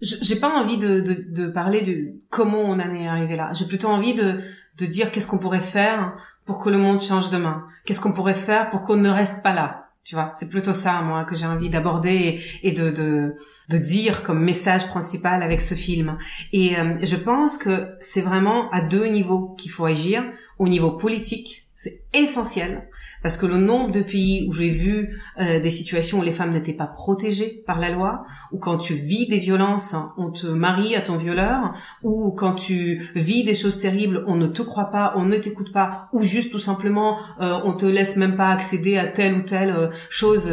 j'ai 0.00 0.36
pas 0.36 0.50
envie 0.50 0.78
de, 0.78 1.00
de, 1.00 1.24
de 1.28 1.46
parler 1.46 1.80
de 1.80 2.08
comment 2.28 2.60
on 2.60 2.72
en 2.72 2.90
est 2.90 3.06
arrivé 3.06 3.36
là. 3.36 3.50
J'ai 3.54 3.66
plutôt 3.66 3.88
envie 3.88 4.14
de 4.14 4.38
de 4.78 4.86
dire 4.86 5.10
qu'est-ce 5.10 5.26
qu'on 5.26 5.38
pourrait 5.38 5.60
faire 5.60 6.14
pour 6.46 6.58
que 6.58 6.70
le 6.70 6.78
monde 6.78 7.00
change 7.00 7.30
demain. 7.30 7.66
Qu'est-ce 7.84 8.00
qu'on 8.00 8.12
pourrait 8.12 8.34
faire 8.34 8.70
pour 8.70 8.82
qu'on 8.82 8.96
ne 8.96 9.10
reste 9.10 9.42
pas 9.42 9.52
là 9.52 9.81
tu 10.04 10.16
vois, 10.16 10.32
c'est 10.34 10.48
plutôt 10.48 10.72
ça, 10.72 11.00
moi, 11.02 11.24
que 11.24 11.36
j'ai 11.36 11.46
envie 11.46 11.68
d'aborder 11.68 12.40
et, 12.62 12.72
de, 12.72 12.90
de, 12.90 13.36
de, 13.68 13.78
dire 13.78 14.24
comme 14.24 14.42
message 14.42 14.88
principal 14.88 15.42
avec 15.42 15.60
ce 15.60 15.74
film. 15.74 16.18
Et 16.52 16.76
euh, 16.76 16.96
je 17.02 17.16
pense 17.16 17.56
que 17.56 17.94
c'est 18.00 18.20
vraiment 18.20 18.68
à 18.70 18.80
deux 18.80 19.06
niveaux 19.06 19.54
qu'il 19.54 19.70
faut 19.70 19.84
agir. 19.84 20.24
Au 20.58 20.68
niveau 20.68 20.90
politique, 20.90 21.68
c'est 21.76 22.01
essentiel 22.14 22.88
parce 23.22 23.36
que 23.36 23.46
le 23.46 23.56
nombre 23.56 23.90
de 23.90 24.02
pays 24.02 24.46
où 24.48 24.52
j'ai 24.52 24.68
vu 24.68 25.16
euh, 25.38 25.60
des 25.60 25.70
situations 25.70 26.18
où 26.18 26.22
les 26.22 26.32
femmes 26.32 26.50
n'étaient 26.50 26.72
pas 26.72 26.86
protégées 26.86 27.62
par 27.66 27.78
la 27.78 27.90
loi, 27.90 28.24
ou 28.50 28.58
quand 28.58 28.78
tu 28.78 28.94
vis 28.94 29.28
des 29.28 29.38
violences, 29.38 29.94
on 30.18 30.30
te 30.30 30.46
marie 30.46 30.96
à 30.96 31.00
ton 31.00 31.16
violeur, 31.16 31.72
ou 32.02 32.34
quand 32.36 32.54
tu 32.54 33.00
vis 33.14 33.44
des 33.44 33.54
choses 33.54 33.78
terribles, 33.78 34.24
on 34.26 34.36
ne 34.36 34.48
te 34.48 34.62
croit 34.62 34.90
pas, 34.90 35.14
on 35.16 35.24
ne 35.24 35.36
t'écoute 35.36 35.72
pas, 35.72 36.08
ou 36.12 36.24
juste 36.24 36.50
tout 36.50 36.58
simplement 36.58 37.16
euh, 37.40 37.60
on 37.64 37.74
te 37.74 37.86
laisse 37.86 38.16
même 38.16 38.36
pas 38.36 38.50
accéder 38.50 38.98
à 38.98 39.06
telle 39.06 39.34
ou 39.34 39.42
telle 39.42 39.70
euh, 39.70 39.88
chose, 40.10 40.50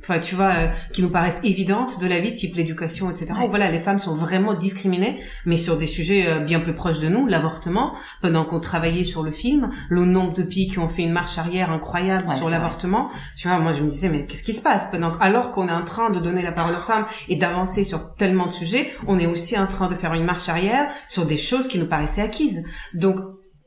enfin 0.00 0.20
tu 0.20 0.34
vois, 0.34 0.52
qui 0.92 1.02
nous 1.02 1.10
paraissent 1.10 1.40
évidentes 1.42 2.00
de 2.00 2.06
la 2.06 2.20
vie, 2.20 2.34
type 2.34 2.54
l'éducation, 2.54 3.10
etc. 3.10 3.32
voilà, 3.48 3.70
les 3.70 3.78
femmes 3.78 3.98
sont 3.98 4.14
vraiment 4.14 4.54
discriminées, 4.54 5.16
mais 5.44 5.56
sur 5.56 5.76
des 5.76 5.86
sujets 5.86 6.40
bien 6.44 6.60
plus 6.60 6.74
proches 6.74 7.00
de 7.00 7.08
nous, 7.08 7.26
l'avortement. 7.26 7.92
Pendant 8.20 8.44
qu'on 8.44 8.60
travaillait 8.60 9.04
sur 9.04 9.22
le 9.22 9.30
film, 9.30 9.70
le 9.88 10.04
nombre 10.04 10.32
de 10.34 10.42
pays 10.42 10.68
qui 10.68 10.78
ont 10.78 10.88
fait 10.88 11.01
une 11.02 11.12
marche 11.12 11.38
arrière 11.38 11.70
incroyable 11.70 12.26
sur 12.36 12.48
l'avortement. 12.48 13.08
Tu 13.36 13.48
vois, 13.48 13.58
moi 13.58 13.72
je 13.72 13.82
me 13.82 13.90
disais 13.90 14.08
mais 14.08 14.26
qu'est-ce 14.26 14.42
qui 14.42 14.52
se 14.52 14.62
passe? 14.62 14.86
Pendant 14.90 15.12
alors 15.18 15.50
qu'on 15.50 15.68
est 15.68 15.72
en 15.72 15.84
train 15.84 16.10
de 16.10 16.18
donner 16.18 16.42
la 16.42 16.52
parole 16.52 16.74
aux 16.74 16.80
femmes 16.80 17.06
et 17.28 17.36
d'avancer 17.36 17.84
sur 17.84 18.14
tellement 18.14 18.46
de 18.46 18.52
sujets, 18.52 18.92
on 19.06 19.18
est 19.18 19.26
aussi 19.26 19.58
en 19.58 19.66
train 19.66 19.88
de 19.88 19.94
faire 19.94 20.14
une 20.14 20.24
marche 20.24 20.48
arrière 20.48 20.90
sur 21.08 21.26
des 21.26 21.36
choses 21.36 21.68
qui 21.68 21.78
nous 21.78 21.86
paraissaient 21.86 22.22
acquises. 22.22 22.64
Donc 22.94 23.16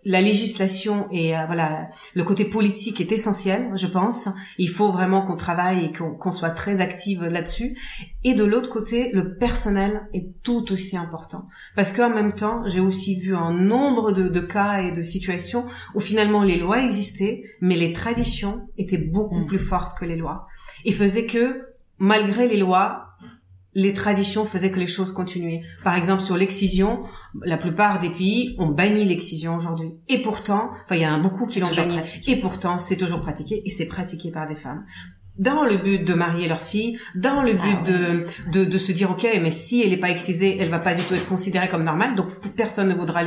la 0.06 0.22
législation 0.22 1.08
et 1.12 1.36
euh, 1.36 1.46
voilà 1.48 1.90
le 2.14 2.24
côté 2.24 2.46
politique 2.46 3.02
est 3.02 3.12
essentiel, 3.12 3.72
je 3.76 3.88
pense. 3.88 4.28
Il 4.58 4.70
faut 4.70 4.92
vraiment 4.92 5.24
qu'on 5.24 5.36
travaille 5.36 5.86
et 5.86 5.92
qu'on 5.92 6.32
soit 6.32 6.52
très 6.52 6.80
active 6.80 7.26
là-dessus. 7.26 7.78
Et 8.24 8.36
de 8.36 8.44
l'autre 8.44 8.70
côté, 8.70 9.12
le 9.14 9.36
personnel 9.38 10.08
est 10.14 10.28
tout 10.44 10.72
aussi 10.72 10.96
important 10.96 11.48
parce 11.76 11.92
qu'en 11.92 12.10
même 12.10 12.36
temps, 12.36 12.64
j'ai 12.68 12.80
aussi 12.80 13.20
vu 13.20 13.36
un 13.36 13.52
nombre 13.52 14.12
de, 14.12 14.30
de, 14.30 14.42
cas 14.42 14.82
et 14.82 14.92
de 14.92 15.02
situations 15.02 15.66
où 15.96 16.00
finalement 16.00 16.44
les 16.44 16.58
lois 16.58 16.84
existaient, 16.84 17.42
mais 17.62 17.76
les 17.76 17.92
traditions 17.92 18.68
étaient 18.78 18.98
beaucoup 18.98 19.40
mm. 19.40 19.46
plus 19.48 19.60
fortes 19.60 19.98
que 19.98 20.06
les 20.06 20.16
lois 20.16 20.46
et 20.86 20.92
faisaient 20.92 21.26
que 21.26 21.66
malgré 21.98 22.48
les 22.48 22.58
lois, 22.58 23.05
les 23.76 23.94
traditions 23.94 24.46
faisaient 24.46 24.72
que 24.72 24.80
les 24.80 24.88
choses 24.88 25.12
continuaient. 25.12 25.62
Par 25.84 25.96
exemple, 25.96 26.24
sur 26.24 26.38
l'excision, 26.38 27.04
la 27.44 27.58
plupart 27.58 28.00
des 28.00 28.10
pays 28.10 28.56
ont 28.58 28.68
banni 28.68 29.06
l'excision 29.06 29.58
aujourd'hui. 29.58 29.92
Et 30.08 30.22
pourtant, 30.22 30.70
enfin, 30.72 30.96
il 30.96 31.02
y 31.02 31.08
en 31.08 31.16
a 31.16 31.20
beaucoup 31.20 31.46
qui 31.46 31.60
l'ont 31.60 31.74
banni. 31.76 32.00
Et 32.28 32.38
pourtant, 32.38 32.80
c'est 32.80 32.96
toujours 32.96 33.22
pratiqué 33.22 33.62
et 33.66 33.70
c'est 33.70 33.88
pratiqué 33.88 34.32
par 34.32 34.48
des 34.48 34.56
femmes 34.56 34.86
dans 35.38 35.64
le 35.64 35.78
but 35.78 36.04
de 36.04 36.14
marier 36.14 36.48
leur 36.48 36.62
fille, 36.62 36.98
dans 37.16 37.42
le 37.42 37.54
but 37.54 37.78
ah 37.86 37.92
de, 37.92 38.26
de, 38.52 38.66
de 38.66 38.78
se 38.78 38.92
dire 38.92 39.12
ok 39.12 39.28
mais 39.42 39.52
si 39.52 39.82
elle 39.82 39.92
est 39.92 39.98
pas 39.98 40.10
excisée, 40.10 40.58
elle 40.60 40.70
va 40.70 40.80
pas 40.80 40.94
du 40.94 41.04
tout 41.04 41.14
être 41.14 41.28
considérée 41.28 41.68
comme 41.68 41.84
normale, 41.84 42.16
donc 42.16 42.28
personne 42.56 42.88
ne 42.88 42.94
voudra 42.94 43.24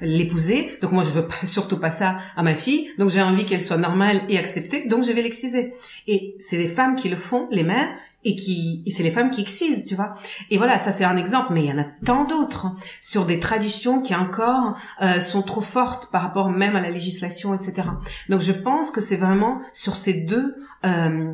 l'épouser. 0.00 0.68
Donc 0.82 0.92
moi 0.92 1.04
je 1.04 1.10
veux 1.10 1.26
pas, 1.26 1.34
surtout 1.46 1.78
pas 1.78 1.90
ça 1.90 2.16
à 2.36 2.42
ma 2.42 2.54
fille, 2.54 2.88
donc 2.98 3.10
j'ai 3.10 3.22
envie 3.22 3.44
qu'elle 3.44 3.62
soit 3.62 3.76
normale 3.76 4.22
et 4.28 4.38
acceptée, 4.38 4.88
donc 4.88 5.04
je 5.04 5.12
vais 5.12 5.22
l'exciser. 5.22 5.74
Et 6.06 6.34
c'est 6.40 6.58
les 6.58 6.66
femmes 6.66 6.96
qui 6.96 7.08
le 7.08 7.16
font, 7.16 7.46
les 7.50 7.62
mères, 7.62 7.88
et 8.24 8.36
qui 8.36 8.84
c'est 8.94 9.02
les 9.02 9.10
femmes 9.10 9.30
qui 9.30 9.40
excisent, 9.40 9.84
tu 9.86 9.94
vois. 9.94 10.14
Et 10.50 10.58
voilà, 10.58 10.78
ça 10.78 10.92
c'est 10.92 11.04
un 11.04 11.16
exemple, 11.16 11.52
mais 11.52 11.64
il 11.64 11.70
y 11.70 11.72
en 11.72 11.78
a 11.78 11.84
tant 12.04 12.24
d'autres 12.24 12.66
hein, 12.66 12.76
sur 13.00 13.26
des 13.26 13.40
traditions 13.40 14.02
qui 14.02 14.14
encore 14.14 14.76
euh, 15.02 15.20
sont 15.20 15.42
trop 15.42 15.60
fortes 15.60 16.10
par 16.10 16.22
rapport 16.22 16.50
même 16.50 16.76
à 16.76 16.80
la 16.80 16.90
législation, 16.90 17.54
etc. 17.54 17.88
Donc 18.28 18.40
je 18.40 18.52
pense 18.52 18.90
que 18.90 19.00
c'est 19.00 19.16
vraiment 19.16 19.60
sur 19.72 19.96
ces 19.96 20.14
deux 20.14 20.56
euh, 20.86 21.32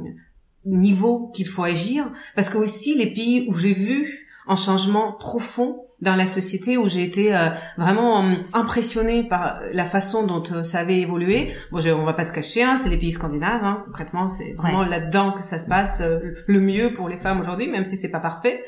niveaux 0.65 1.31
qu'il 1.35 1.47
faut 1.47 1.65
agir, 1.65 2.11
parce 2.35 2.49
que 2.49 2.59
aussi 2.59 2.95
les 2.95 3.13
pays 3.13 3.47
où 3.49 3.57
j'ai 3.57 3.75
vu 3.75 4.29
un 4.47 4.57
changement 4.57 5.13
profond 5.13 5.85
dans 6.01 6.17
la 6.17 6.27
société 6.27 6.77
où 6.77 6.89
j'ai 6.89 7.03
été 7.03 7.35
euh, 7.35 7.51
vraiment 7.77 8.25
euh, 8.25 8.35
impressionnée 8.53 9.25
par 9.25 9.61
la 9.73 9.85
façon 9.85 10.25
dont 10.25 10.43
euh, 10.53 10.63
ça 10.63 10.79
avait 10.79 10.99
évolué. 10.99 11.49
Bon, 11.71 11.81
je, 11.81 11.91
on 11.91 12.05
va 12.05 12.15
pas 12.15 12.25
se 12.25 12.33
cacher, 12.33 12.63
hein, 12.63 12.79
c'est 12.83 12.89
les 12.89 12.97
pays 12.97 13.13
scandinaves. 13.13 13.65
Hein, 13.65 13.83
concrètement, 13.85 14.29
c'est 14.29 14.55
vraiment 14.55 14.83
là-dedans 14.83 15.33
que 15.33 15.43
ça 15.43 15.59
se 15.59 15.69
passe 15.69 16.03
le 16.47 16.61
mieux 16.61 16.93
pour 16.93 17.09
les 17.09 17.17
femmes 17.17 17.41
aujourd'hui, 17.41 17.69
même 17.69 17.85
si 17.85 17.97
c'est 17.97 18.09
pas 18.09 18.21
parfait. 18.21 18.63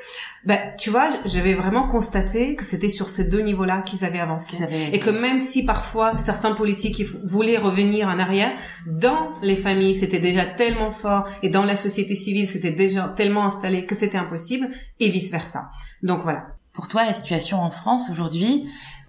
Ben, 0.44 0.58
tu 0.78 0.90
vois, 0.90 1.08
j'avais 1.24 1.54
vraiment 1.54 1.86
constaté 1.86 2.56
que 2.56 2.64
c'était 2.64 2.88
sur 2.88 3.08
ces 3.08 3.24
deux 3.24 3.40
niveaux-là 3.40 3.82
qu'ils 3.82 4.04
avaient 4.04 4.20
avancé, 4.20 4.56
et 4.92 4.98
que 4.98 5.10
même 5.10 5.38
si 5.38 5.64
parfois 5.64 6.18
certains 6.18 6.52
politiques 6.52 7.02
voulaient 7.24 7.58
revenir 7.58 8.08
en 8.08 8.18
arrière, 8.18 8.50
dans 8.86 9.32
les 9.42 9.56
familles 9.56 9.94
c'était 9.94 10.18
déjà 10.18 10.44
tellement 10.44 10.90
fort 10.90 11.28
et 11.42 11.48
dans 11.48 11.64
la 11.64 11.76
société 11.76 12.14
civile 12.14 12.46
c'était 12.46 12.72
déjà 12.72 13.12
tellement 13.16 13.44
installé 13.44 13.86
que 13.86 13.94
c'était 13.94 14.18
impossible, 14.18 14.68
et 15.00 15.08
vice 15.08 15.30
versa. 15.30 15.70
Donc 16.02 16.22
voilà. 16.22 16.48
Pour 16.72 16.88
toi, 16.88 17.04
la 17.04 17.12
situation 17.12 17.60
en 17.62 17.70
France 17.70 18.08
aujourd'hui, 18.10 18.66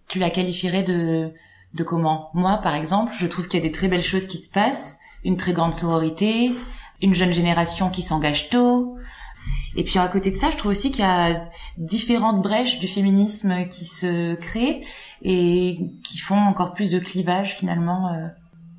tu 0.08 0.20
la 0.20 0.30
qualifierais 0.30 0.84
de, 0.84 1.32
de 1.74 1.84
comment? 1.84 2.30
Moi, 2.34 2.58
par 2.58 2.76
exemple, 2.76 3.14
je 3.18 3.26
trouve 3.26 3.48
qu'il 3.48 3.60
y 3.60 3.64
a 3.64 3.66
des 3.66 3.72
très 3.72 3.88
belles 3.88 4.04
choses 4.04 4.28
qui 4.28 4.38
se 4.38 4.52
passent, 4.52 4.98
une 5.24 5.38
très 5.38 5.54
grande 5.54 5.74
sororité, 5.74 6.54
une 7.02 7.16
jeune 7.16 7.34
génération 7.34 7.90
qui 7.90 8.02
s'engage 8.02 8.50
tôt. 8.50 8.98
Et 9.76 9.84
puis 9.84 9.98
à 9.98 10.08
côté 10.08 10.30
de 10.30 10.36
ça, 10.36 10.50
je 10.52 10.58
trouve 10.58 10.72
aussi 10.72 10.92
qu'il 10.92 11.04
y 11.04 11.08
a 11.08 11.50
différentes 11.78 12.42
brèches 12.42 12.80
du 12.80 12.88
féminisme 12.88 13.68
qui 13.70 13.86
se 13.86 14.36
créent 14.36 14.82
et 15.22 15.90
qui 16.04 16.18
font 16.18 16.38
encore 16.38 16.74
plus 16.74 16.90
de 16.90 17.00
clivage 17.00 17.56
finalement 17.56 18.14
euh, 18.14 18.28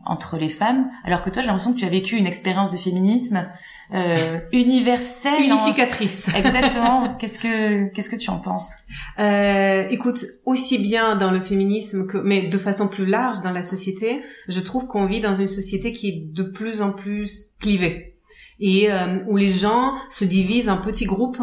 entre 0.06 0.38
les 0.38 0.48
femmes. 0.48 0.90
Alors 1.04 1.22
que 1.22 1.30
toi, 1.30 1.42
j'ai 1.42 1.48
l'impression 1.48 1.72
que 1.72 1.78
tu 1.78 1.84
as 1.84 1.90
vécu 1.90 2.16
une 2.16 2.26
expérience 2.26 2.70
de 2.70 2.76
féminisme 2.76 3.46
euh, 3.92 4.40
universelle, 4.52 5.42
unificatrice. 5.42 6.28
Exactement. 6.36 7.14
qu'est-ce 7.18 7.38
que 7.38 7.92
qu'est-ce 7.92 8.10
que 8.10 8.16
tu 8.16 8.30
en 8.30 8.38
penses 8.38 8.70
euh, 9.18 9.86
Écoute, 9.90 10.24
aussi 10.44 10.78
bien 10.78 11.16
dans 11.16 11.30
le 11.30 11.40
féminisme 11.40 12.06
que, 12.06 12.18
mais 12.18 12.42
de 12.42 12.58
façon 12.58 12.88
plus 12.88 13.06
large 13.06 13.42
dans 13.42 13.52
la 13.52 13.62
société, 13.62 14.20
je 14.48 14.60
trouve 14.60 14.86
qu'on 14.86 15.06
vit 15.06 15.20
dans 15.20 15.34
une 15.34 15.48
société 15.48 15.92
qui 15.92 16.08
est 16.08 16.32
de 16.32 16.42
plus 16.42 16.82
en 16.82 16.92
plus 16.92 17.54
clivée 17.60 18.13
et 18.60 18.90
euh, 18.90 19.18
où 19.26 19.36
les 19.36 19.50
gens 19.50 19.94
se 20.10 20.24
divisent 20.24 20.68
en 20.68 20.78
petits 20.78 21.06
groupes 21.06 21.42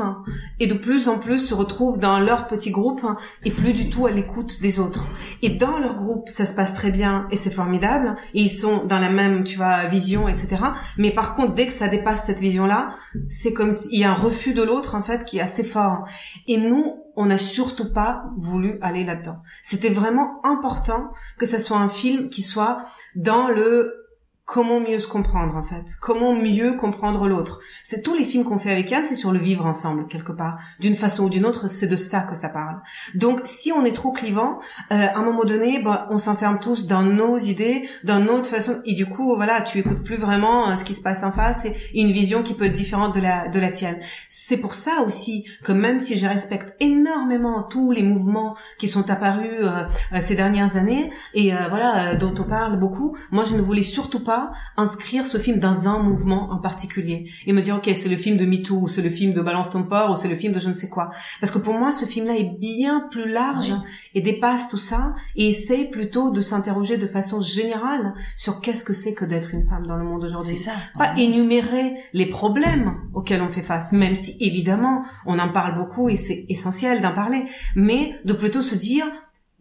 et 0.59 0.67
de 0.67 0.73
plus 0.73 1.07
en 1.07 1.17
plus 1.17 1.39
se 1.39 1.53
retrouvent 1.53 1.99
dans 1.99 2.19
leur 2.19 2.47
petit 2.47 2.71
groupe 2.71 3.05
et 3.43 3.51
plus 3.51 3.73
du 3.73 3.89
tout 3.89 4.05
à 4.05 4.11
l'écoute 4.11 4.61
des 4.61 4.79
autres. 4.79 5.07
Et 5.41 5.49
dans 5.49 5.77
leur 5.77 5.95
groupe, 5.95 6.29
ça 6.29 6.45
se 6.45 6.53
passe 6.53 6.73
très 6.73 6.91
bien 6.91 7.27
et 7.31 7.37
c'est 7.37 7.51
formidable 7.51 8.15
et 8.33 8.41
ils 8.41 8.49
sont 8.49 8.85
dans 8.85 8.99
la 8.99 9.09
même, 9.09 9.43
tu 9.43 9.57
vois, 9.57 9.85
vision, 9.85 10.27
etc. 10.27 10.63
Mais 10.97 11.11
par 11.11 11.35
contre, 11.35 11.55
dès 11.55 11.67
que 11.67 11.73
ça 11.73 11.87
dépasse 11.87 12.25
cette 12.25 12.39
vision-là, 12.39 12.89
c'est 13.27 13.53
comme 13.53 13.71
s'il 13.71 13.99
y 13.99 14.03
a 14.03 14.11
un 14.11 14.15
refus 14.15 14.53
de 14.53 14.63
l'autre 14.63 14.95
en 14.95 15.01
fait 15.01 15.25
qui 15.25 15.37
est 15.37 15.41
assez 15.41 15.63
fort. 15.63 16.05
Et 16.47 16.57
nous, 16.57 16.95
on 17.15 17.25
n'a 17.25 17.37
surtout 17.37 17.91
pas 17.91 18.25
voulu 18.37 18.77
aller 18.81 19.03
là-dedans. 19.03 19.41
C'était 19.63 19.89
vraiment 19.89 20.39
important 20.45 21.11
que 21.37 21.45
ça 21.45 21.59
soit 21.59 21.77
un 21.77 21.89
film 21.89 22.29
qui 22.29 22.41
soit 22.41 22.77
dans 23.15 23.47
le 23.47 24.00
comment 24.45 24.79
mieux 24.79 24.99
se 24.99 25.07
comprendre 25.07 25.55
en 25.55 25.63
fait 25.63 25.85
Comment 26.01 26.33
mieux 26.33 26.73
comprendre 26.73 27.27
l'autre 27.27 27.59
C'est 27.83 28.01
tous 28.01 28.15
les 28.15 28.25
films 28.25 28.43
qu'on 28.43 28.59
fait 28.59 28.71
avec 28.71 28.89
Yann, 28.91 29.03
c'est 29.05 29.15
sur 29.15 29.31
le 29.31 29.39
vivre 29.39 29.65
ensemble 29.65 30.07
quelque 30.07 30.31
part, 30.31 30.57
d'une 30.79 30.95
façon 30.95 31.25
ou 31.25 31.29
d'une 31.29 31.45
autre. 31.45 31.69
C'est 31.69 31.87
de 31.87 31.95
ça 31.95 32.21
que 32.21 32.35
ça 32.35 32.49
parle. 32.49 32.81
Donc 33.15 33.41
si 33.45 33.71
on 33.71 33.85
est 33.85 33.95
trop 33.95 34.11
clivant, 34.11 34.59
euh, 34.91 35.07
à 35.07 35.17
un 35.17 35.23
moment 35.23 35.45
donné, 35.45 35.81
bah, 35.81 36.07
on 36.09 36.17
s'enferme 36.17 36.59
tous 36.59 36.87
dans 36.87 37.01
nos 37.01 37.37
idées, 37.37 37.87
dans 38.03 38.19
notre 38.19 38.49
façon, 38.49 38.81
et 38.85 38.93
du 38.93 39.05
coup 39.05 39.35
voilà, 39.35 39.61
tu 39.61 39.79
écoutes 39.79 40.03
plus 40.03 40.17
vraiment 40.17 40.69
euh, 40.69 40.75
ce 40.75 40.83
qui 40.83 40.95
se 40.95 41.01
passe 41.01 41.23
en 41.23 41.31
face 41.31 41.65
et 41.65 42.01
une 42.01 42.11
vision 42.11 42.43
qui 42.43 42.53
peut 42.53 42.65
être 42.65 42.73
différente 42.73 43.15
de 43.15 43.21
la 43.21 43.47
de 43.47 43.59
la 43.59 43.71
tienne. 43.71 43.99
C'est 44.29 44.57
pour 44.57 44.73
ça 44.73 45.01
aussi 45.05 45.45
que 45.63 45.71
même 45.71 45.99
si 45.99 46.17
je 46.17 46.27
respecte 46.27 46.75
énormément 46.79 47.63
tous 47.63 47.91
les 47.91 48.03
mouvements 48.03 48.55
qui 48.77 48.87
sont 48.87 49.09
apparus 49.09 49.49
euh, 49.61 49.85
ces 50.19 50.35
dernières 50.35 50.75
années 50.75 51.09
et 51.33 51.51
voilà 51.69 52.15
dont 52.15 52.33
on 52.37 52.43
parle 52.43 52.77
beaucoup, 52.77 53.15
moi 53.31 53.43
je 53.45 53.55
ne 53.55 53.61
voulais 53.61 53.81
surtout 53.81 54.19
pas 54.19 54.30
inscrire 54.77 55.25
ce 55.25 55.37
film 55.37 55.59
dans 55.59 55.87
un 55.87 55.99
mouvement 55.99 56.51
en 56.51 56.57
particulier 56.57 57.29
et 57.45 57.53
me 57.53 57.61
dire 57.61 57.75
ok 57.75 57.89
c'est 57.95 58.09
le 58.09 58.17
film 58.17 58.37
de 58.37 58.45
MeToo 58.45 58.81
ou 58.81 58.87
c'est 58.87 59.01
le 59.01 59.09
film 59.09 59.33
de 59.33 59.41
Balance 59.41 59.69
ton 59.69 59.83
port 59.83 60.11
ou 60.11 60.15
c'est 60.15 60.27
le 60.27 60.35
film 60.35 60.53
de 60.53 60.59
je 60.59 60.69
ne 60.69 60.73
sais 60.73 60.89
quoi. 60.89 61.09
Parce 61.39 61.51
que 61.51 61.57
pour 61.57 61.73
moi 61.73 61.91
ce 61.91 62.05
film 62.05 62.27
là 62.27 62.35
est 62.35 62.57
bien 62.59 63.07
plus 63.11 63.29
large 63.29 63.73
et 64.13 64.21
dépasse 64.21 64.69
tout 64.69 64.77
ça 64.77 65.13
et 65.35 65.49
essaie 65.49 65.85
plutôt 65.85 66.31
de 66.31 66.41
s'interroger 66.41 66.97
de 66.97 67.07
façon 67.07 67.41
générale 67.41 68.13
sur 68.37 68.61
qu'est-ce 68.61 68.83
que 68.83 68.93
c'est 68.93 69.13
que 69.13 69.25
d'être 69.25 69.53
une 69.53 69.65
femme 69.65 69.85
dans 69.85 69.97
le 69.97 70.03
monde 70.03 70.23
aujourd'hui. 70.23 70.57
Ça. 70.57 70.71
Pas 70.97 71.13
énumérer 71.17 71.95
les 72.13 72.25
problèmes 72.25 72.95
auxquels 73.13 73.41
on 73.41 73.49
fait 73.49 73.63
face 73.63 73.91
même 73.91 74.15
si 74.15 74.37
évidemment 74.39 75.03
on 75.25 75.39
en 75.39 75.49
parle 75.49 75.75
beaucoup 75.75 76.09
et 76.09 76.15
c'est 76.15 76.45
essentiel 76.49 77.01
d'en 77.01 77.13
parler 77.13 77.45
mais 77.75 78.19
de 78.25 78.33
plutôt 78.33 78.61
se 78.61 78.75
dire 78.75 79.05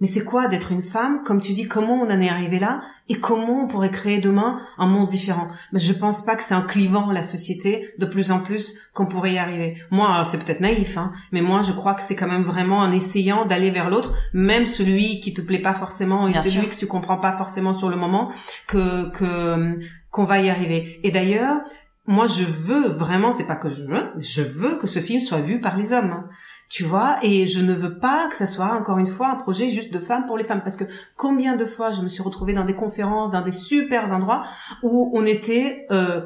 mais 0.00 0.06
c'est 0.06 0.24
quoi 0.24 0.48
d'être 0.48 0.72
une 0.72 0.82
femme 0.82 1.22
Comme 1.24 1.40
tu 1.40 1.52
dis, 1.52 1.68
comment 1.68 1.94
on 1.94 2.10
en 2.10 2.20
est 2.20 2.28
arrivé 2.28 2.58
là 2.58 2.80
et 3.08 3.16
comment 3.16 3.64
on 3.64 3.66
pourrait 3.66 3.90
créer 3.90 4.18
demain 4.18 4.56
un 4.78 4.86
monde 4.86 5.08
différent? 5.08 5.48
Mais 5.72 5.78
je 5.78 5.92
pense 5.92 6.24
pas 6.24 6.36
que 6.36 6.42
c'est 6.42 6.54
un 6.54 6.62
clivant 6.62 7.12
la 7.12 7.22
société 7.22 7.86
de 7.98 8.06
plus 8.06 8.30
en 8.30 8.40
plus 8.40 8.74
qu'on 8.94 9.06
pourrait 9.06 9.32
y 9.32 9.38
arriver. 9.38 9.76
Moi, 9.90 10.24
c'est 10.24 10.42
peut-être 10.42 10.60
naïf, 10.60 10.96
hein, 10.96 11.10
mais 11.32 11.42
moi 11.42 11.62
je 11.62 11.72
crois 11.72 11.94
que 11.94 12.02
c'est 12.02 12.16
quand 12.16 12.28
même 12.28 12.44
vraiment 12.44 12.78
en 12.78 12.92
essayant 12.92 13.44
d'aller 13.44 13.70
vers 13.70 13.90
l'autre, 13.90 14.14
même 14.32 14.66
celui 14.66 15.20
qui 15.20 15.34
te 15.34 15.40
plaît 15.40 15.60
pas 15.60 15.74
forcément 15.74 16.28
et 16.28 16.34
celui 16.34 16.68
que 16.68 16.76
tu 16.76 16.86
comprends 16.86 17.18
pas 17.18 17.32
forcément 17.32 17.74
sur 17.74 17.88
le 17.88 17.96
moment, 17.96 18.30
que 18.66 19.10
que 19.10 19.78
qu'on 20.10 20.24
va 20.24 20.40
y 20.40 20.50
arriver. 20.50 21.00
Et 21.04 21.10
d'ailleurs, 21.10 21.58
moi 22.06 22.26
je 22.26 22.42
veux 22.42 22.88
vraiment, 22.88 23.32
c'est 23.32 23.46
pas 23.46 23.56
que 23.56 23.68
je 23.68 23.84
veux, 23.84 24.10
je 24.18 24.42
veux 24.42 24.76
que 24.78 24.86
ce 24.86 24.98
film 24.98 25.20
soit 25.20 25.40
vu 25.40 25.60
par 25.60 25.76
les 25.76 25.92
hommes 25.92 26.24
tu 26.70 26.84
vois 26.84 27.18
et 27.22 27.48
je 27.48 27.60
ne 27.60 27.74
veux 27.74 27.98
pas 27.98 28.28
que 28.28 28.36
ça 28.36 28.46
soit 28.46 28.72
encore 28.78 28.98
une 28.98 29.06
fois 29.08 29.28
un 29.30 29.34
projet 29.34 29.70
juste 29.70 29.92
de 29.92 29.98
femmes 29.98 30.24
pour 30.26 30.38
les 30.38 30.44
femmes. 30.44 30.62
Parce 30.62 30.76
que 30.76 30.84
combien 31.16 31.56
de 31.56 31.66
fois 31.66 31.90
je 31.90 32.00
me 32.00 32.08
suis 32.08 32.22
retrouvée 32.22 32.52
dans 32.52 32.64
des 32.64 32.74
conférences 32.74 33.32
dans 33.32 33.42
des 33.42 33.52
super 33.52 34.12
endroits 34.12 34.42
où 34.84 35.10
on 35.12 35.26
était 35.26 35.86
euh, 35.90 36.22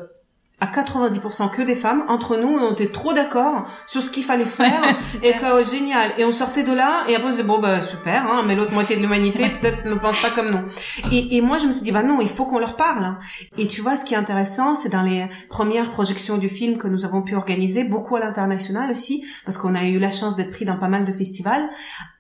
à 0.60 0.66
90% 0.66 1.50
que 1.50 1.62
des 1.62 1.74
femmes. 1.74 2.04
Entre 2.08 2.36
nous 2.36 2.58
et 2.58 2.62
on 2.62 2.72
était 2.72 2.90
trop 2.90 3.12
d'accord 3.12 3.66
sur 3.86 4.02
ce 4.02 4.10
qu'il 4.10 4.24
fallait 4.24 4.44
faire. 4.44 4.82
Et 5.22 5.32
que 5.32 5.60
oh, 5.60 5.64
génial. 5.64 6.12
Et 6.18 6.24
on 6.24 6.32
sortait 6.32 6.62
de 6.62 6.72
là 6.72 7.04
et 7.08 7.14
après 7.14 7.28
on 7.28 7.30
disait 7.30 7.42
bon 7.42 7.58
bah 7.58 7.82
super 7.82 8.26
hein, 8.26 8.42
mais 8.46 8.54
l'autre 8.54 8.72
moitié 8.72 8.96
de 8.96 9.00
l'humanité 9.02 9.48
peut-être 9.60 9.84
ne 9.84 9.94
pense 9.94 10.20
pas 10.20 10.30
comme 10.30 10.50
nous. 10.50 11.12
Et, 11.12 11.36
et 11.36 11.40
moi 11.40 11.58
je 11.58 11.66
me 11.66 11.72
suis 11.72 11.82
dit 11.82 11.92
bah 11.92 12.02
non 12.02 12.20
il 12.20 12.28
faut 12.28 12.44
qu'on 12.44 12.58
leur 12.58 12.76
parle. 12.76 13.16
Et 13.58 13.66
tu 13.66 13.80
vois 13.80 13.96
ce 13.96 14.04
qui 14.04 14.14
est 14.14 14.16
intéressant 14.16 14.74
c'est 14.74 14.88
dans 14.88 15.02
les 15.02 15.28
premières 15.48 15.90
projections 15.90 16.38
du 16.38 16.48
film 16.48 16.78
que 16.78 16.88
nous 16.88 17.04
avons 17.04 17.22
pu 17.22 17.34
organiser 17.34 17.84
beaucoup 17.84 18.16
à 18.16 18.20
l'international 18.20 18.90
aussi 18.90 19.24
parce 19.44 19.58
qu'on 19.58 19.74
a 19.74 19.84
eu 19.84 19.98
la 19.98 20.10
chance 20.10 20.36
d'être 20.36 20.50
pris 20.50 20.64
dans 20.64 20.78
pas 20.78 20.88
mal 20.88 21.04
de 21.04 21.12
festivals. 21.12 21.68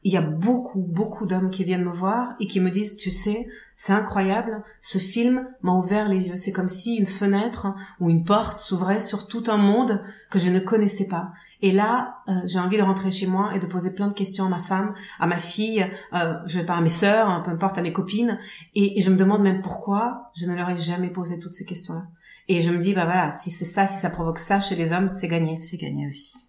Il 0.06 0.12
y 0.12 0.18
a 0.18 0.20
beaucoup, 0.20 0.82
beaucoup 0.82 1.24
d'hommes 1.24 1.50
qui 1.50 1.64
viennent 1.64 1.84
me 1.84 1.90
voir 1.90 2.34
et 2.38 2.46
qui 2.46 2.60
me 2.60 2.70
disent, 2.70 2.96
tu 2.96 3.10
sais, 3.10 3.48
c'est 3.74 3.94
incroyable, 3.94 4.62
ce 4.80 4.98
film 4.98 5.48
m'a 5.62 5.72
ouvert 5.72 6.08
les 6.08 6.28
yeux. 6.28 6.36
C'est 6.36 6.52
comme 6.52 6.68
si 6.68 6.96
une 6.96 7.06
fenêtre 7.06 7.74
ou 8.00 8.10
une 8.10 8.23
porte 8.24 8.60
s'ouvrait 8.60 9.00
sur 9.00 9.26
tout 9.26 9.44
un 9.48 9.56
monde 9.56 10.02
que 10.30 10.38
je 10.38 10.48
ne 10.48 10.58
connaissais 10.58 11.06
pas. 11.06 11.32
Et 11.62 11.72
là, 11.72 12.18
euh, 12.28 12.32
j'ai 12.46 12.58
envie 12.58 12.76
de 12.76 12.82
rentrer 12.82 13.10
chez 13.10 13.26
moi 13.26 13.54
et 13.54 13.58
de 13.58 13.66
poser 13.66 13.94
plein 13.94 14.08
de 14.08 14.14
questions 14.14 14.46
à 14.46 14.48
ma 14.48 14.58
femme, 14.58 14.94
à 15.18 15.26
ma 15.26 15.36
fille, 15.36 15.86
euh, 16.12 16.34
je 16.46 16.58
vais 16.58 16.66
pas 16.66 16.74
à 16.74 16.80
mes 16.80 16.88
sœurs, 16.88 17.28
hein, 17.28 17.42
peu 17.44 17.50
importe 17.50 17.78
à 17.78 17.82
mes 17.82 17.92
copines. 17.92 18.38
Et, 18.74 18.98
et, 18.98 19.02
je 19.02 19.10
me 19.10 19.16
demande 19.16 19.42
même 19.42 19.62
pourquoi 19.62 20.30
je 20.34 20.46
ne 20.46 20.54
leur 20.54 20.68
ai 20.70 20.76
jamais 20.76 21.10
posé 21.10 21.38
toutes 21.38 21.54
ces 21.54 21.64
questions-là. 21.64 22.04
Et 22.48 22.60
je 22.60 22.70
me 22.70 22.78
dis, 22.78 22.92
bah 22.92 23.04
voilà, 23.04 23.32
si 23.32 23.50
c'est 23.50 23.64
ça, 23.64 23.86
si 23.86 23.98
ça 23.98 24.10
provoque 24.10 24.38
ça 24.38 24.60
chez 24.60 24.76
les 24.76 24.92
hommes, 24.92 25.08
c'est 25.08 25.28
gagné. 25.28 25.60
C'est 25.60 25.78
gagné 25.78 26.06
aussi. 26.06 26.43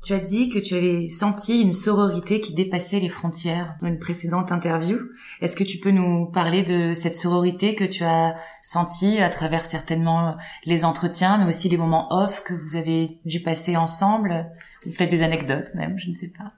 Tu 0.00 0.12
as 0.12 0.20
dit 0.20 0.48
que 0.48 0.60
tu 0.60 0.74
avais 0.74 1.08
senti 1.08 1.60
une 1.60 1.72
sororité 1.72 2.40
qui 2.40 2.54
dépassait 2.54 3.00
les 3.00 3.08
frontières 3.08 3.76
dans 3.82 3.88
une 3.88 3.98
précédente 3.98 4.52
interview. 4.52 4.96
Est-ce 5.40 5.56
que 5.56 5.64
tu 5.64 5.78
peux 5.78 5.90
nous 5.90 6.26
parler 6.26 6.62
de 6.62 6.94
cette 6.94 7.16
sororité 7.16 7.74
que 7.74 7.84
tu 7.84 8.04
as 8.04 8.36
sentie 8.62 9.18
à 9.18 9.28
travers 9.28 9.64
certainement 9.64 10.36
les 10.64 10.84
entretiens, 10.84 11.38
mais 11.38 11.48
aussi 11.48 11.68
les 11.68 11.76
moments 11.76 12.06
off 12.14 12.44
que 12.44 12.54
vous 12.54 12.76
avez 12.76 13.18
dû 13.24 13.40
passer 13.40 13.76
ensemble, 13.76 14.46
ou 14.86 14.90
peut-être 14.90 15.10
des 15.10 15.22
anecdotes 15.22 15.74
même, 15.74 15.98
je 15.98 16.10
ne 16.10 16.14
sais 16.14 16.28
pas. 16.28 16.52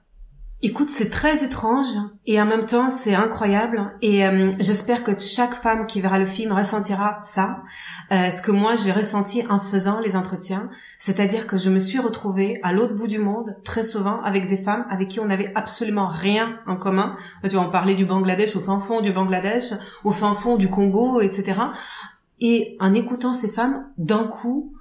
Écoute, 0.63 0.91
c'est 0.91 1.09
très 1.09 1.43
étrange 1.43 1.87
et 2.27 2.39
en 2.39 2.45
même 2.45 2.67
temps 2.67 2.91
c'est 2.91 3.15
incroyable 3.15 3.93
et 4.03 4.27
euh, 4.27 4.51
j'espère 4.59 5.03
que 5.03 5.17
chaque 5.17 5.55
femme 5.55 5.87
qui 5.87 6.01
verra 6.01 6.19
le 6.19 6.27
film 6.27 6.51
ressentira 6.51 7.17
ça, 7.23 7.63
euh, 8.11 8.29
ce 8.29 8.43
que 8.43 8.51
moi 8.51 8.75
j'ai 8.75 8.91
ressenti 8.91 9.43
en 9.49 9.59
faisant 9.59 9.99
les 9.99 10.15
entretiens, 10.15 10.69
c'est-à-dire 10.99 11.47
que 11.47 11.57
je 11.57 11.71
me 11.71 11.79
suis 11.79 11.97
retrouvée 11.97 12.59
à 12.61 12.73
l'autre 12.73 12.93
bout 12.93 13.07
du 13.07 13.17
monde 13.17 13.55
très 13.65 13.81
souvent 13.81 14.21
avec 14.21 14.47
des 14.47 14.57
femmes 14.57 14.85
avec 14.91 15.07
qui 15.07 15.19
on 15.19 15.25
n'avait 15.25 15.51
absolument 15.55 16.07
rien 16.07 16.59
en 16.67 16.75
commun. 16.75 17.15
Tu 17.43 17.55
vois, 17.55 17.65
on 17.65 17.71
parlait 17.71 17.95
du 17.95 18.05
Bangladesh 18.05 18.55
au 18.55 18.59
fin 18.59 18.77
fond 18.77 19.01
du 19.01 19.11
Bangladesh, 19.11 19.73
au 20.03 20.11
fin 20.11 20.35
fond 20.35 20.57
du 20.57 20.69
Congo, 20.69 21.21
etc. 21.21 21.59
Et 22.39 22.77
en 22.79 22.93
écoutant 22.93 23.33
ces 23.33 23.49
femmes, 23.49 23.87
d'un 23.97 24.25
coup, 24.25 24.75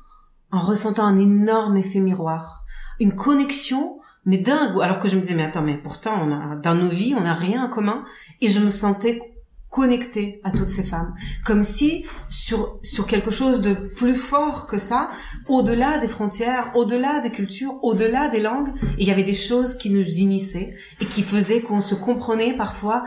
en 0.53 0.59
ressentant 0.59 1.05
un 1.05 1.17
énorme 1.17 1.79
effet 1.79 2.01
miroir, 2.01 2.65
une 2.99 3.15
connexion 3.15 4.00
mais 4.31 4.39
dingue. 4.39 4.81
Alors 4.81 5.01
que 5.01 5.09
je 5.09 5.17
me 5.17 5.21
disais, 5.21 5.35
mais 5.35 5.43
attends, 5.43 5.63
mais 5.63 5.77
pourtant, 5.77 6.15
on 6.23 6.33
a, 6.33 6.57
dans 6.57 6.77
nos 6.77 6.89
vies, 6.89 7.15
on 7.19 7.23
n'a 7.23 7.35
rien 7.35 7.65
en 7.65 7.69
commun. 7.69 8.05
Et 8.41 8.49
je 8.49 8.61
me 8.61 8.71
sentais 8.71 9.21
connectée 9.69 10.41
à 10.45 10.53
toutes 10.53 10.71
ces 10.71 10.85
femmes. 10.85 11.15
Comme 11.45 11.65
si, 11.65 12.05
sur, 12.29 12.79
sur 12.83 13.07
quelque 13.07 13.31
chose 13.31 13.61
de 13.61 13.75
plus 13.75 14.15
fort 14.15 14.67
que 14.67 14.79
ça, 14.79 15.11
au-delà 15.49 15.99
des 15.99 16.09
frontières, 16.09 16.71
au-delà 16.75 17.21
des 17.21 17.31
cultures, 17.31 17.75
au-delà 17.83 18.29
des 18.29 18.41
langues, 18.41 18.71
il 18.99 19.07
y 19.07 19.11
avait 19.11 19.25
des 19.25 19.33
choses 19.33 19.77
qui 19.79 19.91
nous 19.91 20.05
unissaient 20.05 20.73
et 21.01 21.05
qui 21.05 21.23
faisaient 21.23 21.61
qu'on 21.61 21.81
se 21.81 21.95
comprenait 21.95 22.55
parfois 22.55 23.05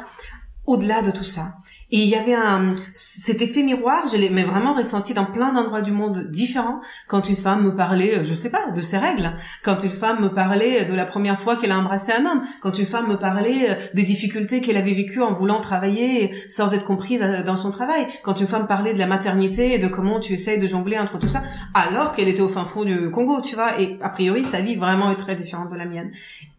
au-delà 0.65 1.02
de 1.02 1.12
tout 1.12 1.23
ça. 1.23 1.58
Et 1.91 1.97
il 1.97 2.08
y 2.08 2.15
avait 2.15 2.34
un, 2.34 2.73
cet 2.93 3.41
effet 3.41 3.63
miroir, 3.63 4.06
je 4.12 4.17
l'ai 4.17 4.30
vraiment 4.43 4.73
ressenti 4.73 5.13
dans 5.13 5.26
plein 5.26 5.54
d'endroits 5.54 5.82
du 5.82 5.91
monde 5.91 6.30
différents. 6.32 6.80
Quand 7.08 7.30
une 7.30 7.36
femme 7.36 7.63
me 7.63 7.76
parlait, 7.76 8.23
je 8.23 8.34
sais 8.34 8.49
pas, 8.49 8.71
de 8.73 8.82
ses 8.82 8.97
règles. 8.97 9.34
Quand 9.63 9.84
une 9.84 9.91
femme 9.91 10.21
me 10.21 10.30
parlait 10.30 10.86
de 10.86 10.93
la 10.93 11.06
première 11.06 11.39
fois 11.39 11.56
qu'elle 11.56 11.71
a 11.71 11.78
embrassé 11.78 12.12
un 12.12 12.26
homme. 12.26 12.41
Quand 12.62 12.78
une 12.80 12.86
femme 12.86 13.10
me 13.10 13.17
parlait 13.17 13.71
euh, 13.71 13.76
des 13.93 14.04
difficultés 14.04 14.62
qu'elle 14.62 14.78
avait 14.78 14.93
vécues 14.93 15.21
en 15.21 15.34
voulant 15.34 15.60
travailler 15.60 16.34
sans 16.49 16.73
être 16.73 16.86
comprise 16.86 17.21
euh, 17.21 17.43
dans 17.43 17.58
son 17.58 17.71
travail. 17.71 18.08
Quand 18.23 18.39
une 18.39 18.47
femme 18.47 18.67
parlait 18.67 18.93
de 18.93 18.99
la 18.99 19.08
maternité 19.08 19.73
et 19.73 19.80
de 19.80 19.88
comment 19.88 20.19
tu 20.19 20.34
essayes 20.34 20.60
de 20.60 20.67
jongler 20.67 20.97
entre 20.97 21.19
tout 21.19 21.30
ça, 21.30 21.41
alors 21.73 22.13
qu'elle 22.13 22.30
était 22.30 22.41
au 22.41 22.49
fin 22.49 22.65
fond 22.65 22.86
du 22.86 23.12
Congo, 23.12 23.41
tu 23.41 23.56
vois. 23.56 23.80
Et 23.80 23.99
a 24.02 24.10
priori, 24.10 24.43
sa 24.43 24.62
vie 24.62 24.76
vraiment 24.76 25.12
est 25.12 25.17
très 25.17 25.36
différente 25.36 25.69
de 25.69 25.76
la 25.76 25.86
mienne. 25.86 26.12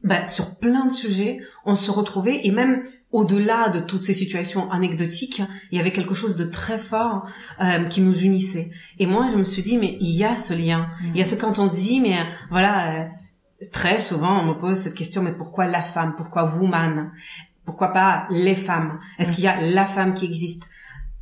Ben, 0.05 0.27
sur 0.27 0.57
plein 0.57 0.85
de 0.85 0.93
sujets, 0.93 1.41
on 1.65 1.77
se 1.77 1.91
retrouvait 1.91 2.41
et 2.45 2.51
même 2.51 2.83
au-delà 3.15 3.69
de 3.69 3.79
toutes 3.79 4.03
ces 4.03 4.13
situations 4.13 4.69
anecdotiques, 4.73 5.41
il 5.71 5.79
y 5.79 5.81
avait 5.81 5.93
quelque 5.93 6.15
chose 6.15 6.35
de 6.35 6.45
très 6.45 6.79
fort 6.79 7.29
euh, 7.61 7.85
qui 7.85 8.01
nous 8.01 8.19
unissait. 8.19 8.73
Et 8.99 9.07
moi, 9.07 9.29
je 9.31 9.37
me 9.37 9.45
suis 9.45 9.63
dit, 9.63 9.79
mais 9.79 9.97
il 10.01 10.11
y 10.11 10.25
a 10.25 10.35
ce 10.35 10.53
lien. 10.53 10.91
Il 11.15 11.17
y 11.17 11.23
a 11.23 11.25
ce 11.25 11.37
quand 11.37 11.61
on 11.61 11.69
dit, 11.69 12.01
mais 12.01 12.17
voilà, 12.51 13.03
euh, 13.03 13.07
très 13.73 14.01
souvent, 14.01 14.41
on 14.41 14.47
me 14.47 14.55
pose 14.55 14.79
cette 14.79 14.95
question, 14.95 15.23
mais 15.23 15.31
pourquoi 15.31 15.67
la 15.67 15.81
femme? 15.81 16.15
Pourquoi 16.17 16.57
woman? 16.57 17.13
Pourquoi 17.65 17.93
pas 17.93 18.27
les 18.31 18.57
femmes? 18.57 18.99
Est-ce 19.21 19.33
qu'il 19.33 19.45
y 19.45 19.49
a 19.49 19.61
la 19.61 19.85
femme 19.85 20.15
qui 20.15 20.25
existe? 20.25 20.65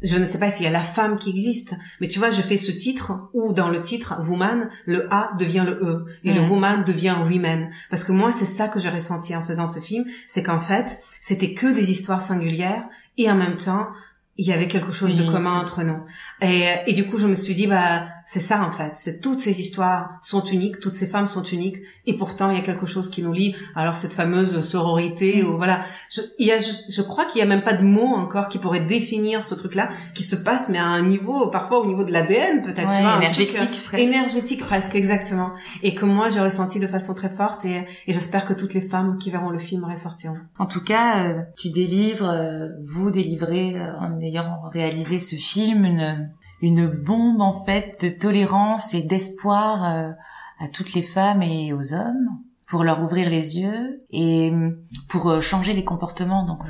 Je 0.03 0.17
ne 0.17 0.27
sais 0.27 0.39
pas 0.39 0.51
s'il 0.51 0.65
y 0.65 0.69
a 0.69 0.73
la 0.73 0.83
femme 0.83 1.19
qui 1.19 1.31
existe, 1.31 1.75
mais 2.01 2.09
tu 2.09 2.19
vois, 2.19 2.31
je 2.31 2.43
fais 2.43 2.57
ce 2.57 2.71
titre 2.71 3.31
où 3.35 3.53
dans 3.53 3.69
le 3.69 3.81
titre 3.81 4.15
woman, 4.27 4.69
le 4.87 5.13
A 5.13 5.33
devient 5.39 5.65
le 5.67 5.75
E 5.83 6.07
et 6.25 6.33
le 6.33 6.43
mm. 6.43 6.51
woman 6.51 6.85
devient 6.85 7.17
women. 7.23 7.71
Parce 7.91 8.05
que 8.05 8.13
moi, 8.13 8.33
c'est 8.33 8.47
ça 8.47 8.69
que 8.69 8.81
j'ai 8.81 8.91
ressenti 8.91 9.35
en 9.37 9.43
faisant 9.43 9.67
ce 9.67 9.81
film, 9.81 10.05
c'est 10.29 10.43
qu'en 10.43 10.61
fait, 10.61 10.99
c'était 11.21 11.55
que 11.55 11.73
des 11.73 11.91
histoires 11.91 12.23
singulières 12.23 12.85
et 13.17 13.31
en 13.31 13.37
même 13.37 13.57
temps, 13.57 13.89
il 14.37 14.47
y 14.47 14.53
avait 14.53 14.69
quelque 14.69 14.93
chose 14.93 15.15
de 15.15 15.25
commun 15.25 15.55
entre 15.55 15.83
nous. 15.83 16.03
Et, 16.41 16.65
et 16.87 16.95
du 16.95 17.07
coup, 17.07 17.19
je 17.19 17.27
me 17.27 17.37
suis 17.37 17.55
dit, 17.55 17.67
bah, 17.67 18.09
c'est 18.25 18.41
ça 18.41 18.63
en 18.63 18.71
fait. 18.71 18.93
C'est 18.95 19.21
toutes 19.21 19.39
ces 19.39 19.61
histoires 19.61 20.19
sont 20.21 20.45
uniques, 20.45 20.81
toutes 20.81 20.93
ces 20.93 21.07
femmes 21.07 21.27
sont 21.27 21.43
uniques, 21.43 21.79
et 22.07 22.17
pourtant 22.17 22.51
il 22.51 22.57
y 22.57 22.61
a 22.61 22.63
quelque 22.63 22.87
chose 22.87 23.11
qui 23.11 23.23
nous 23.23 23.33
lie. 23.33 23.55
Alors 23.75 23.97
cette 23.97 24.13
fameuse 24.13 24.61
sororité, 24.61 25.43
mm. 25.43 25.47
ou 25.47 25.57
voilà, 25.57 25.81
je, 26.11 26.21
il 26.39 26.47
y 26.47 26.53
a, 26.53 26.59
je, 26.59 27.03
crois 27.03 27.25
qu'il 27.25 27.41
y 27.41 27.43
a 27.43 27.47
même 27.47 27.63
pas 27.63 27.73
de 27.73 27.83
mots 27.83 28.15
encore 28.15 28.49
qui 28.49 28.59
pourraient 28.59 28.81
définir 28.81 29.45
ce 29.45 29.55
truc-là, 29.55 29.89
qui 30.15 30.23
se 30.23 30.37
passe 30.37 30.69
mais 30.69 30.79
à 30.79 30.87
un 30.87 31.03
niveau, 31.03 31.49
parfois 31.49 31.81
au 31.81 31.87
niveau 31.87 32.05
de 32.05 32.13
l'ADN 32.13 32.63
peut-être, 32.63 32.91
tu 32.91 33.03
vois, 33.03 33.17
énergétique 33.17 33.57
euh, 33.57 33.85
presque. 33.85 34.03
Énergétique 34.03 34.61
presque, 34.61 34.95
exactement. 34.95 35.53
Et 35.83 35.95
que 35.95 36.05
moi 36.05 36.29
j'ai 36.31 36.41
ressenti 36.41 36.81
de 36.81 36.87
façon 36.87 37.15
très 37.15 37.31
forte, 37.31 37.65
et, 37.65 37.85
et 38.07 38.13
j'espère 38.13 38.45
que 38.45 38.53
toutes 38.53 38.75
les 38.75 38.83
femmes 38.83 39.19
qui 39.19 39.31
verront 39.31 39.51
le 39.51 39.59
film 39.59 39.85
ressortiront. 39.85 40.39
En 40.59 40.67
tout 40.67 40.83
cas, 40.83 41.25
euh, 41.25 41.43
tu 41.57 41.71
délivres, 41.71 42.29
euh, 42.29 42.69
vous 42.85 43.11
délivrez 43.11 43.81
en 44.01 44.21
ayant 44.21 44.63
réalisé 44.71 45.19
ce 45.19 45.37
film 45.37 45.85
une 45.85 46.31
une 46.63 46.87
bombe 46.87 47.43
en 47.43 47.65
fait 47.65 48.03
de 48.03 48.09
tolérance 48.09 48.95
et 48.95 49.03
d'espoir 49.03 49.85
euh, 49.85 50.13
à 50.59 50.69
toutes 50.69 50.95
les 50.95 51.03
femmes 51.03 51.43
et 51.43 51.73
aux 51.75 51.93
hommes 51.93 52.41
pour 52.67 52.85
leur 52.85 53.03
ouvrir 53.03 53.29
les 53.29 53.59
yeux 53.59 54.07
et 54.11 54.51
hum, 54.51 54.79
pour 55.09 55.29
euh, 55.29 55.41
changer 55.43 55.75
les 55.75 55.85
comportements. 55.85 56.47
Donc 56.47 56.63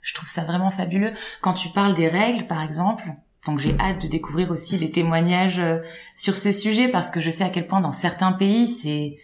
je 0.00 0.14
trouve 0.14 0.28
ça 0.28 0.44
vraiment 0.44 0.70
fabuleux. 0.70 1.12
Quand 1.42 1.52
tu 1.52 1.68
parles 1.68 1.94
des 1.94 2.08
règles, 2.08 2.46
par 2.46 2.62
exemple, 2.62 3.12
donc 3.46 3.58
j'ai 3.58 3.76
hâte 3.80 4.02
de 4.02 4.06
découvrir 4.06 4.50
aussi 4.50 4.78
les 4.78 4.90
témoignages 4.90 5.58
euh, 5.58 5.78
sur 6.14 6.36
ce 6.36 6.52
sujet 6.52 6.88
parce 6.88 7.10
que 7.10 7.20
je 7.20 7.30
sais 7.30 7.44
à 7.44 7.50
quel 7.50 7.66
point 7.66 7.80
dans 7.80 7.92
certains 7.92 8.32
pays 8.32 8.68
c'est 8.68 9.16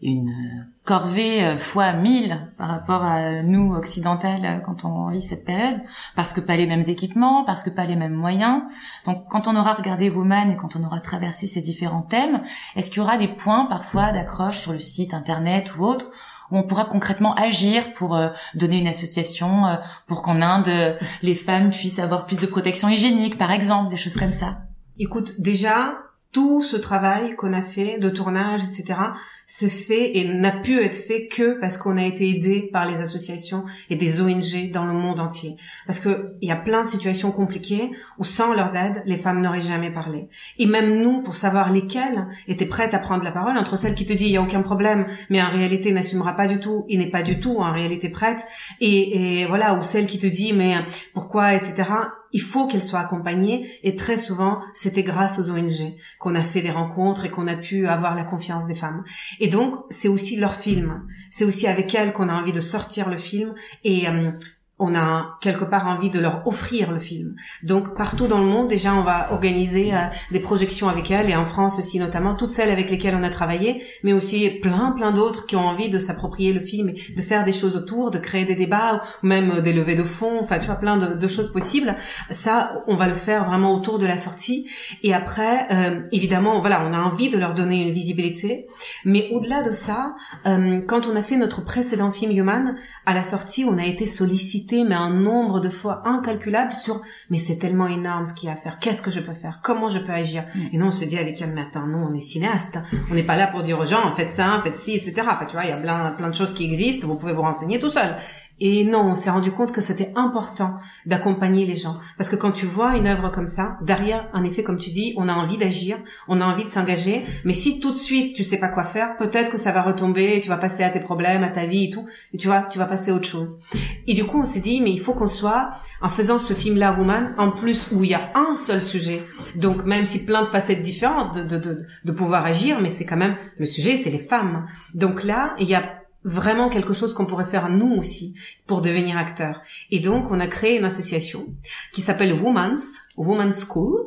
une 0.00 0.66
corvée 0.84 1.44
euh, 1.44 1.58
fois 1.58 1.92
mille 1.92 2.38
par 2.56 2.68
rapport 2.68 3.02
à 3.02 3.42
nous 3.42 3.74
occidentales 3.74 4.44
euh, 4.44 4.58
quand 4.58 4.84
on 4.84 5.08
vit 5.08 5.20
cette 5.20 5.44
période. 5.44 5.80
Parce 6.14 6.32
que 6.32 6.40
pas 6.40 6.56
les 6.56 6.66
mêmes 6.66 6.84
équipements 6.86 7.44
parce 7.44 7.64
que 7.64 7.70
pas 7.70 7.84
les 7.84 7.96
mêmes 7.96 8.14
moyens. 8.14 8.62
Donc 9.06 9.24
quand 9.28 9.48
on 9.48 9.56
aura 9.56 9.74
regardé 9.74 10.08
Woman 10.08 10.52
et 10.52 10.56
quand 10.56 10.76
on 10.76 10.84
aura 10.84 11.00
traversé 11.00 11.46
ces 11.46 11.60
différents 11.60 12.02
thèmes 12.02 12.42
est-ce 12.76 12.90
qu'il 12.90 12.98
y 12.98 13.02
aura 13.02 13.18
des 13.18 13.28
points 13.28 13.66
parfois 13.66 14.12
d'accroche 14.12 14.60
sur 14.60 14.72
le 14.72 14.78
site 14.78 15.14
internet 15.14 15.76
ou 15.76 15.84
autre 15.84 16.10
où 16.50 16.56
on 16.56 16.62
pourra 16.62 16.86
concrètement 16.86 17.34
agir 17.34 17.92
pour 17.92 18.16
euh, 18.16 18.28
donner 18.54 18.78
une 18.78 18.88
association 18.88 19.78
pour 20.06 20.22
qu'en 20.22 20.40
Inde 20.40 20.96
les 21.22 21.34
femmes 21.34 21.70
puissent 21.70 21.98
avoir 21.98 22.24
plus 22.24 22.38
de 22.38 22.46
protection 22.46 22.88
hygiénique 22.88 23.36
par 23.36 23.50
exemple 23.50 23.90
des 23.90 23.96
choses 23.96 24.16
comme 24.16 24.32
ça? 24.32 24.58
Écoute, 25.00 25.40
déjà, 25.40 25.94
tout 26.32 26.62
ce 26.62 26.76
travail 26.76 27.36
qu'on 27.36 27.54
a 27.54 27.62
fait 27.62 27.98
de 27.98 28.10
tournage, 28.10 28.60
etc., 28.62 28.98
se 29.46 29.66
fait 29.66 30.18
et 30.18 30.28
n'a 30.28 30.52
pu 30.52 30.78
être 30.78 30.94
fait 30.94 31.26
que 31.26 31.58
parce 31.58 31.78
qu'on 31.78 31.96
a 31.96 32.04
été 32.04 32.28
aidé 32.28 32.68
par 32.70 32.84
les 32.84 33.00
associations 33.00 33.64
et 33.88 33.96
des 33.96 34.20
ONG 34.20 34.70
dans 34.70 34.84
le 34.84 34.92
monde 34.92 35.20
entier. 35.20 35.56
Parce 35.86 36.00
que 36.00 36.34
il 36.42 36.48
y 36.48 36.52
a 36.52 36.56
plein 36.56 36.84
de 36.84 36.88
situations 36.88 37.32
compliquées 37.32 37.90
où 38.18 38.24
sans 38.24 38.52
leurs 38.52 38.76
aides, 38.76 39.02
les 39.06 39.16
femmes 39.16 39.40
n'auraient 39.40 39.62
jamais 39.62 39.90
parlé. 39.90 40.28
Et 40.58 40.66
même 40.66 41.02
nous, 41.02 41.22
pour 41.22 41.34
savoir 41.34 41.72
lesquelles 41.72 42.26
étaient 42.46 42.66
prêtes 42.66 42.92
à 42.92 42.98
prendre 42.98 43.24
la 43.24 43.32
parole, 43.32 43.56
entre 43.56 43.78
celle 43.78 43.94
qui 43.94 44.04
te 44.04 44.12
dit 44.12 44.26
il 44.26 44.32
y 44.32 44.36
a 44.36 44.42
aucun 44.42 44.60
problème, 44.60 45.06
mais 45.30 45.40
en 45.40 45.48
réalité 45.48 45.92
n'assumera 45.92 46.36
pas 46.36 46.46
du 46.46 46.60
tout, 46.60 46.84
il 46.90 46.98
n'est 46.98 47.10
pas 47.10 47.22
du 47.22 47.40
tout 47.40 47.56
en 47.56 47.72
réalité 47.72 48.10
prête, 48.10 48.44
et, 48.80 49.40
et 49.40 49.46
voilà, 49.46 49.74
ou 49.76 49.82
celle 49.82 50.06
qui 50.06 50.18
te 50.18 50.26
dit 50.26 50.52
mais 50.52 50.74
pourquoi, 51.14 51.54
etc 51.54 51.84
il 52.32 52.40
faut 52.40 52.66
qu'elle 52.66 52.82
soit 52.82 53.00
accompagnée 53.00 53.66
et 53.82 53.96
très 53.96 54.16
souvent 54.16 54.60
c'était 54.74 55.02
grâce 55.02 55.38
aux 55.38 55.50
ONG 55.50 55.94
qu'on 56.18 56.34
a 56.34 56.42
fait 56.42 56.62
des 56.62 56.70
rencontres 56.70 57.24
et 57.24 57.30
qu'on 57.30 57.46
a 57.46 57.56
pu 57.56 57.86
avoir 57.88 58.14
la 58.14 58.24
confiance 58.24 58.66
des 58.66 58.74
femmes. 58.74 59.04
Et 59.40 59.48
donc 59.48 59.74
c'est 59.90 60.08
aussi 60.08 60.36
leur 60.36 60.54
film, 60.54 61.06
c'est 61.30 61.44
aussi 61.44 61.66
avec 61.66 61.94
elles 61.94 62.12
qu'on 62.12 62.28
a 62.28 62.34
envie 62.34 62.52
de 62.52 62.60
sortir 62.60 63.08
le 63.08 63.16
film 63.16 63.54
et 63.84 64.08
euh, 64.08 64.32
on 64.78 64.94
a 64.94 65.38
quelque 65.40 65.64
part 65.64 65.86
envie 65.86 66.10
de 66.10 66.20
leur 66.20 66.46
offrir 66.46 66.92
le 66.92 66.98
film. 66.98 67.34
Donc 67.62 67.96
partout 67.96 68.26
dans 68.26 68.38
le 68.38 68.44
monde, 68.44 68.68
déjà, 68.68 68.94
on 68.94 69.02
va 69.02 69.32
organiser 69.32 69.92
euh, 69.92 69.98
des 70.30 70.40
projections 70.40 70.88
avec 70.88 71.10
elles, 71.10 71.30
et 71.30 71.36
en 71.36 71.44
France 71.44 71.78
aussi 71.78 71.98
notamment, 71.98 72.34
toutes 72.34 72.50
celles 72.50 72.70
avec 72.70 72.90
lesquelles 72.90 73.16
on 73.18 73.24
a 73.24 73.30
travaillé, 73.30 73.82
mais 74.04 74.12
aussi 74.12 74.50
plein, 74.50 74.92
plein 74.92 75.10
d'autres 75.10 75.46
qui 75.46 75.56
ont 75.56 75.66
envie 75.66 75.88
de 75.88 75.98
s'approprier 75.98 76.52
le 76.52 76.60
film, 76.60 76.90
et 76.90 77.12
de 77.16 77.22
faire 77.22 77.44
des 77.44 77.52
choses 77.52 77.76
autour, 77.76 78.10
de 78.10 78.18
créer 78.18 78.44
des 78.44 78.54
débats, 78.54 79.02
ou 79.22 79.26
même 79.26 79.60
des 79.60 79.72
levées 79.72 79.96
de 79.96 80.04
fonds, 80.04 80.38
enfin, 80.40 80.58
tu 80.58 80.66
vois, 80.66 80.76
plein 80.76 80.96
de, 80.96 81.14
de, 81.14 81.28
choses 81.28 81.52
possibles. 81.52 81.94
Ça, 82.30 82.82
on 82.86 82.94
va 82.94 83.06
le 83.06 83.14
faire 83.14 83.44
vraiment 83.44 83.74
autour 83.74 83.98
de 83.98 84.06
la 84.06 84.16
sortie. 84.16 84.68
Et 85.02 85.12
après, 85.12 85.66
euh, 85.72 86.02
évidemment, 86.12 86.60
voilà, 86.60 86.84
on 86.88 86.92
a 86.92 86.98
envie 86.98 87.30
de 87.30 87.38
leur 87.38 87.54
donner 87.54 87.82
une 87.82 87.90
visibilité, 87.90 88.66
mais 89.04 89.28
au-delà 89.32 89.62
de 89.62 89.72
ça, 89.72 90.14
euh, 90.46 90.80
quand 90.86 91.06
on 91.06 91.16
a 91.16 91.22
fait 91.22 91.36
notre 91.36 91.64
précédent 91.64 92.10
film 92.10 92.30
Human, 92.30 92.76
à 93.06 93.14
la 93.14 93.24
sortie, 93.24 93.64
on 93.64 93.78
a 93.78 93.84
été 93.84 94.06
sollicité 94.06 94.67
mais 94.72 94.94
un 94.94 95.10
nombre 95.10 95.60
de 95.60 95.68
fois 95.68 96.02
incalculable 96.06 96.72
sur 96.72 97.00
mais 97.30 97.38
c'est 97.38 97.56
tellement 97.56 97.86
énorme 97.86 98.26
ce 98.26 98.34
qu'il 98.34 98.48
y 98.48 98.50
a 98.50 98.54
à 98.54 98.56
faire, 98.56 98.78
qu'est-ce 98.78 99.02
que 99.02 99.10
je 99.10 99.20
peux 99.20 99.32
faire, 99.32 99.60
comment 99.62 99.88
je 99.88 99.98
peux 99.98 100.12
agir? 100.12 100.44
Mm. 100.54 100.60
Et 100.72 100.78
non, 100.78 100.86
on 100.86 100.92
se 100.92 101.04
dit 101.04 101.18
avec 101.18 101.40
mais 101.40 101.62
attends, 101.62 101.86
nous 101.86 101.98
on 101.98 102.14
est 102.14 102.20
cinéaste, 102.20 102.78
on 103.10 103.14
n'est 103.14 103.22
pas 103.22 103.36
là 103.36 103.46
pour 103.46 103.62
dire 103.62 103.78
aux 103.78 103.86
gens 103.86 104.12
faites 104.16 104.34
ça, 104.34 104.60
faites 104.62 104.78
ci, 104.78 104.96
etc. 104.96 105.14
Enfin, 105.20 105.46
tu 105.46 105.52
vois, 105.52 105.64
il 105.64 105.70
y 105.70 105.72
a 105.72 105.76
plein, 105.76 106.10
plein 106.12 106.30
de 106.30 106.34
choses 106.34 106.52
qui 106.52 106.64
existent, 106.64 107.06
vous 107.06 107.16
pouvez 107.16 107.32
vous 107.32 107.42
renseigner 107.42 107.78
tout 107.78 107.90
seul. 107.90 108.16
Et 108.60 108.84
non, 108.84 109.02
on 109.02 109.14
s'est 109.14 109.30
rendu 109.30 109.50
compte 109.50 109.72
que 109.72 109.80
c'était 109.80 110.12
important 110.16 110.74
d'accompagner 111.06 111.64
les 111.64 111.76
gens. 111.76 111.96
Parce 112.16 112.28
que 112.28 112.36
quand 112.36 112.50
tu 112.50 112.66
vois 112.66 112.96
une 112.96 113.06
œuvre 113.06 113.30
comme 113.30 113.46
ça, 113.46 113.78
derrière, 113.82 114.28
en 114.32 114.44
effet, 114.44 114.62
comme 114.62 114.78
tu 114.78 114.90
dis, 114.90 115.14
on 115.16 115.28
a 115.28 115.34
envie 115.34 115.58
d'agir, 115.58 115.96
on 116.26 116.40
a 116.40 116.44
envie 116.44 116.64
de 116.64 116.68
s'engager. 116.68 117.22
Mais 117.44 117.52
si 117.52 117.80
tout 117.80 117.92
de 117.92 117.96
suite, 117.96 118.34
tu 118.34 118.44
sais 118.44 118.58
pas 118.58 118.68
quoi 118.68 118.84
faire, 118.84 119.16
peut-être 119.16 119.50
que 119.50 119.58
ça 119.58 119.72
va 119.72 119.82
retomber, 119.82 120.40
tu 120.40 120.48
vas 120.48 120.56
passer 120.56 120.82
à 120.82 120.90
tes 120.90 121.00
problèmes, 121.00 121.44
à 121.44 121.48
ta 121.48 121.66
vie 121.66 121.84
et 121.84 121.90
tout. 121.90 122.06
Et 122.32 122.36
tu 122.36 122.48
vois, 122.48 122.62
tu 122.62 122.78
vas 122.78 122.86
passer 122.86 123.10
à 123.10 123.14
autre 123.14 123.28
chose. 123.28 123.58
Et 124.06 124.14
du 124.14 124.24
coup, 124.24 124.40
on 124.40 124.44
s'est 124.44 124.60
dit, 124.60 124.80
mais 124.80 124.90
il 124.90 125.00
faut 125.00 125.12
qu'on 125.12 125.28
soit, 125.28 125.70
en 126.00 126.08
faisant 126.08 126.38
ce 126.38 126.54
film-là, 126.54 126.92
Woman, 126.98 127.34
en 127.38 127.50
plus 127.50 127.88
où 127.92 128.02
il 128.04 128.10
y 128.10 128.14
a 128.14 128.32
un 128.34 128.56
seul 128.56 128.82
sujet. 128.82 129.22
Donc, 129.54 129.84
même 129.84 130.04
si 130.04 130.24
plein 130.24 130.42
de 130.42 130.46
facettes 130.46 130.82
différentes 130.82 131.36
de, 131.36 131.44
de, 131.44 131.58
de, 131.58 131.86
de 132.04 132.12
pouvoir 132.12 132.44
agir, 132.44 132.78
mais 132.80 132.90
c'est 132.90 133.04
quand 133.04 133.16
même, 133.16 133.36
le 133.58 133.66
sujet, 133.66 134.00
c'est 134.02 134.10
les 134.10 134.18
femmes. 134.18 134.66
Donc 134.94 135.24
là, 135.24 135.54
il 135.58 135.68
y 135.68 135.74
a 135.74 135.97
vraiment 136.24 136.68
quelque 136.68 136.92
chose 136.92 137.14
qu'on 137.14 137.26
pourrait 137.26 137.46
faire 137.46 137.68
nous 137.68 137.94
aussi 137.94 138.34
pour 138.66 138.82
devenir 138.82 139.16
acteur. 139.16 139.62
Et 139.90 140.00
donc, 140.00 140.30
on 140.30 140.40
a 140.40 140.46
créé 140.46 140.78
une 140.78 140.84
association 140.84 141.46
qui 141.92 142.00
s'appelle 142.00 142.32
Women's, 142.32 142.96
Women's 143.16 143.64
School. 143.64 144.00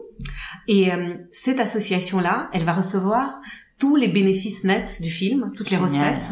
Et 0.67 0.91
euh, 0.91 1.15
cette 1.31 1.59
association-là, 1.59 2.49
elle 2.53 2.63
va 2.63 2.73
recevoir 2.73 3.41
tous 3.81 3.95
les 3.95 4.07
bénéfices 4.07 4.63
nets 4.63 5.01
du 5.01 5.09
film, 5.09 5.51
toutes 5.55 5.71
les 5.71 5.77
recettes, 5.77 6.29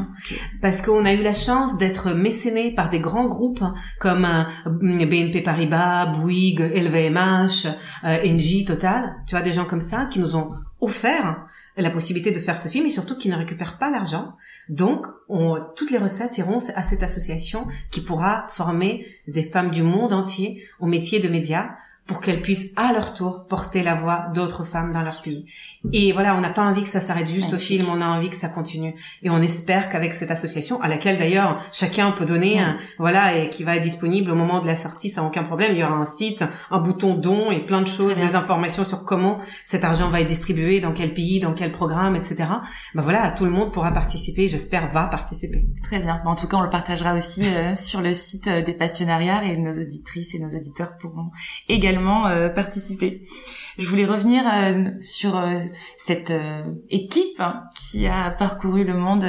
parce 0.62 0.84
qu'on 0.84 1.04
a 1.04 1.14
eu 1.14 1.24
la 1.24 1.34
chance 1.34 1.80
d'être 1.80 2.12
mécénés 2.14 2.76
par 2.76 2.92
des 2.92 3.00
grands 3.00 3.26
groupes 3.26 3.64
comme 4.00 4.24
euh, 4.24 4.70
BNP 4.70 5.42
Paribas, 5.42 6.06
Bouygues, 6.06 6.60
LVMH, 6.60 7.66
euh, 8.04 8.18
Engie, 8.24 8.66
Total, 8.66 9.16
tu 9.26 9.34
vois, 9.34 9.42
des 9.42 9.52
gens 9.52 9.66
comme 9.66 9.82
ça 9.82 10.06
qui 10.06 10.20
nous 10.20 10.36
ont 10.36 10.52
offert 10.80 11.48
la 11.82 11.92
possibilité 11.92 12.32
de 12.32 12.40
faire 12.40 12.58
ce 12.58 12.68
film 12.68 12.86
et 12.86 12.90
surtout 12.90 13.18
qui 13.18 13.30
ne 13.30 13.36
récupèrent 13.36 13.78
pas 13.78 13.90
l'argent. 13.90 14.36
Donc, 14.70 15.06
on, 15.28 15.60
toutes 15.76 15.92
les 15.92 15.98
recettes 15.98 16.38
iront 16.38 16.60
à 16.76 16.84
cette 16.84 17.04
association 17.04 17.68
qui 17.92 18.02
pourra 18.02 18.48
former 18.50 19.06
des 19.28 19.44
femmes 19.44 19.72
du 19.72 19.84
monde 19.84 20.14
entier 20.14 20.64
au 20.80 20.86
métier 20.86 21.20
de 21.20 21.28
médias 21.28 21.76
pour 22.10 22.22
qu'elles 22.22 22.42
puissent 22.42 22.74
à 22.76 22.92
leur 22.92 23.14
tour 23.14 23.46
porter 23.46 23.84
la 23.84 23.94
voix 23.94 24.32
d'autres 24.34 24.64
femmes 24.64 24.92
dans 24.92 25.02
leur 25.02 25.22
pays. 25.22 25.46
Et 25.94 26.12
voilà, 26.12 26.36
on 26.36 26.42
n'a 26.42 26.50
pas 26.50 26.64
envie 26.64 26.82
que 26.82 26.90
ça 26.90 27.02
s'arrête 27.02 27.30
juste 27.30 27.54
au 27.54 27.60
film, 27.60 27.86
on 27.88 28.02
a 28.02 28.08
envie 28.08 28.32
que 28.32 28.36
ça 28.36 28.50
continue. 28.50 28.96
Et 29.22 29.30
on 29.30 29.40
espère 29.44 29.90
qu'avec 29.90 30.16
cette 30.16 30.32
association, 30.32 30.82
à 30.82 30.88
laquelle 30.88 31.20
d'ailleurs 31.20 31.64
chacun 31.72 32.10
peut 32.10 32.26
donner, 32.26 32.60
un, 32.60 32.78
voilà, 32.98 33.38
et 33.38 33.52
qui 33.52 33.64
va 33.64 33.76
être 33.76 33.84
disponible 33.84 34.32
au 34.32 34.36
moment 34.36 34.60
de 34.60 34.66
la 34.66 34.76
sortie 34.76 35.12
sans 35.12 35.28
aucun 35.28 35.44
problème, 35.44 35.74
il 35.74 35.78
y 35.78 35.84
aura 35.84 35.94
un 35.94 36.06
site, 36.06 36.44
un 36.72 36.80
bouton 36.80 37.14
don 37.14 37.52
et 37.52 37.60
plein 37.60 37.84
de 37.84 37.88
choses, 37.88 38.16
des 38.16 38.34
informations 38.34 38.86
sur 38.86 39.04
comment 39.04 39.38
cet 39.64 39.84
argent 39.84 40.10
va 40.10 40.22
être 40.22 40.28
distribué, 40.28 40.80
dans 40.80 40.94
quel 40.94 41.14
pays, 41.14 41.40
dans 41.40 41.54
quel 41.54 41.72
programme, 41.72 42.16
etc. 42.16 42.38
Ben 42.96 43.04
voilà, 43.04 43.30
tout 43.30 43.46
le 43.46 43.52
monde 43.52 43.72
pourra 43.72 43.92
participer, 43.92 44.48
j'espère 44.48 44.90
va 44.90 45.04
participer. 45.04 45.64
Très 45.84 46.00
bien. 46.00 46.24
En 46.26 46.36
tout 46.36 46.48
cas, 46.48 46.58
on 46.58 46.64
le 46.64 46.72
partagera 46.72 47.14
aussi 47.14 47.46
euh, 47.46 47.76
sur 47.76 48.02
le 48.02 48.14
site 48.14 48.48
euh, 48.48 48.64
des 48.64 48.74
passionnariats 48.74 49.44
et 49.44 49.58
nos 49.58 49.74
auditrices 49.74 50.34
et 50.34 50.40
nos 50.40 50.50
auditeurs 50.50 50.98
pourront 50.98 51.30
également 51.68 51.99
euh, 52.08 52.50
participer. 52.50 53.28
Je 53.78 53.88
voulais 53.88 54.06
revenir 54.06 54.44
euh, 54.46 54.92
sur 55.02 55.38
euh, 55.38 55.60
cette 55.98 56.34
équipe 56.90 57.40
hein, 57.40 57.64
qui 57.76 58.08
a 58.08 58.30
parcouru 58.32 58.84
le 58.84 58.96
monde 58.96 59.26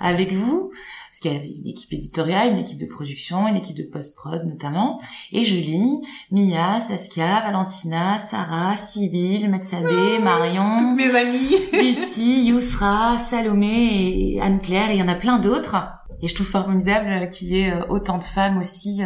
avec 0.00 0.32
vous. 0.32 0.72
Parce 1.10 1.20
qu'il 1.20 1.32
y 1.32 1.36
avait 1.36 1.50
une 1.50 1.66
équipe 1.66 1.92
éditoriale, 1.92 2.52
une 2.52 2.58
équipe 2.58 2.80
de 2.80 2.86
production, 2.86 3.46
une 3.46 3.56
équipe 3.56 3.76
de 3.76 3.82
post-prod 3.82 4.46
notamment. 4.46 4.98
Et 5.30 5.44
je 5.44 5.56
lis 5.56 6.00
Mia, 6.30 6.80
Saskia, 6.80 7.42
Valentina, 7.42 8.16
Sarah, 8.16 8.76
Sybille, 8.76 9.46
Metsabé, 9.48 10.16
ah, 10.16 10.20
Marion. 10.20 10.78
Toutes 10.78 10.96
mes 10.96 11.14
amies. 11.14 11.54
Lucie, 11.74 12.46
Yousra, 12.46 13.18
Salomé 13.18 14.34
et 14.34 14.40
Anne-Claire. 14.40 14.90
Et 14.90 14.94
il 14.94 15.00
y 15.00 15.02
en 15.02 15.08
a 15.08 15.14
plein 15.14 15.38
d'autres. 15.38 15.76
Et 16.22 16.28
je 16.28 16.34
trouve 16.34 16.46
formidable 16.46 17.28
qu'il 17.30 17.48
y 17.48 17.60
ait 17.60 17.74
autant 17.88 18.18
de 18.18 18.24
femmes 18.24 18.56
aussi 18.56 19.02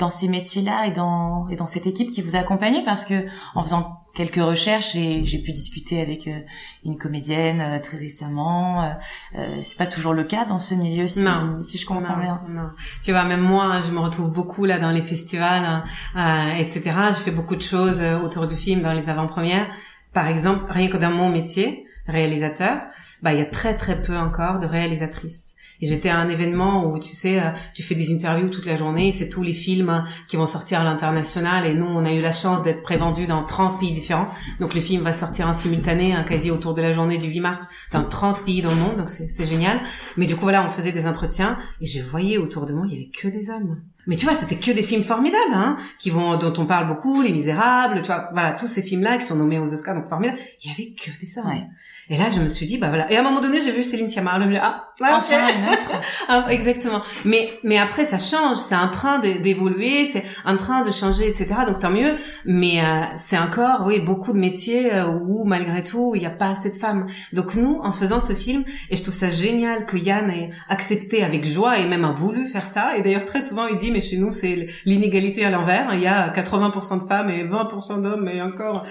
dans 0.00 0.10
ces 0.10 0.28
métiers-là 0.28 0.86
et 0.86 0.90
dans 0.90 1.46
et 1.48 1.56
dans 1.56 1.66
cette 1.66 1.86
équipe 1.86 2.10
qui 2.10 2.22
vous 2.22 2.34
a 2.34 2.40
accompagné 2.40 2.82
parce 2.84 3.04
que 3.04 3.26
en 3.54 3.62
faisant 3.62 4.00
quelques 4.14 4.42
recherches 4.42 4.96
et 4.96 5.24
j'ai 5.24 5.38
pu 5.38 5.52
discuter 5.52 6.00
avec 6.00 6.26
euh, 6.26 6.40
une 6.84 6.98
comédienne 6.98 7.60
euh, 7.60 7.78
très 7.78 7.96
récemment 7.96 8.82
euh, 8.82 8.90
euh, 9.36 9.58
c'est 9.62 9.78
pas 9.78 9.86
toujours 9.86 10.14
le 10.14 10.24
cas 10.24 10.44
dans 10.44 10.58
ce 10.58 10.74
milieu 10.74 11.06
si, 11.06 11.24
si 11.62 11.78
je 11.78 11.86
comprends 11.86 12.18
bien. 12.18 12.40
non. 12.48 12.70
tu 13.02 13.12
vois 13.12 13.22
même 13.24 13.40
moi 13.40 13.64
hein, 13.64 13.80
je 13.80 13.90
me 13.92 14.00
retrouve 14.00 14.32
beaucoup 14.32 14.64
là 14.64 14.78
dans 14.78 14.90
les 14.90 15.02
festivals 15.02 15.84
euh, 16.16 16.52
etc 16.54 16.82
je 17.08 17.18
fais 17.18 17.30
beaucoup 17.30 17.56
de 17.56 17.62
choses 17.62 18.02
autour 18.24 18.46
du 18.46 18.56
film 18.56 18.82
dans 18.82 18.92
les 18.92 19.08
avant-premières. 19.08 19.68
Par 20.12 20.26
exemple 20.26 20.64
rien 20.70 20.88
que 20.88 20.96
dans 20.96 21.10
mon 21.10 21.28
métier 21.28 21.86
réalisateur 22.08 22.80
bah 23.22 23.32
il 23.32 23.38
y 23.38 23.42
a 23.42 23.46
très 23.46 23.76
très 23.76 24.00
peu 24.02 24.16
encore 24.16 24.58
de 24.58 24.66
réalisatrices 24.66 25.54
et 25.80 25.86
j'étais 25.86 26.08
à 26.08 26.18
un 26.18 26.28
événement 26.28 26.86
où, 26.86 26.98
tu 26.98 27.14
sais, 27.14 27.40
euh, 27.40 27.50
tu 27.74 27.82
fais 27.82 27.94
des 27.94 28.12
interviews 28.12 28.48
toute 28.48 28.66
la 28.66 28.76
journée, 28.76 29.12
c'est 29.16 29.28
tous 29.28 29.42
les 29.42 29.52
films 29.52 30.04
qui 30.28 30.36
vont 30.36 30.46
sortir 30.46 30.80
à 30.80 30.84
l'international. 30.84 31.66
Et 31.66 31.74
nous, 31.74 31.86
on 31.86 32.04
a 32.04 32.12
eu 32.12 32.20
la 32.20 32.32
chance 32.32 32.62
d'être 32.62 32.82
prévendus 32.82 33.26
dans 33.26 33.42
30 33.44 33.80
pays 33.80 33.92
différents. 33.92 34.26
Donc 34.60 34.74
le 34.74 34.80
film 34.80 35.02
va 35.02 35.12
sortir 35.12 35.48
en 35.48 35.52
simultané, 35.52 36.14
un 36.14 36.22
quasi 36.22 36.50
autour 36.50 36.74
de 36.74 36.82
la 36.82 36.92
journée 36.92 37.18
du 37.18 37.28
8 37.28 37.40
mars, 37.40 37.62
dans 37.92 38.04
30 38.04 38.44
pays 38.44 38.62
dans 38.62 38.70
le 38.70 38.76
monde. 38.76 38.96
Donc 38.96 39.08
c'est 39.08 39.46
génial. 39.46 39.80
Mais 40.16 40.26
du 40.26 40.36
coup, 40.36 40.42
voilà, 40.42 40.64
on 40.64 40.70
faisait 40.70 40.92
des 40.92 41.06
entretiens 41.06 41.56
et 41.80 41.86
je 41.86 42.00
voyais 42.00 42.38
autour 42.38 42.66
de 42.66 42.74
moi, 42.74 42.86
il 42.88 42.92
y 42.92 42.96
avait 42.96 43.10
que 43.10 43.28
des 43.28 43.50
hommes. 43.50 43.80
Mais 44.06 44.16
tu 44.16 44.26
vois, 44.26 44.34
c'était 44.34 44.56
que 44.56 44.70
des 44.70 44.82
films 44.82 45.02
formidables, 45.02 45.54
hein, 45.54 45.76
qui 45.98 46.10
vont, 46.10 46.36
dont 46.36 46.54
on 46.58 46.66
parle 46.66 46.86
beaucoup, 46.86 47.22
Les 47.22 47.32
Misérables, 47.32 48.00
tu 48.02 48.06
vois, 48.06 48.30
voilà, 48.32 48.52
tous 48.52 48.68
ces 48.68 48.82
films-là 48.82 49.18
qui 49.18 49.24
sont 49.24 49.36
nommés 49.36 49.58
aux 49.58 49.72
Oscars, 49.72 49.94
donc 49.94 50.08
formidables. 50.08 50.38
Il 50.62 50.70
y 50.70 50.72
avait 50.72 50.94
que 50.94 51.10
des 51.20 51.38
hommes. 51.38 51.46
Ouais. 51.46 51.66
Et 52.08 52.16
là, 52.16 52.24
je 52.34 52.40
me 52.40 52.48
suis 52.48 52.66
dit, 52.66 52.78
bah 52.78 52.88
voilà. 52.88 53.10
Et 53.12 53.16
à 53.16 53.20
un 53.20 53.22
moment 53.22 53.40
donné, 53.40 53.60
j'ai 53.62 53.72
vu 53.72 53.82
Céline 53.82 54.08
Sciamma. 54.08 54.38
Me 54.38 54.50
dis, 54.50 54.58
ah, 54.60 54.84
ouais, 55.00 55.08
Enfin, 55.12 55.46
une 55.48 55.68
autre. 55.68 55.92
Ah, 56.28 56.46
exactement. 56.50 57.02
Mais 57.24 57.50
mais 57.64 57.78
après 57.78 58.04
ça 58.04 58.18
change, 58.18 58.56
c'est 58.56 58.74
un 58.74 58.88
train 58.88 59.18
d'évoluer, 59.18 60.08
c'est 60.12 60.22
un 60.44 60.56
train 60.56 60.82
de 60.82 60.90
changer, 60.90 61.28
etc. 61.28 61.46
Donc 61.66 61.80
tant 61.80 61.90
mieux. 61.90 62.14
Mais 62.44 62.80
euh, 62.80 63.02
c'est 63.16 63.38
encore 63.38 63.84
oui 63.86 64.00
beaucoup 64.00 64.32
de 64.32 64.38
métiers 64.38 64.94
euh, 64.94 65.08
où 65.08 65.44
malgré 65.44 65.82
tout 65.82 66.12
il 66.14 66.20
n'y 66.20 66.26
a 66.26 66.30
pas 66.30 66.50
assez 66.50 66.70
de 66.70 66.76
femmes. 66.76 67.06
Donc 67.32 67.54
nous 67.54 67.80
en 67.82 67.92
faisant 67.92 68.20
ce 68.20 68.32
film 68.32 68.64
et 68.90 68.96
je 68.96 69.02
trouve 69.02 69.14
ça 69.14 69.28
génial 69.28 69.86
que 69.86 69.96
Yann 69.96 70.30
ait 70.30 70.50
accepté 70.68 71.24
avec 71.24 71.44
joie 71.44 71.78
et 71.78 71.86
même 71.86 72.04
a 72.04 72.12
voulu 72.12 72.46
faire 72.46 72.66
ça. 72.66 72.96
Et 72.96 73.02
d'ailleurs 73.02 73.24
très 73.24 73.42
souvent 73.42 73.66
il 73.66 73.76
dit 73.76 73.89
mais 73.90 74.00
chez 74.00 74.16
nous 74.16 74.32
c'est 74.32 74.66
l'inégalité 74.84 75.44
à 75.44 75.50
l'envers. 75.50 75.88
Il 75.94 76.00
y 76.00 76.06
a 76.06 76.28
80% 76.30 77.02
de 77.02 77.08
femmes 77.08 77.30
et 77.30 77.44
20% 77.44 78.02
d'hommes 78.02 78.28
et 78.28 78.40
encore 78.42 78.84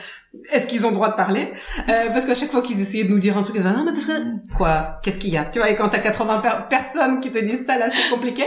est-ce 0.51 0.67
qu'ils 0.67 0.85
ont 0.85 0.89
le 0.89 0.93
droit 0.95 1.09
de 1.09 1.15
parler? 1.15 1.49
Euh, 1.89 2.09
Parce 2.11 2.25
qu'à 2.25 2.35
chaque 2.35 2.51
fois 2.51 2.61
qu'ils 2.61 2.79
essayaient 2.79 3.03
de 3.03 3.09
nous 3.11 3.17
dire 3.19 3.35
un 3.37 3.41
truc, 3.43 3.55
ils 3.55 3.63
disaient 3.63 3.73
non 3.73 3.83
mais 3.83 3.91
parce 3.93 4.05
que 4.05 4.13
quoi? 4.55 4.99
Qu'est-ce 5.01 5.17
qu'il 5.17 5.31
y 5.31 5.37
a? 5.37 5.45
Tu 5.45 5.57
vois 5.59 5.69
et 5.71 5.75
quand 5.75 5.89
t'as 5.89 5.97
80 5.99 6.37
per- 6.39 6.49
personnes 6.69 7.19
qui 7.19 7.31
te 7.31 7.39
disent 7.39 7.65
ça 7.65 7.77
là 7.79 7.89
c'est 7.91 8.09
compliqué. 8.13 8.43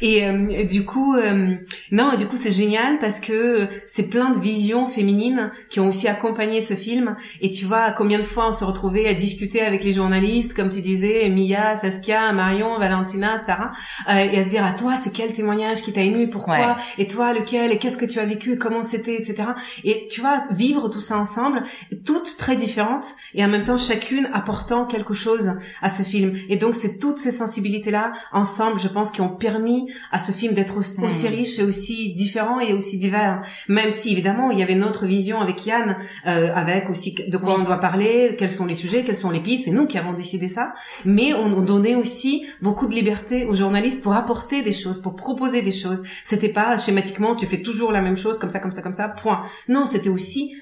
Et, 0.00 0.26
euh, 0.26 0.46
et 0.48 0.64
du 0.64 0.84
coup 0.86 1.14
euh, 1.16 1.54
non 1.92 2.14
du 2.16 2.26
coup 2.26 2.36
c'est 2.36 2.50
génial 2.50 2.98
parce 2.98 3.20
que 3.20 3.66
c'est 3.86 4.04
plein 4.04 4.30
de 4.30 4.38
visions 4.38 4.86
féminines 4.86 5.50
qui 5.68 5.80
ont 5.80 5.88
aussi 5.88 6.08
accompagné 6.08 6.60
ce 6.62 6.72
film. 6.74 7.14
Et 7.42 7.50
tu 7.50 7.66
vois 7.66 7.90
combien 7.90 8.18
de 8.18 8.24
fois 8.24 8.48
on 8.48 8.52
se 8.52 8.64
retrouvait 8.64 9.06
à 9.06 9.12
discuter 9.14 9.60
avec 9.60 9.84
les 9.84 9.92
journalistes 9.92 10.54
comme 10.54 10.70
tu 10.70 10.80
disais 10.80 11.28
Mia, 11.28 11.76
Saskia, 11.78 12.32
Marion, 12.32 12.78
Valentina, 12.78 13.38
Sarah 13.38 13.72
euh, 14.08 14.14
et 14.32 14.38
à 14.38 14.44
se 14.44 14.48
dire 14.48 14.64
à 14.64 14.72
toi 14.72 14.94
c'est 15.00 15.12
quel 15.12 15.32
témoignage 15.34 15.82
qui 15.82 15.92
t'a 15.92 16.00
ému? 16.00 16.30
Pourquoi? 16.30 16.56
Ouais. 16.56 16.64
et 16.96 17.06
toi 17.06 17.34
lequel? 17.34 17.70
Et 17.70 17.76
qu'est-ce 17.78 17.98
que 17.98 18.06
tu 18.06 18.18
as 18.18 18.24
vécu? 18.24 18.52
Et 18.54 18.58
comment 18.58 18.82
c'était 18.82 19.16
etc 19.20 19.48
et 19.84 20.08
tu 20.10 20.20
vois 20.22 20.42
vivre 20.50 20.88
tout 20.88 21.00
ça 21.00 21.17
ensemble 21.18 21.62
toutes 22.04 22.36
très 22.38 22.56
différentes 22.56 23.06
et 23.34 23.44
en 23.44 23.48
même 23.48 23.64
temps 23.64 23.76
chacune 23.76 24.28
apportant 24.32 24.84
quelque 24.86 25.14
chose 25.14 25.52
à 25.82 25.90
ce 25.90 26.02
film 26.02 26.32
et 26.48 26.56
donc 26.56 26.74
c'est 26.74 26.98
toutes 26.98 27.18
ces 27.18 27.30
sensibilités 27.32 27.90
là 27.90 28.12
ensemble 28.32 28.80
je 28.80 28.88
pense 28.88 29.10
qui 29.10 29.20
ont 29.20 29.28
permis 29.28 29.90
à 30.12 30.18
ce 30.20 30.32
film 30.32 30.54
d'être 30.54 30.76
aussi, 30.78 30.88
Hmm. 30.98 31.04
aussi 31.04 31.28
riche 31.28 31.58
et 31.58 31.62
aussi 31.64 32.12
différent 32.12 32.60
et 32.60 32.72
aussi 32.72 32.98
divers 32.98 33.42
même 33.68 33.90
si 33.90 34.12
évidemment 34.12 34.50
il 34.50 34.58
y 34.58 34.62
avait 34.62 34.74
notre 34.74 35.06
vision 35.06 35.40
avec 35.40 35.66
Yann 35.66 35.96
euh, 36.26 36.50
avec 36.54 36.88
aussi 36.90 37.14
de 37.28 37.36
quoi 37.36 37.54
Oui. 37.54 37.60
on 37.60 37.64
doit 37.64 37.78
parler 37.78 38.34
quels 38.38 38.50
sont 38.50 38.64
les 38.66 38.74
sujets 38.74 39.04
quelles 39.04 39.16
sont 39.16 39.30
les 39.30 39.40
pistes 39.40 39.64
c'est 39.66 39.70
nous 39.70 39.86
qui 39.86 39.98
avons 39.98 40.12
décidé 40.14 40.48
ça 40.48 40.72
mais 41.04 41.34
on, 41.34 41.46
on 41.58 41.62
donnait 41.62 41.94
aussi 41.94 42.44
beaucoup 42.62 42.86
de 42.86 42.94
liberté 42.94 43.44
aux 43.44 43.54
journalistes 43.54 44.00
pour 44.02 44.14
apporter 44.14 44.62
des 44.62 44.72
choses, 44.72 45.00
pour 45.00 45.14
proposer 45.16 45.62
des 45.62 45.72
choses. 45.72 46.02
C'était 46.24 46.48
pas 46.48 46.78
schématiquement 46.78 47.34
tu 47.34 47.46
fais 47.46 47.62
toujours 47.62 47.92
la 47.92 48.00
même 48.00 48.16
chose 48.16 48.38
comme 48.38 48.50
ça, 48.50 48.58
comme 48.60 48.72
ça, 48.72 48.82
comme 48.82 48.94
ça, 48.94 49.08
point. 49.08 49.40
Non, 49.68 49.84
c'était 49.86 50.08
aussi 50.08 50.54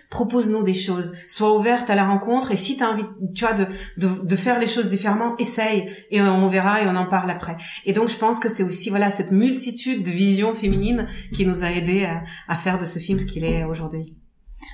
propose-nous 0.47 0.63
des 0.63 0.75
choses, 0.75 1.13
sois 1.29 1.57
ouverte 1.57 1.91
à 1.91 1.95
la 1.95 2.07
rencontre 2.07 2.53
et 2.53 2.57
si 2.57 2.77
t'as 2.77 2.93
envie, 2.93 3.05
tu 3.35 3.45
vois, 3.45 3.55
de, 3.55 3.67
de, 3.97 4.25
de 4.25 4.37
faire 4.37 4.59
les 4.59 4.67
choses 4.67 4.89
différemment, 4.89 5.37
essaye 5.39 5.89
et 6.11 6.21
on 6.21 6.49
verra 6.49 6.83
et 6.83 6.87
on 6.87 6.97
en 6.97 7.07
parle 7.07 7.31
après. 7.31 7.57
Et 7.85 7.93
donc 7.93 8.09
je 8.09 8.17
pense 8.17 8.39
que 8.39 8.49
c'est 8.49 8.63
aussi 8.63 8.91
voilà 8.91 9.11
cette 9.11 9.33
multitude 9.33 10.03
de 10.03 10.11
visions 10.11 10.55
féminines 10.55 11.07
qui 11.33 11.47
nous 11.47 11.65
a 11.65 11.71
aidé 11.71 12.05
à, 12.05 12.23
à 12.49 12.57
faire 12.57 12.79
de 12.79 12.87
ce 12.87 12.99
film 12.99 13.19
ce 13.19 13.27
qu'il 13.27 13.45
est 13.45 13.65
aujourd'hui. 13.65 14.17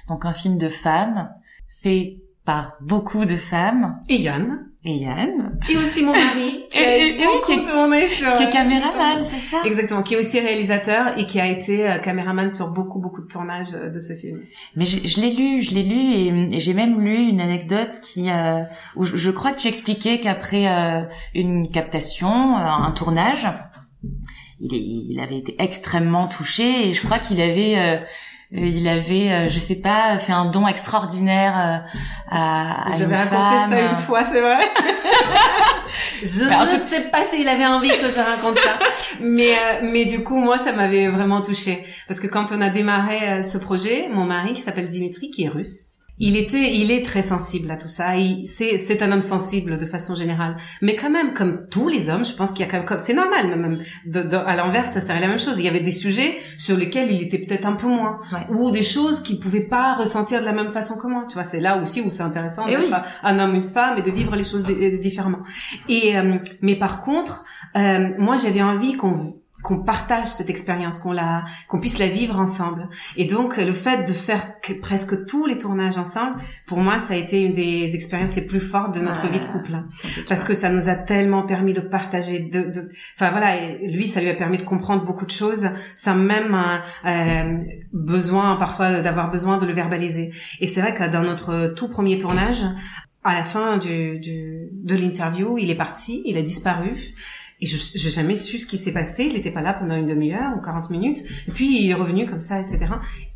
Donc 0.09 0.25
un 0.25 0.33
film 0.33 0.59
de 0.59 0.69
femmes 0.69 1.31
fait 1.83 2.19
par 2.45 2.77
beaucoup 2.81 3.25
de 3.25 3.37
femmes 3.37 3.99
Et 4.09 4.17
Yann 4.17 4.67
et 4.85 4.97
Yann 4.97 5.57
et 5.71 5.77
aussi 5.77 6.03
mon 6.05 6.11
mari 6.13 6.65
qui 6.71 6.79
Et- 6.79 6.85
a 6.85 6.97
et- 6.97 7.25
beaucoup 7.25 7.47
qui 7.47 7.53
est- 7.53 7.63
tourné 7.71 8.09
sur 8.09 8.33
qui 8.33 8.43
est 8.43 8.51
caméraman, 8.51 9.23
c'est 9.23 9.37
ça 9.39 9.59
Exactement, 9.65 10.03
qui 10.03 10.15
est 10.15 10.17
aussi 10.19 10.41
réalisateur 10.41 11.17
et 11.19 11.27
qui 11.27 11.39
a 11.39 11.47
été 11.47 11.89
euh, 11.89 11.99
caméraman 11.99 12.51
sur 12.51 12.73
beaucoup 12.73 12.99
beaucoup 12.99 13.23
de 13.23 13.29
tournages 13.29 13.75
euh, 13.75 13.91
de 13.91 14.01
ce 14.01 14.15
film. 14.15 14.41
Mais 14.75 14.85
je, 14.85 15.07
je 15.07 15.21
l'ai 15.21 15.31
lu, 15.31 15.63
je 15.63 15.73
l'ai 15.75 15.85
lu 15.85 16.13
et, 16.15 16.57
et 16.57 16.61
j'ai 16.61 16.75
même 16.75 17.01
lu 17.01 17.29
une 17.29 17.41
anecdote 17.41 18.01
qui 18.03 18.29
euh, 18.29 18.63
où 18.97 19.05
je, 19.05 19.17
je 19.17 19.31
crois 19.31 19.53
que 19.53 19.61
tu 19.61 19.69
expliquais 19.69 20.19
qu'après 20.19 20.67
euh, 20.69 21.03
une 21.35 21.71
captation, 21.71 22.29
euh, 22.57 22.59
un 22.61 22.91
tournage, 22.91 23.47
il, 24.61 24.75
est, 24.75 24.79
il 24.81 25.21
avait 25.21 25.39
été 25.39 25.55
extrêmement 25.61 26.27
touché 26.27 26.89
et 26.89 26.93
je 26.93 27.03
crois 27.05 27.19
qu'il 27.21 27.41
avait 27.41 27.75
euh, 27.79 27.99
il 28.53 28.87
avait, 28.89 29.33
euh, 29.33 29.49
je 29.49 29.59
sais 29.59 29.77
pas, 29.81 30.19
fait 30.19 30.33
un 30.33 30.45
don 30.45 30.69
extraordinaire 30.69 31.55
euh, 31.57 31.97
à, 32.31 32.91
à 32.93 32.97
J'avais 32.99 33.17
raconté 33.17 33.75
ça 33.75 33.81
une 33.91 33.97
fois, 33.97 34.25
c'est 34.31 34.41
vrai. 34.41 34.61
je 36.23 36.45
Bah, 36.49 36.65
ne 36.67 36.71
tout- 36.71 36.89
sais 36.91 37.01
pas 37.03 37.25
s'il 37.31 37.49
avait 37.49 37.67
envie 37.67 37.89
que 37.89 38.11
je 38.11 38.21
raconte 38.21 38.59
ça, 38.59 38.79
mais 39.21 39.51
euh, 39.53 39.81
mais 39.83 40.05
du 40.05 40.23
coup 40.23 40.37
moi 40.39 40.59
ça 40.59 40.73
m'avait 40.73 41.09
vraiment 41.09 41.43
touchée 41.43 41.83
parce 42.09 42.21
que 42.21 42.27
quand 42.27 42.53
on 42.53 42.61
a 42.61 42.69
démarré 42.69 43.19
euh, 43.29 43.43
ce 43.43 43.59
projet, 43.59 44.09
mon 44.11 44.25
mari 44.25 44.55
qui 44.55 44.61
s'appelle 44.63 44.89
Dimitri 44.89 45.31
qui 45.31 45.45
est 45.45 45.49
russe. 45.49 45.92
Il 46.25 46.37
était, 46.37 46.73
il 46.77 46.91
est 46.93 47.05
très 47.05 47.23
sensible 47.23 47.69
à 47.71 47.77
tout 47.77 47.89
ça. 47.89 48.11
C'est, 48.47 48.79
c'est 48.79 49.03
un 49.03 49.11
homme 49.11 49.23
sensible 49.23 49.77
de 49.77 49.87
façon 49.87 50.15
générale. 50.15 50.57
Mais 50.81 50.95
quand 50.95 51.11
même, 51.11 51.33
comme 51.35 51.67
tous 51.69 51.89
les 51.89 52.09
hommes, 52.09 52.25
je 52.25 52.33
pense 52.33 52.53
qu'il 52.53 52.65
y 52.65 52.69
a 52.69 52.71
quand 52.71 52.77
même, 52.77 52.87
comme, 52.87 53.01
c'est 53.01 53.13
normal, 53.13 53.49
même, 53.59 53.79
de, 54.07 54.23
de- 54.23 54.37
à 54.37 54.55
l'inverse, 54.55 54.91
ça 54.93 55.01
serait 55.01 55.19
la 55.21 55.27
même 55.27 55.41
chose. 55.41 55.59
Il 55.59 55.65
y 55.65 55.69
avait 55.69 55.81
des 55.81 55.91
sujets 55.91 56.39
sur 56.59 56.77
lesquels 56.77 57.11
il 57.11 57.21
était 57.23 57.39
peut-être 57.39 57.67
un 57.67 57.73
peu 57.73 57.89
moins. 57.89 58.21
Ouais. 58.33 58.47
Ou 58.57 58.71
des 58.71 58.85
choses 58.85 59.21
qu'il 59.25 59.41
pouvait 59.41 59.67
pas 59.67 59.95
ressentir 59.95 60.39
de 60.41 60.45
la 60.45 60.53
même 60.53 60.71
façon 60.71 60.97
que 60.97 61.09
moi. 61.09 61.25
Tu 61.29 61.35
vois, 61.35 61.45
c'est 61.45 61.61
là 61.61 61.77
aussi 61.83 62.01
où 62.01 62.11
c'est 62.11 62.23
intéressant 62.23 62.67
Eh 62.69 62.77
d'être 62.77 62.87
oui. 62.89 62.95
un 63.25 63.39
homme, 63.41 63.55
une 63.57 63.65
femme 63.65 63.99
et 63.99 64.03
de 64.03 64.11
vivre 64.13 64.37
les 64.37 64.45
choses 64.45 64.63
di- 64.63 64.99
différemment. 64.99 65.41
Et, 65.89 66.17
euh, 66.17 66.37
mais 66.61 66.77
par 66.77 67.01
contre, 67.01 67.45
euh, 67.77 68.11
moi, 68.19 68.37
j'avais 68.43 68.63
envie 68.63 68.95
qu'on, 68.97 69.42
qu'on 69.63 69.79
partage 69.79 70.27
cette 70.27 70.51
expérience, 70.51 70.99
qu'on 70.99 71.13
la, 71.13 71.45
qu'on 71.69 71.81
puisse 71.81 71.99
la 71.99 72.09
vivre 72.09 72.39
ensemble. 72.39 72.89
Et 73.17 73.25
donc, 73.27 73.57
le 73.57 73.73
fait 73.73 74.07
de 74.09 74.13
faire 74.13 74.61
que- 74.61 74.73
presque 74.73 75.25
tous 75.27 75.47
les 75.47 75.59
tournages 75.59 75.97
ensemble, 75.99 76.37
pour 76.67 76.79
moi, 76.79 76.99
ça 77.01 77.15
a 77.15 77.17
été 77.17 77.43
une 77.45 77.53
des 77.53 77.95
expériences 77.95 78.35
les 78.35 78.43
plus 78.43 78.61
fortes 78.61 78.95
de 78.95 79.01
notre 79.01 79.25
Ouais. 79.25 79.33
vie 79.33 79.41
de 79.41 79.47
couple. 79.47 79.75
hein. 79.75 79.87
Parce 80.29 80.43
que 80.45 80.55
ça 80.55 80.69
nous 80.69 80.89
a 80.89 80.95
tellement 80.95 81.43
permis 81.45 81.73
de 81.73 81.81
partager, 81.81 82.41
de, 82.41 82.71
de, 82.71 82.89
enfin 83.17 83.31
voilà, 83.31 83.57
et 83.57 83.89
lui, 83.89 84.07
ça 84.07 84.21
lui 84.21 84.29
a 84.29 84.35
permis 84.35 84.59
de 84.59 84.63
comprendre 84.65 85.05
beaucoup 85.05 85.27
de 85.27 85.31
choses, 85.31 85.69
sans 85.97 86.15
même 86.17 86.55
euh, 86.55 87.09
euh, 87.09 87.57
besoin, 87.93 88.57
parfois, 88.57 89.01
d'avoir 89.01 89.31
besoin 89.31 89.59
de 89.59 89.67
le 89.67 89.73
verbaliser. 89.73 90.31
Et 90.61 90.67
c'est 90.67 90.81
vrai 90.81 90.95
que 90.95 91.09
dans 91.11 91.23
notre 91.23 91.75
tout 91.77 91.89
premier 91.89 92.19
tournage, 92.19 92.63
à 93.25 93.35
la 93.35 93.45
fin 93.45 93.77
du, 93.77 94.19
du 94.19 94.69
de 94.73 94.97
l'interview, 94.97 95.57
il 95.57 95.71
est 95.71 95.77
parti, 95.77 96.23
il 96.25 96.37
a 96.37 96.43
disparu. 96.43 96.91
Et 97.63 97.67
je 97.67 97.79
j'ai 97.95 98.11
jamais 98.11 98.35
su 98.35 98.59
ce 98.59 98.67
qui 98.67 98.77
s'est 98.77 98.93
passé. 98.93 99.25
Il 99.25 99.35
n'était 99.35 99.53
pas 99.53 99.63
là 99.63 99.73
pendant 99.73 99.95
une 99.97 100.05
demi-heure 100.07 100.53
ou 100.59 100.61
40 100.61 100.91
minutes. 100.91 101.19
Et 101.49 101.53
puis 101.53 101.83
il 101.85 101.91
est 101.91 101.95
revenu 101.95 102.27
comme 102.27 102.41
ça, 102.41 102.61
etc. 102.61 102.81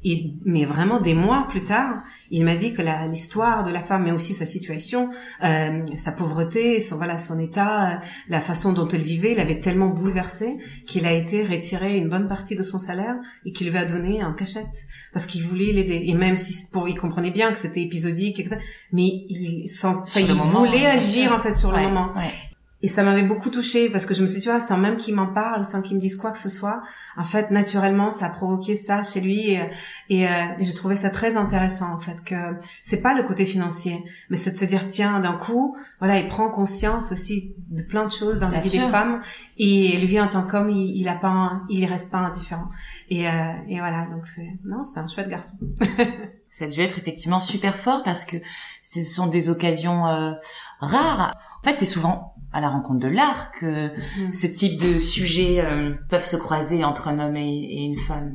Et 0.05 0.35
mais 0.45 0.65
vraiment 0.65 1.01
des 1.01 1.15
mois 1.15 1.47
plus 1.49 1.63
tard, 1.63 2.03
il 2.33 2.45
m'a 2.45 2.57
dit 2.57 2.75
que 2.75 2.83
l'histoire 3.09 3.63
de 3.65 3.71
la 3.71 3.81
femme, 3.81 4.03
mais 4.05 4.11
aussi 4.13 4.35
sa 4.35 4.45
situation, 4.45 5.11
euh, 5.45 5.85
sa 5.97 6.11
pauvreté, 6.13 6.81
son 6.81 6.97
voilà 6.97 7.19
son 7.19 7.39
état, 7.39 7.93
euh, 7.93 7.97
la 8.29 8.41
façon 8.41 8.73
dont 8.73 8.89
elle 8.89 9.01
vivait, 9.03 9.35
l'avait 9.35 9.61
tellement 9.61 9.89
bouleversé 9.89 10.57
qu'il 10.89 11.07
a 11.07 11.13
été 11.13 11.45
retiré 11.45 11.97
une 11.97 12.09
bonne 12.09 12.27
partie 12.27 12.57
de 12.57 12.65
son 12.65 12.81
salaire 12.81 13.15
et 13.45 13.53
qu'il 13.53 13.71
lui 13.71 13.79
a 13.79 13.85
donné 13.85 14.25
en 14.25 14.33
cachette 14.35 14.87
parce 15.13 15.27
qu'il 15.27 15.43
voulait 15.45 15.73
l'aider. 15.73 16.03
Et 16.07 16.15
même 16.15 16.37
si 16.37 16.53
pour, 16.73 16.89
il 16.89 16.97
comprenait 16.99 17.31
bien 17.31 17.53
que 17.53 17.59
c'était 17.59 17.83
épisodique, 17.83 18.41
etc. 18.41 18.57
Mais 18.93 19.05
il, 19.29 19.67
il 19.67 20.27
moment, 20.35 20.45
voulait 20.61 20.79
bien 20.81 20.91
agir 20.91 21.33
en 21.33 21.39
fait 21.39 21.55
sur 21.55 21.71
Ouais, 21.71 21.83
le 21.83 21.89
moment. 21.89 22.09
ouais. 22.17 22.56
Et 22.87 22.89
ça 22.89 23.03
m'avait 23.03 23.25
beaucoup 23.25 23.51
touchée 23.51 23.91
parce 23.91 24.07
que 24.07 24.15
je 24.15 24.23
me 24.23 24.29
suis 24.29 24.37
dit, 24.37 24.43
tu 24.45 24.49
vois, 24.49 24.61
sans 24.61 24.77
même 24.79 24.97
qu'il 24.97 25.13
m'en 25.17 25.27
parle, 25.27 25.65
sans 25.65 25.83
qu'il 25.83 25.97
me 25.97 26.01
dise 26.01 26.15
quoi 26.15 26.31
que 26.31 26.39
ce 26.39 26.49
soit, 26.49 26.83
en 27.17 27.25
fait, 27.25 27.51
naturellement, 27.51 28.13
ça 28.13 28.27
a 28.27 28.29
provoqué 28.31 28.77
ça 28.77 29.03
chez 29.03 29.21
lui 29.21 29.51
et, 29.51 29.61
et, 30.09 30.29
euh, 30.29 30.31
et 30.61 30.65
je 30.65 30.73
trouvais 30.73 30.95
ça 30.95 31.11
très 31.11 31.37
intéressant, 31.37 31.93
en 31.93 31.99
fait, 31.99 32.23
que 32.25 32.37
c'est 32.85 33.03
pas 33.03 33.15
le 33.15 33.25
côté 33.25 33.45
financier, 33.45 34.05
mais 34.31 34.37
c'est 34.37 34.53
de 34.53 34.57
se 34.57 34.65
dire, 34.65 34.87
tiens, 34.89 35.19
d'un 35.19 35.37
coup, 35.37 35.77
voilà, 35.99 36.19
il 36.21 36.29
prend 36.29 36.49
conscience 36.49 37.11
aussi 37.11 37.55
de 37.71 37.83
plein 37.83 38.07
de 38.07 38.13
choses 38.13 38.39
dans 38.39 38.51
la 38.51 38.61
vie 38.61 38.69
sûr. 38.69 38.85
des 38.85 38.89
femmes 38.91 39.21
et 39.59 39.97
lui, 39.99 40.21
en 40.21 40.29
tant 40.29 40.43
qu'homme, 40.45 40.71
il, 40.71 40.97
il 41.01 41.09
a 41.09 41.17
pas, 41.17 41.27
un- 41.29 41.67
il 41.69 41.85
reste 41.87 42.09
pas 42.11 42.19
indifférent. 42.19 42.69
Et, 43.11 43.27
euh, 43.29 43.33
et 43.69 43.81
voilà, 43.81 44.07
donc 44.07 44.29
c'est, 44.29 44.47
non, 44.65 44.85
c'est 44.85 45.01
un 45.01 45.09
chouette 45.09 45.29
garçon. 45.29 45.57
Ça 46.51 46.65
a 46.65 46.69
dû 46.69 46.81
être 46.81 46.99
effectivement 46.99 47.41
super 47.41 47.77
fort 47.77 48.03
parce 48.03 48.25
que 48.25 48.37
ce 48.83 49.03
sont 49.03 49.27
des 49.27 49.51
occasions 49.51 50.07
euh, 50.07 50.33
rares. 50.81 51.35
En 51.61 51.69
fait, 51.69 51.77
c'est 51.79 51.85
souvent 51.85 52.35
à 52.57 52.61
la 52.61 52.71
rencontre 52.71 53.01
de 53.01 53.09
l'art 53.09 53.53
que 53.53 53.91
ce 54.33 54.47
type 54.47 54.81
de 54.81 54.99
sujets 54.99 55.63
euh, 55.63 55.93
peuvent 56.09 56.27
se 56.27 56.37
croiser 56.37 56.85
entre 56.85 57.09
un 57.09 57.19
homme 57.19 57.37
et, 57.37 57.43
et 57.43 57.85
une 57.85 57.99
femme. 57.99 58.33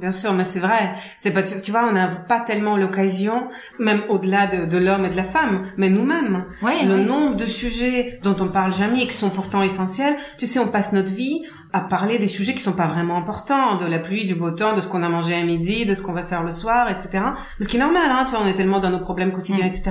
Bien 0.00 0.12
sûr, 0.12 0.32
mais 0.32 0.44
c'est 0.44 0.60
vrai. 0.60 0.92
C'est 1.20 1.30
pas, 1.30 1.42
tu, 1.42 1.60
tu 1.60 1.70
vois, 1.70 1.86
on 1.86 1.92
n'a 1.92 2.08
pas 2.08 2.40
tellement 2.40 2.76
l'occasion, 2.76 3.46
même 3.78 4.00
au-delà 4.08 4.46
de, 4.46 4.64
de 4.64 4.78
l'homme 4.78 5.04
et 5.04 5.10
de 5.10 5.16
la 5.16 5.24
femme, 5.24 5.62
mais 5.76 5.90
nous-mêmes. 5.90 6.46
Ouais, 6.62 6.84
le 6.84 6.96
ouais. 6.96 7.04
nombre 7.04 7.36
de 7.36 7.44
sujets 7.44 8.18
dont 8.22 8.34
on 8.40 8.48
parle 8.48 8.72
jamais 8.72 9.02
et 9.02 9.06
qui 9.06 9.14
sont 9.14 9.28
pourtant 9.28 9.62
essentiels. 9.62 10.16
Tu 10.38 10.46
sais, 10.46 10.58
on 10.58 10.68
passe 10.68 10.92
notre 10.92 11.12
vie 11.12 11.42
à 11.72 11.80
parler 11.80 12.18
des 12.18 12.26
sujets 12.26 12.54
qui 12.54 12.62
sont 12.62 12.72
pas 12.72 12.86
vraiment 12.86 13.16
importants, 13.16 13.76
de 13.76 13.84
la 13.86 13.98
pluie, 13.98 14.24
du 14.26 14.34
beau 14.34 14.50
temps, 14.50 14.74
de 14.74 14.80
ce 14.80 14.88
qu'on 14.88 15.02
a 15.02 15.08
mangé 15.08 15.34
à 15.34 15.42
midi, 15.44 15.86
de 15.86 15.94
ce 15.94 16.02
qu'on 16.02 16.12
va 16.12 16.24
faire 16.24 16.42
le 16.42 16.50
soir, 16.52 16.90
etc. 16.90 17.24
Ce 17.60 17.68
qui 17.68 17.76
est 17.76 17.80
normal, 17.80 18.10
hein, 18.10 18.24
tu 18.26 18.32
vois, 18.34 18.40
on 18.44 18.46
est 18.48 18.54
tellement 18.54 18.80
dans 18.80 18.90
nos 18.90 19.00
problèmes 19.00 19.32
quotidiens, 19.32 19.64
Mm. 19.66 19.68
etc. 19.68 19.90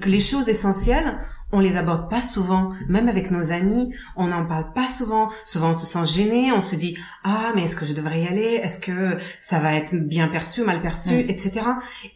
Que 0.00 0.08
les 0.10 0.20
choses 0.20 0.48
essentielles, 0.48 1.16
on 1.52 1.60
les 1.60 1.76
aborde 1.76 2.10
pas 2.10 2.20
souvent, 2.20 2.70
même 2.88 3.08
avec 3.08 3.30
nos 3.30 3.52
amis, 3.52 3.94
on 4.16 4.26
n'en 4.26 4.44
parle 4.44 4.72
pas 4.72 4.88
souvent. 4.88 5.30
Souvent, 5.44 5.70
on 5.70 5.74
se 5.74 5.86
sent 5.86 6.04
gêné, 6.04 6.50
on 6.52 6.60
se 6.60 6.74
dit 6.74 6.96
ah 7.22 7.52
mais 7.54 7.64
est-ce 7.64 7.76
que 7.76 7.84
je 7.86 7.92
devrais 7.92 8.20
y 8.22 8.26
aller? 8.26 8.60
Est-ce 8.62 8.80
que 8.80 9.16
ça 9.38 9.58
va 9.60 9.72
être 9.74 9.94
bien 9.94 10.26
perçu, 10.28 10.62
mal 10.62 10.82
perçu, 10.82 11.14
Mm? 11.14 11.30
etc. 11.30 11.52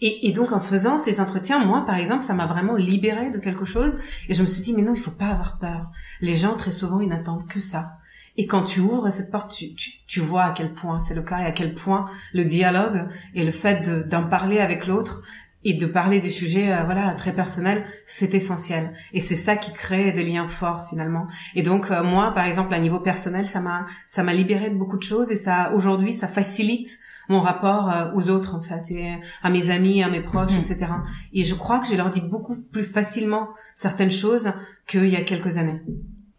Et, 0.01 0.29
et 0.29 0.33
donc 0.33 0.53
en 0.53 0.61
faisant 0.61 0.99
ces 0.99 1.21
entretiens, 1.21 1.61
moi 1.65 1.85
par 1.87 1.97
exemple, 1.97 2.25
ça 2.25 2.35
m'a 2.35 2.47
vraiment 2.47 2.75
libérée 2.75 3.31
de 3.31 3.39
quelque 3.39 3.65
chose 3.65 3.99
et 4.29 4.35
je 4.35 4.43
me 4.43 4.47
suis 4.47 4.63
dit 4.63 4.75
mais 4.75 4.83
non, 4.83 4.95
il 4.95 5.01
faut 5.01 5.11
pas 5.13 5.27
avoir 5.29 5.59
peur. 5.59 5.91
Les 6.21 6.35
gens 6.35 6.55
très 6.57 6.73
souvent 6.73 7.01
ils 7.01 7.09
n'attendent 7.09 7.47
que 7.47 7.61
ça. 7.61 7.98
Et 8.39 8.47
quand 8.47 8.63
tu 8.63 8.81
ouvres 8.81 9.11
cette 9.11 9.31
porte, 9.31 9.51
tu, 9.55 9.75
tu, 9.75 9.91
tu 10.07 10.21
vois 10.21 10.45
à 10.45 10.53
quel 10.53 10.73
point 10.73 11.01
c'est 11.01 11.15
le 11.15 11.23
cas 11.23 11.41
et 11.41 11.45
à 11.45 11.53
quel 11.53 11.75
point 11.75 12.05
le 12.33 12.45
dialogue 12.45 13.07
et 13.35 13.45
le 13.45 13.51
fait 13.51 13.87
de- 13.87 14.03
d'en 14.09 14.25
parler 14.27 14.61
avec 14.61 14.87
l'autre 14.87 15.23
et 15.65 15.75
de 15.75 15.87
parler 15.87 16.21
des 16.21 16.31
sujets 16.31 16.73
euh, 16.73 16.85
voilà 16.85 17.13
très 17.15 17.33
personnels 17.33 17.83
c'est 18.07 18.33
essentiel. 18.35 18.93
Et 19.13 19.19
c'est 19.21 19.35
ça 19.35 19.57
qui 19.57 19.73
crée 19.73 20.13
des 20.13 20.23
liens 20.25 20.47
forts 20.47 20.89
finalement. 20.89 21.27
Et 21.57 21.63
donc 21.65 21.91
euh, 21.91 22.05
moi 22.05 22.31
par 22.33 22.47
exemple 22.47 22.73
à 22.73 22.79
niveau 22.79 23.01
personnel 23.01 23.45
ça 23.45 23.61
m'a 23.61 23.85
ça 24.07 24.23
m'a 24.23 24.33
libéré 24.35 24.71
de 24.71 24.77
beaucoup 24.77 24.99
de 24.99 25.03
choses 25.03 25.33
et 25.33 25.37
ça 25.37 25.73
aujourd'hui 25.75 26.13
ça 26.13 26.29
facilite 26.29 26.91
mon 27.29 27.41
rapport 27.41 27.91
euh, 27.91 28.13
aux 28.15 28.31
autres 28.31 28.55
en 28.55 28.61
fait 28.61 28.85
et 28.93 29.17
à 29.43 29.51
mes 29.51 29.71
amis 29.71 30.01
à 30.05 30.09
mes 30.09 30.21
proches 30.23 30.53
Mhm. 30.53 30.61
etc 30.61 30.87
et 31.33 31.43
je 31.43 31.55
crois 31.57 31.81
que 31.81 31.89
je 31.89 31.97
leur 31.97 32.11
dis 32.11 32.21
beaucoup 32.35 32.57
plus 32.75 32.85
facilement 32.85 33.49
certaines 33.75 34.13
choses 34.13 34.53
qu'il 34.87 35.09
y 35.09 35.17
a 35.17 35.23
quelques 35.23 35.59
années. 35.59 35.83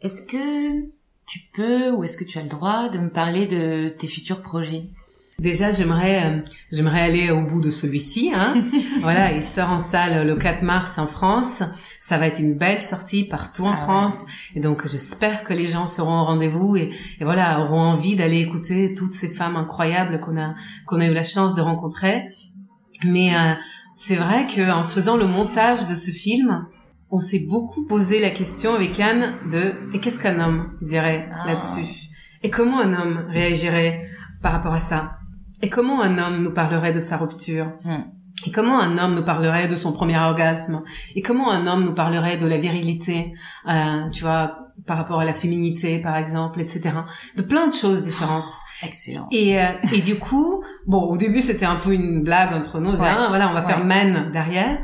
Est-ce 0.02 0.22
que 0.32 0.99
tu 1.30 1.40
peux 1.54 1.92
ou 1.92 2.04
est-ce 2.04 2.18
que 2.18 2.24
tu 2.24 2.40
as 2.40 2.42
le 2.42 2.50
droit 2.50 2.90
de 2.90 2.98
me 2.98 3.10
parler 3.10 3.46
de 3.46 3.90
tes 3.90 4.08
futurs 4.08 4.42
projets? 4.42 4.90
Déjà, 5.38 5.72
j'aimerais 5.72 6.26
euh, 6.26 6.40
j'aimerais 6.72 7.02
aller 7.02 7.32
au 7.32 7.44
bout 7.44 7.62
de 7.62 7.70
celui-ci. 7.70 8.32
Hein. 8.36 8.56
voilà, 9.02 9.32
il 9.32 9.42
sort 9.42 9.70
en 9.70 9.80
salle 9.80 10.28
le 10.28 10.36
4 10.36 10.64
mars 10.64 10.98
en 10.98 11.08
France. 11.08 11.62
Ça 12.02 12.18
va 12.18 12.28
être 12.28 12.40
une 12.40 12.56
belle 12.56 12.82
sortie 12.82 13.24
partout 13.24 13.64
en 13.64 13.74
Ah 13.74 13.78
France. 13.78 14.26
Et 14.56 14.60
donc, 14.60 14.86
j'espère 14.88 15.44
que 15.44 15.54
les 15.54 15.68
gens 15.68 15.88
seront 15.88 16.20
au 16.20 16.26
rendez-vous 16.26 16.76
et, 16.76 16.90
et 17.22 17.24
voilà 17.24 17.62
auront 17.62 17.80
envie 17.80 18.16
d'aller 18.16 18.42
écouter 18.42 18.96
toutes 18.96 19.14
ces 19.14 19.30
femmes 19.30 19.56
incroyables 19.56 20.20
qu'on 20.20 20.38
a 20.38 20.56
qu'on 20.88 21.00
a 21.00 21.06
eu 21.06 21.14
la 21.14 21.24
chance 21.24 21.54
de 21.54 21.62
rencontrer. 21.62 22.26
Mais 23.06 23.34
euh, 23.36 23.54
c'est 23.96 24.16
vrai 24.16 24.48
qu'en 24.54 24.84
faisant 24.84 25.16
le 25.16 25.28
montage 25.28 25.86
de 25.88 25.96
ce 25.96 26.10
film, 26.10 26.66
on 27.12 27.20
s'est 27.20 27.46
beaucoup 27.50 27.86
posé 27.86 28.20
la 28.20 28.30
question 28.30 28.74
avec 28.76 29.00
Anne 29.00 29.34
de 29.52 29.74
et 29.94 30.00
qu'est-ce 30.00 30.20
qu'un 30.20 30.40
homme? 30.40 30.72
dirait 30.82 31.30
Ah. 31.34 31.48
là-dessus 31.48 31.86
Et 32.44 32.50
comment 32.50 32.80
un 32.80 32.94
homme 32.94 33.26
réagirait 33.30 34.08
par 34.42 34.52
rapport 34.54 34.74
à 34.74 34.80
ça? 34.80 35.18
Et 35.62 35.70
comment 35.70 36.02
un 36.02 36.18
homme 36.18 36.44
nous 36.44 36.54
parlerait 36.54 36.94
de 36.94 37.00
sa 37.02 37.18
rupture? 37.18 37.68
Hmm. 37.84 38.04
Et 38.48 38.52
comment 38.52 38.80
un 38.80 38.98
homme 38.98 39.16
nous 39.16 39.24
parlerait 39.26 39.68
de 39.68 39.76
son 39.76 39.92
premier 39.92 40.18
orgasme? 40.18 40.82
Et 41.16 41.22
comment 41.22 41.52
un 41.52 41.68
homme 41.68 41.84
nous 41.84 41.94
parlerait 41.94 42.38
de 42.38 42.48
la 42.48 42.58
virilité 42.58 43.34
euh, 43.68 44.10
Tu 44.14 44.22
vois, 44.24 44.56
par 44.88 44.96
rapport 44.96 45.20
à 45.20 45.26
la 45.26 45.34
féminité, 45.34 46.00
par 46.00 46.16
exemple, 46.16 46.62
etc. 46.62 46.92
De 47.36 47.42
plein 47.42 47.68
de 47.68 47.74
choses 47.74 48.04
différentes. 48.04 48.50
Excellent. 48.82 49.28
Et, 49.32 49.60
euh, 49.60 49.66
et 49.92 50.00
du 50.00 50.16
coup, 50.16 50.64
bon, 50.88 51.02
au 51.02 51.18
début 51.18 51.42
c'était 51.42 51.66
un 51.66 51.76
peu 51.76 51.94
une 51.94 52.24
blague 52.24 52.54
entre 52.54 52.80
nous, 52.80 52.92
Ouais. 53.02 53.08
hein, 53.10 53.26
voilà, 53.28 53.50
on 53.50 53.54
va 53.54 53.60
Ouais. 53.60 53.68
faire 53.68 53.84
men 53.84 54.30
derrière. 54.32 54.80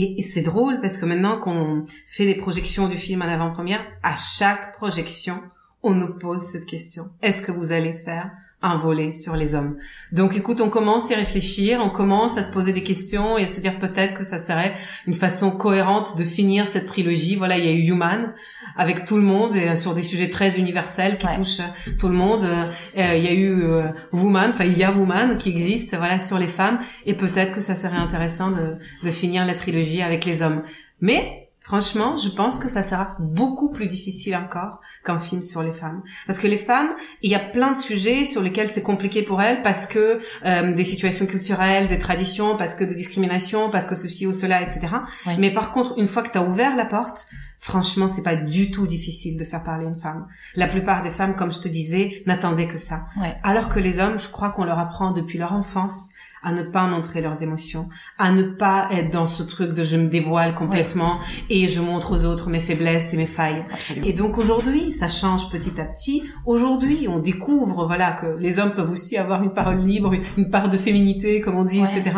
Et, 0.00 0.22
c'est 0.22 0.42
drôle 0.42 0.80
parce 0.80 0.96
que 0.96 1.06
maintenant 1.06 1.38
qu'on 1.38 1.84
fait 2.06 2.24
des 2.24 2.36
projections 2.36 2.88
du 2.88 2.96
film 2.96 3.22
en 3.22 3.26
avant-première, 3.26 3.84
à 4.04 4.14
chaque 4.14 4.72
projection, 4.76 5.42
on 5.82 5.94
nous 5.94 6.16
pose 6.18 6.42
cette 6.42 6.66
question. 6.66 7.10
Est-ce 7.20 7.42
que 7.42 7.50
vous 7.50 7.72
allez 7.72 7.94
faire 7.94 8.30
un 8.60 8.76
volet 8.76 9.12
sur 9.12 9.36
les 9.36 9.54
hommes 9.54 9.76
Donc 10.10 10.36
écoute, 10.36 10.60
on 10.60 10.68
commence 10.68 11.10
à 11.10 11.14
y 11.14 11.16
réfléchir, 11.16 11.80
on 11.80 11.90
commence 11.90 12.36
à 12.38 12.42
se 12.42 12.50
poser 12.50 12.72
des 12.72 12.82
questions 12.82 13.38
et 13.38 13.44
à 13.44 13.46
se 13.46 13.60
dire 13.60 13.78
peut-être 13.78 14.14
que 14.14 14.24
ça 14.24 14.40
serait 14.40 14.74
une 15.06 15.14
façon 15.14 15.52
cohérente 15.52 16.16
de 16.18 16.24
finir 16.24 16.66
cette 16.66 16.86
trilogie. 16.86 17.36
Voilà, 17.36 17.56
il 17.56 17.64
y 17.64 17.68
a 17.68 17.72
eu 17.72 17.82
Human 17.92 18.32
avec 18.76 19.04
tout 19.04 19.16
le 19.16 19.22
monde 19.22 19.54
et 19.54 19.68
euh, 19.68 19.76
sur 19.76 19.94
des 19.94 20.02
sujets 20.02 20.28
très 20.28 20.58
universels 20.58 21.18
qui 21.18 21.26
Ouais. 21.26 21.36
touchent 21.36 21.60
euh, 21.60 21.90
tout 22.00 22.08
le 22.08 22.14
monde. 22.14 22.42
Euh, 22.44 22.64
euh, 22.98 23.14
il 23.16 23.24
y 23.24 23.28
a 23.28 23.32
eu 23.32 23.62
euh, 23.62 23.82
Woman, 24.12 24.50
enfin 24.50 24.64
il 24.64 24.76
y 24.76 24.82
a 24.82 24.90
Woman 24.90 25.38
qui 25.38 25.50
existe, 25.50 25.96
voilà, 25.96 26.18
sur 26.18 26.38
les 26.38 26.48
femmes 26.48 26.78
et 27.06 27.14
peut-être 27.14 27.52
que 27.54 27.60
ça 27.60 27.76
serait 27.76 27.96
intéressant 27.96 28.50
de, 28.50 28.74
de 29.04 29.10
finir 29.12 29.46
la 29.46 29.54
trilogie 29.54 30.02
avec 30.02 30.24
les 30.24 30.42
hommes. 30.42 30.62
Mais 31.00 31.47
Franchement, 31.68 32.16
je 32.16 32.30
pense 32.30 32.58
que 32.58 32.66
ça 32.66 32.82
sera 32.82 33.14
beaucoup 33.20 33.68
plus 33.68 33.88
difficile 33.88 34.34
encore 34.36 34.80
qu'un 35.04 35.18
film 35.18 35.42
sur 35.42 35.62
les 35.62 35.72
femmes. 35.72 36.02
Parce 36.26 36.38
que 36.38 36.46
les 36.46 36.56
femmes, 36.56 36.88
il 37.20 37.30
y 37.30 37.34
a 37.34 37.40
plein 37.40 37.72
de 37.72 37.76
sujets 37.76 38.24
sur 38.24 38.42
lesquels 38.42 38.68
c'est 38.68 38.82
compliqué 38.82 39.22
pour 39.22 39.42
elles 39.42 39.60
parce 39.60 39.86
que 39.86 40.18
euh, 40.46 40.72
des 40.72 40.84
situations 40.84 41.26
culturelles, 41.26 41.88
des 41.88 41.98
traditions, 41.98 42.56
parce 42.56 42.74
que 42.74 42.84
des 42.84 42.94
discriminations, 42.94 43.68
parce 43.68 43.84
que 43.84 43.96
ceci 43.96 44.26
ou 44.26 44.32
cela, 44.32 44.62
etc. 44.62 44.80
Oui. 45.26 45.34
Mais 45.38 45.50
par 45.50 45.70
contre, 45.70 45.98
une 45.98 46.08
fois 46.08 46.22
que 46.22 46.32
tu 46.32 46.38
as 46.38 46.42
ouvert 46.42 46.74
la 46.74 46.86
porte, 46.86 47.26
franchement, 47.58 48.08
c'est 48.08 48.22
pas 48.22 48.36
du 48.36 48.70
tout 48.70 48.86
difficile 48.86 49.36
de 49.36 49.44
faire 49.44 49.62
parler 49.62 49.84
une 49.84 49.94
femme. 49.94 50.26
La 50.54 50.68
plupart 50.68 51.02
des 51.02 51.10
femmes, 51.10 51.36
comme 51.36 51.52
je 51.52 51.58
te 51.58 51.68
disais, 51.68 52.22
n'attendaient 52.24 52.68
que 52.68 52.78
ça. 52.78 53.08
Ouais. 53.20 53.36
Alors 53.42 53.68
que 53.68 53.78
les 53.78 54.00
hommes, 54.00 54.18
je 54.18 54.28
crois 54.28 54.48
qu'on 54.48 54.64
leur 54.64 54.78
apprend 54.78 55.10
depuis 55.10 55.36
leur 55.36 55.52
enfance 55.52 56.12
à 56.42 56.52
ne 56.52 56.62
pas 56.62 56.86
montrer 56.86 57.20
leurs 57.20 57.42
émotions, 57.42 57.88
à 58.18 58.30
ne 58.32 58.42
pas 58.42 58.88
être 58.92 59.10
dans 59.12 59.26
ce 59.26 59.42
truc 59.42 59.72
de 59.72 59.84
je 59.84 59.96
me 59.96 60.08
dévoile 60.08 60.54
complètement 60.54 61.18
et 61.50 61.68
je 61.68 61.80
montre 61.80 62.12
aux 62.16 62.24
autres 62.24 62.48
mes 62.50 62.60
faiblesses 62.60 63.12
et 63.14 63.16
mes 63.16 63.26
failles. 63.26 63.64
Absolument. 63.72 64.06
Et 64.06 64.12
donc 64.12 64.38
aujourd'hui, 64.38 64.92
ça 64.92 65.08
change 65.08 65.50
petit 65.50 65.80
à 65.80 65.84
petit. 65.84 66.22
Aujourd'hui, 66.46 67.06
on 67.08 67.18
découvre, 67.18 67.86
voilà, 67.86 68.12
que 68.12 68.38
les 68.38 68.58
hommes 68.58 68.72
peuvent 68.72 68.90
aussi 68.90 69.16
avoir 69.16 69.42
une 69.42 69.52
parole 69.52 69.78
libre, 69.78 70.12
une 70.36 70.50
part 70.50 70.70
de 70.70 70.76
féminité, 70.78 71.40
comme 71.40 71.56
on 71.56 71.64
dit, 71.64 71.80
Ouais. 71.80 71.88
etc. 71.96 72.16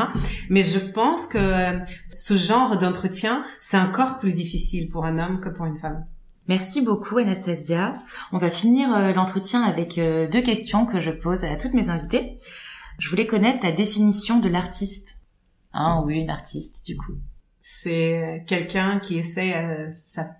Mais 0.49 0.63
je 0.63 0.79
pense 0.79 1.27
que 1.27 1.39
euh, 1.39 1.79
ce 2.17 2.35
genre 2.35 2.77
d'entretien, 2.79 3.43
c'est 3.61 3.79
encore 3.79 4.19
plus 4.19 4.35
difficile 4.35 4.89
pour 4.91 5.05
un 5.05 5.19
homme 5.19 5.41
que 5.41 5.49
pour 5.49 5.67
une 5.67 5.77
femme. 5.77 6.05
Merci 6.49 6.83
beaucoup 6.83 7.19
Anastasia. 7.19 7.95
On 8.33 8.39
va 8.39 8.51
finir 8.51 8.93
euh, 8.97 9.13
l'entretien 9.13 9.63
avec 9.63 9.99
euh, 9.99 10.27
deux 10.29 10.41
questions 10.43 10.85
que 10.85 10.99
je 10.99 11.11
pose 11.13 11.45
à 11.45 11.55
toutes 11.57 11.75
mes 11.75 11.89
invitées. 11.91 12.37
Je 13.01 13.09
voulais 13.09 13.27
connaître 13.27 13.61
ta 13.61 13.73
définition 13.73 14.41
de 14.41 14.49
l'artiste. 14.51 15.17
Un 15.73 16.03
ou 16.03 16.11
une 16.11 16.29
artiste 16.29 16.85
du 16.85 16.99
coup. 16.99 17.15
C'est 17.61 18.23
euh, 18.23 18.45
quelqu'un 18.47 19.01
qui 19.01 19.17
essaie 19.17 19.55
à 19.55 19.91
sa, 19.91 20.37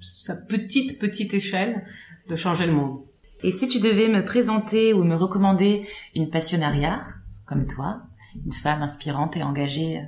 sa 0.00 0.34
petite, 0.34 0.98
petite 0.98 1.32
échelle 1.34 1.86
de 2.28 2.34
changer 2.34 2.66
le 2.66 2.72
monde. 2.72 3.04
Et 3.44 3.52
si 3.52 3.68
tu 3.68 3.78
devais 3.78 4.08
me 4.08 4.24
présenter 4.24 4.92
ou 4.92 5.04
me 5.04 5.14
recommander 5.14 5.86
une 6.16 6.30
passionnariat, 6.30 7.00
comme 7.44 7.66
toi, 7.68 8.02
une 8.44 8.52
femme 8.52 8.82
inspirante 8.82 9.36
et 9.36 9.44
engagée 9.44 9.98
euh, 9.98 10.04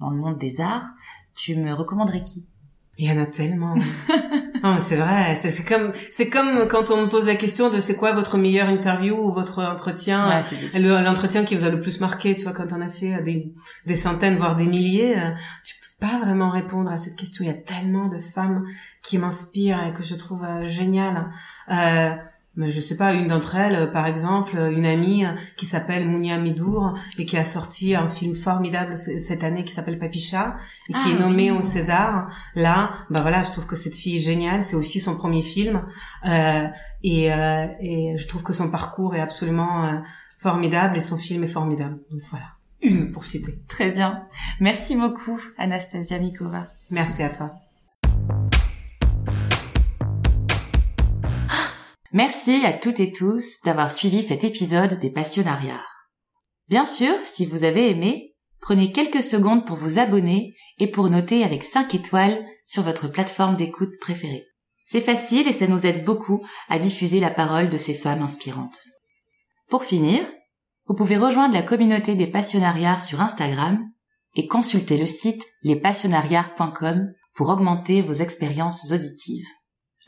dans 0.00 0.08
le 0.08 0.16
monde 0.16 0.38
des 0.38 0.62
arts, 0.62 0.88
tu 1.34 1.54
me 1.56 1.74
recommanderais 1.74 2.24
qui? 2.24 2.48
Il 2.96 3.08
y 3.08 3.12
en 3.12 3.22
a 3.22 3.26
tellement. 3.26 3.76
non, 4.68 4.74
mais 4.74 4.80
c'est 4.80 4.96
vrai. 4.96 5.36
C'est 5.36 5.64
comme, 5.64 5.92
c'est 6.12 6.28
comme 6.28 6.66
quand 6.68 6.90
on 6.90 7.02
me 7.02 7.08
pose 7.08 7.26
la 7.26 7.34
question 7.36 7.70
de 7.70 7.80
c'est 7.80 7.96
quoi 7.96 8.12
votre 8.12 8.36
meilleure 8.38 8.68
interview 8.68 9.14
ou 9.16 9.32
votre 9.32 9.62
entretien, 9.62 10.28
Ouais, 10.28 10.78
le- 10.80 11.02
l'entretien 11.04 11.44
qui 11.44 11.54
vous 11.56 11.64
a 11.64 11.70
le 11.70 11.80
plus 11.80 12.00
marqué, 12.00 12.34
tu 12.34 12.42
vois, 12.42 12.52
quand 12.52 12.72
on 12.72 12.80
a 12.80 12.88
fait 12.88 13.14
euh, 13.14 13.22
des, 13.22 13.52
des 13.86 13.94
centaines, 13.94 14.36
voire 14.36 14.56
des 14.56 14.66
milliers, 14.66 15.16
euh, 15.16 15.30
tu 15.64 15.74
peux 15.80 16.06
pas 16.06 16.18
vraiment 16.24 16.50
répondre 16.50 16.90
à 16.90 16.98
cette 16.98 17.16
question. 17.16 17.44
Il 17.44 17.48
y 17.48 17.50
a 17.50 17.54
tellement 17.54 18.08
de 18.08 18.18
femmes 18.18 18.64
qui 19.02 19.18
m'inspirent 19.18 19.82
et 19.86 19.92
que 19.92 20.02
je 20.02 20.14
trouve 20.14 20.44
euh, 20.44 20.66
géniales. 20.66 21.30
Euh, 21.70 22.10
je 22.58 22.80
sais 22.80 22.96
pas, 22.96 23.12
une 23.14 23.28
d'entre 23.28 23.54
elles, 23.56 23.74
euh, 23.74 23.86
par 23.86 24.06
exemple, 24.06 24.56
euh, 24.56 24.70
une 24.70 24.86
amie 24.86 25.24
euh, 25.24 25.30
qui 25.56 25.66
s'appelle 25.66 26.08
Mounia 26.08 26.38
Midour 26.38 26.98
et 27.18 27.26
qui 27.26 27.36
a 27.36 27.44
sorti 27.44 27.94
un 27.94 28.08
film 28.08 28.34
formidable 28.34 28.96
cette 28.96 29.44
année 29.44 29.64
qui 29.64 29.72
s'appelle 29.74 29.98
Papicha 29.98 30.56
et 30.88 30.92
qui 30.92 30.98
Ah, 31.04 31.10
est 31.10 31.18
nommé 31.20 31.50
oui. 31.50 31.58
au 31.58 31.62
César. 31.62 32.28
Là, 32.54 32.90
bah 33.10 33.20
voilà, 33.20 33.42
je 33.42 33.50
trouve 33.52 33.66
que 33.66 33.76
cette 33.76 33.94
fille 33.96 34.16
est 34.16 34.20
géniale. 34.20 34.62
C'est 34.62 34.76
aussi 34.76 35.00
son 35.00 35.16
premier 35.16 35.42
film 35.42 35.84
euh, 36.26 36.66
et, 37.02 37.32
euh, 37.32 37.66
et 37.80 38.14
je 38.16 38.26
trouve 38.28 38.42
que 38.42 38.52
son 38.52 38.70
parcours 38.70 39.14
est 39.14 39.20
absolument 39.20 39.84
euh, 39.84 39.98
formidable 40.38 40.96
et 40.96 41.00
son 41.00 41.18
film 41.18 41.44
est 41.44 41.48
formidable. 41.48 41.98
Donc 42.10 42.20
voilà, 42.30 42.46
une 42.82 43.12
pour 43.12 43.24
citer. 43.24 43.60
Très 43.68 43.90
bien. 43.90 44.24
Merci 44.60 44.96
beaucoup 44.96 45.40
Anastasia 45.58 46.18
Mikova. 46.18 46.62
Merci 46.90 47.22
à 47.22 47.28
toi. 47.28 47.52
Merci 52.16 52.64
à 52.64 52.72
toutes 52.72 52.98
et 52.98 53.12
tous 53.12 53.60
d'avoir 53.66 53.90
suivi 53.90 54.22
cet 54.22 54.42
épisode 54.42 54.98
des 55.00 55.10
Passionnariats. 55.10 55.84
Bien 56.66 56.86
sûr, 56.86 57.12
si 57.24 57.44
vous 57.44 57.62
avez 57.62 57.90
aimé, 57.90 58.34
prenez 58.62 58.90
quelques 58.90 59.22
secondes 59.22 59.66
pour 59.66 59.76
vous 59.76 59.98
abonner 59.98 60.54
et 60.78 60.90
pour 60.90 61.10
noter 61.10 61.44
avec 61.44 61.62
5 61.62 61.94
étoiles 61.94 62.42
sur 62.64 62.82
votre 62.82 63.08
plateforme 63.08 63.56
d'écoute 63.56 63.92
préférée. 64.00 64.46
C'est 64.86 65.02
facile 65.02 65.46
et 65.46 65.52
ça 65.52 65.66
nous 65.66 65.84
aide 65.84 66.06
beaucoup 66.06 66.42
à 66.70 66.78
diffuser 66.78 67.20
la 67.20 67.28
parole 67.28 67.68
de 67.68 67.76
ces 67.76 67.92
femmes 67.92 68.22
inspirantes. 68.22 68.80
Pour 69.68 69.84
finir, 69.84 70.22
vous 70.86 70.94
pouvez 70.94 71.18
rejoindre 71.18 71.52
la 71.52 71.62
communauté 71.62 72.14
des 72.14 72.28
passionnariats 72.28 73.00
sur 73.00 73.20
Instagram 73.20 73.78
et 74.36 74.46
consulter 74.46 74.96
le 74.96 75.04
site 75.04 75.44
lespassionnariats.com 75.64 77.12
pour 77.34 77.50
augmenter 77.50 78.00
vos 78.00 78.14
expériences 78.14 78.90
auditives. 78.90 79.48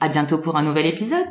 À 0.01 0.09
bientôt 0.09 0.39
pour 0.39 0.57
un 0.57 0.63
nouvel 0.63 0.87
épisode! 0.87 1.29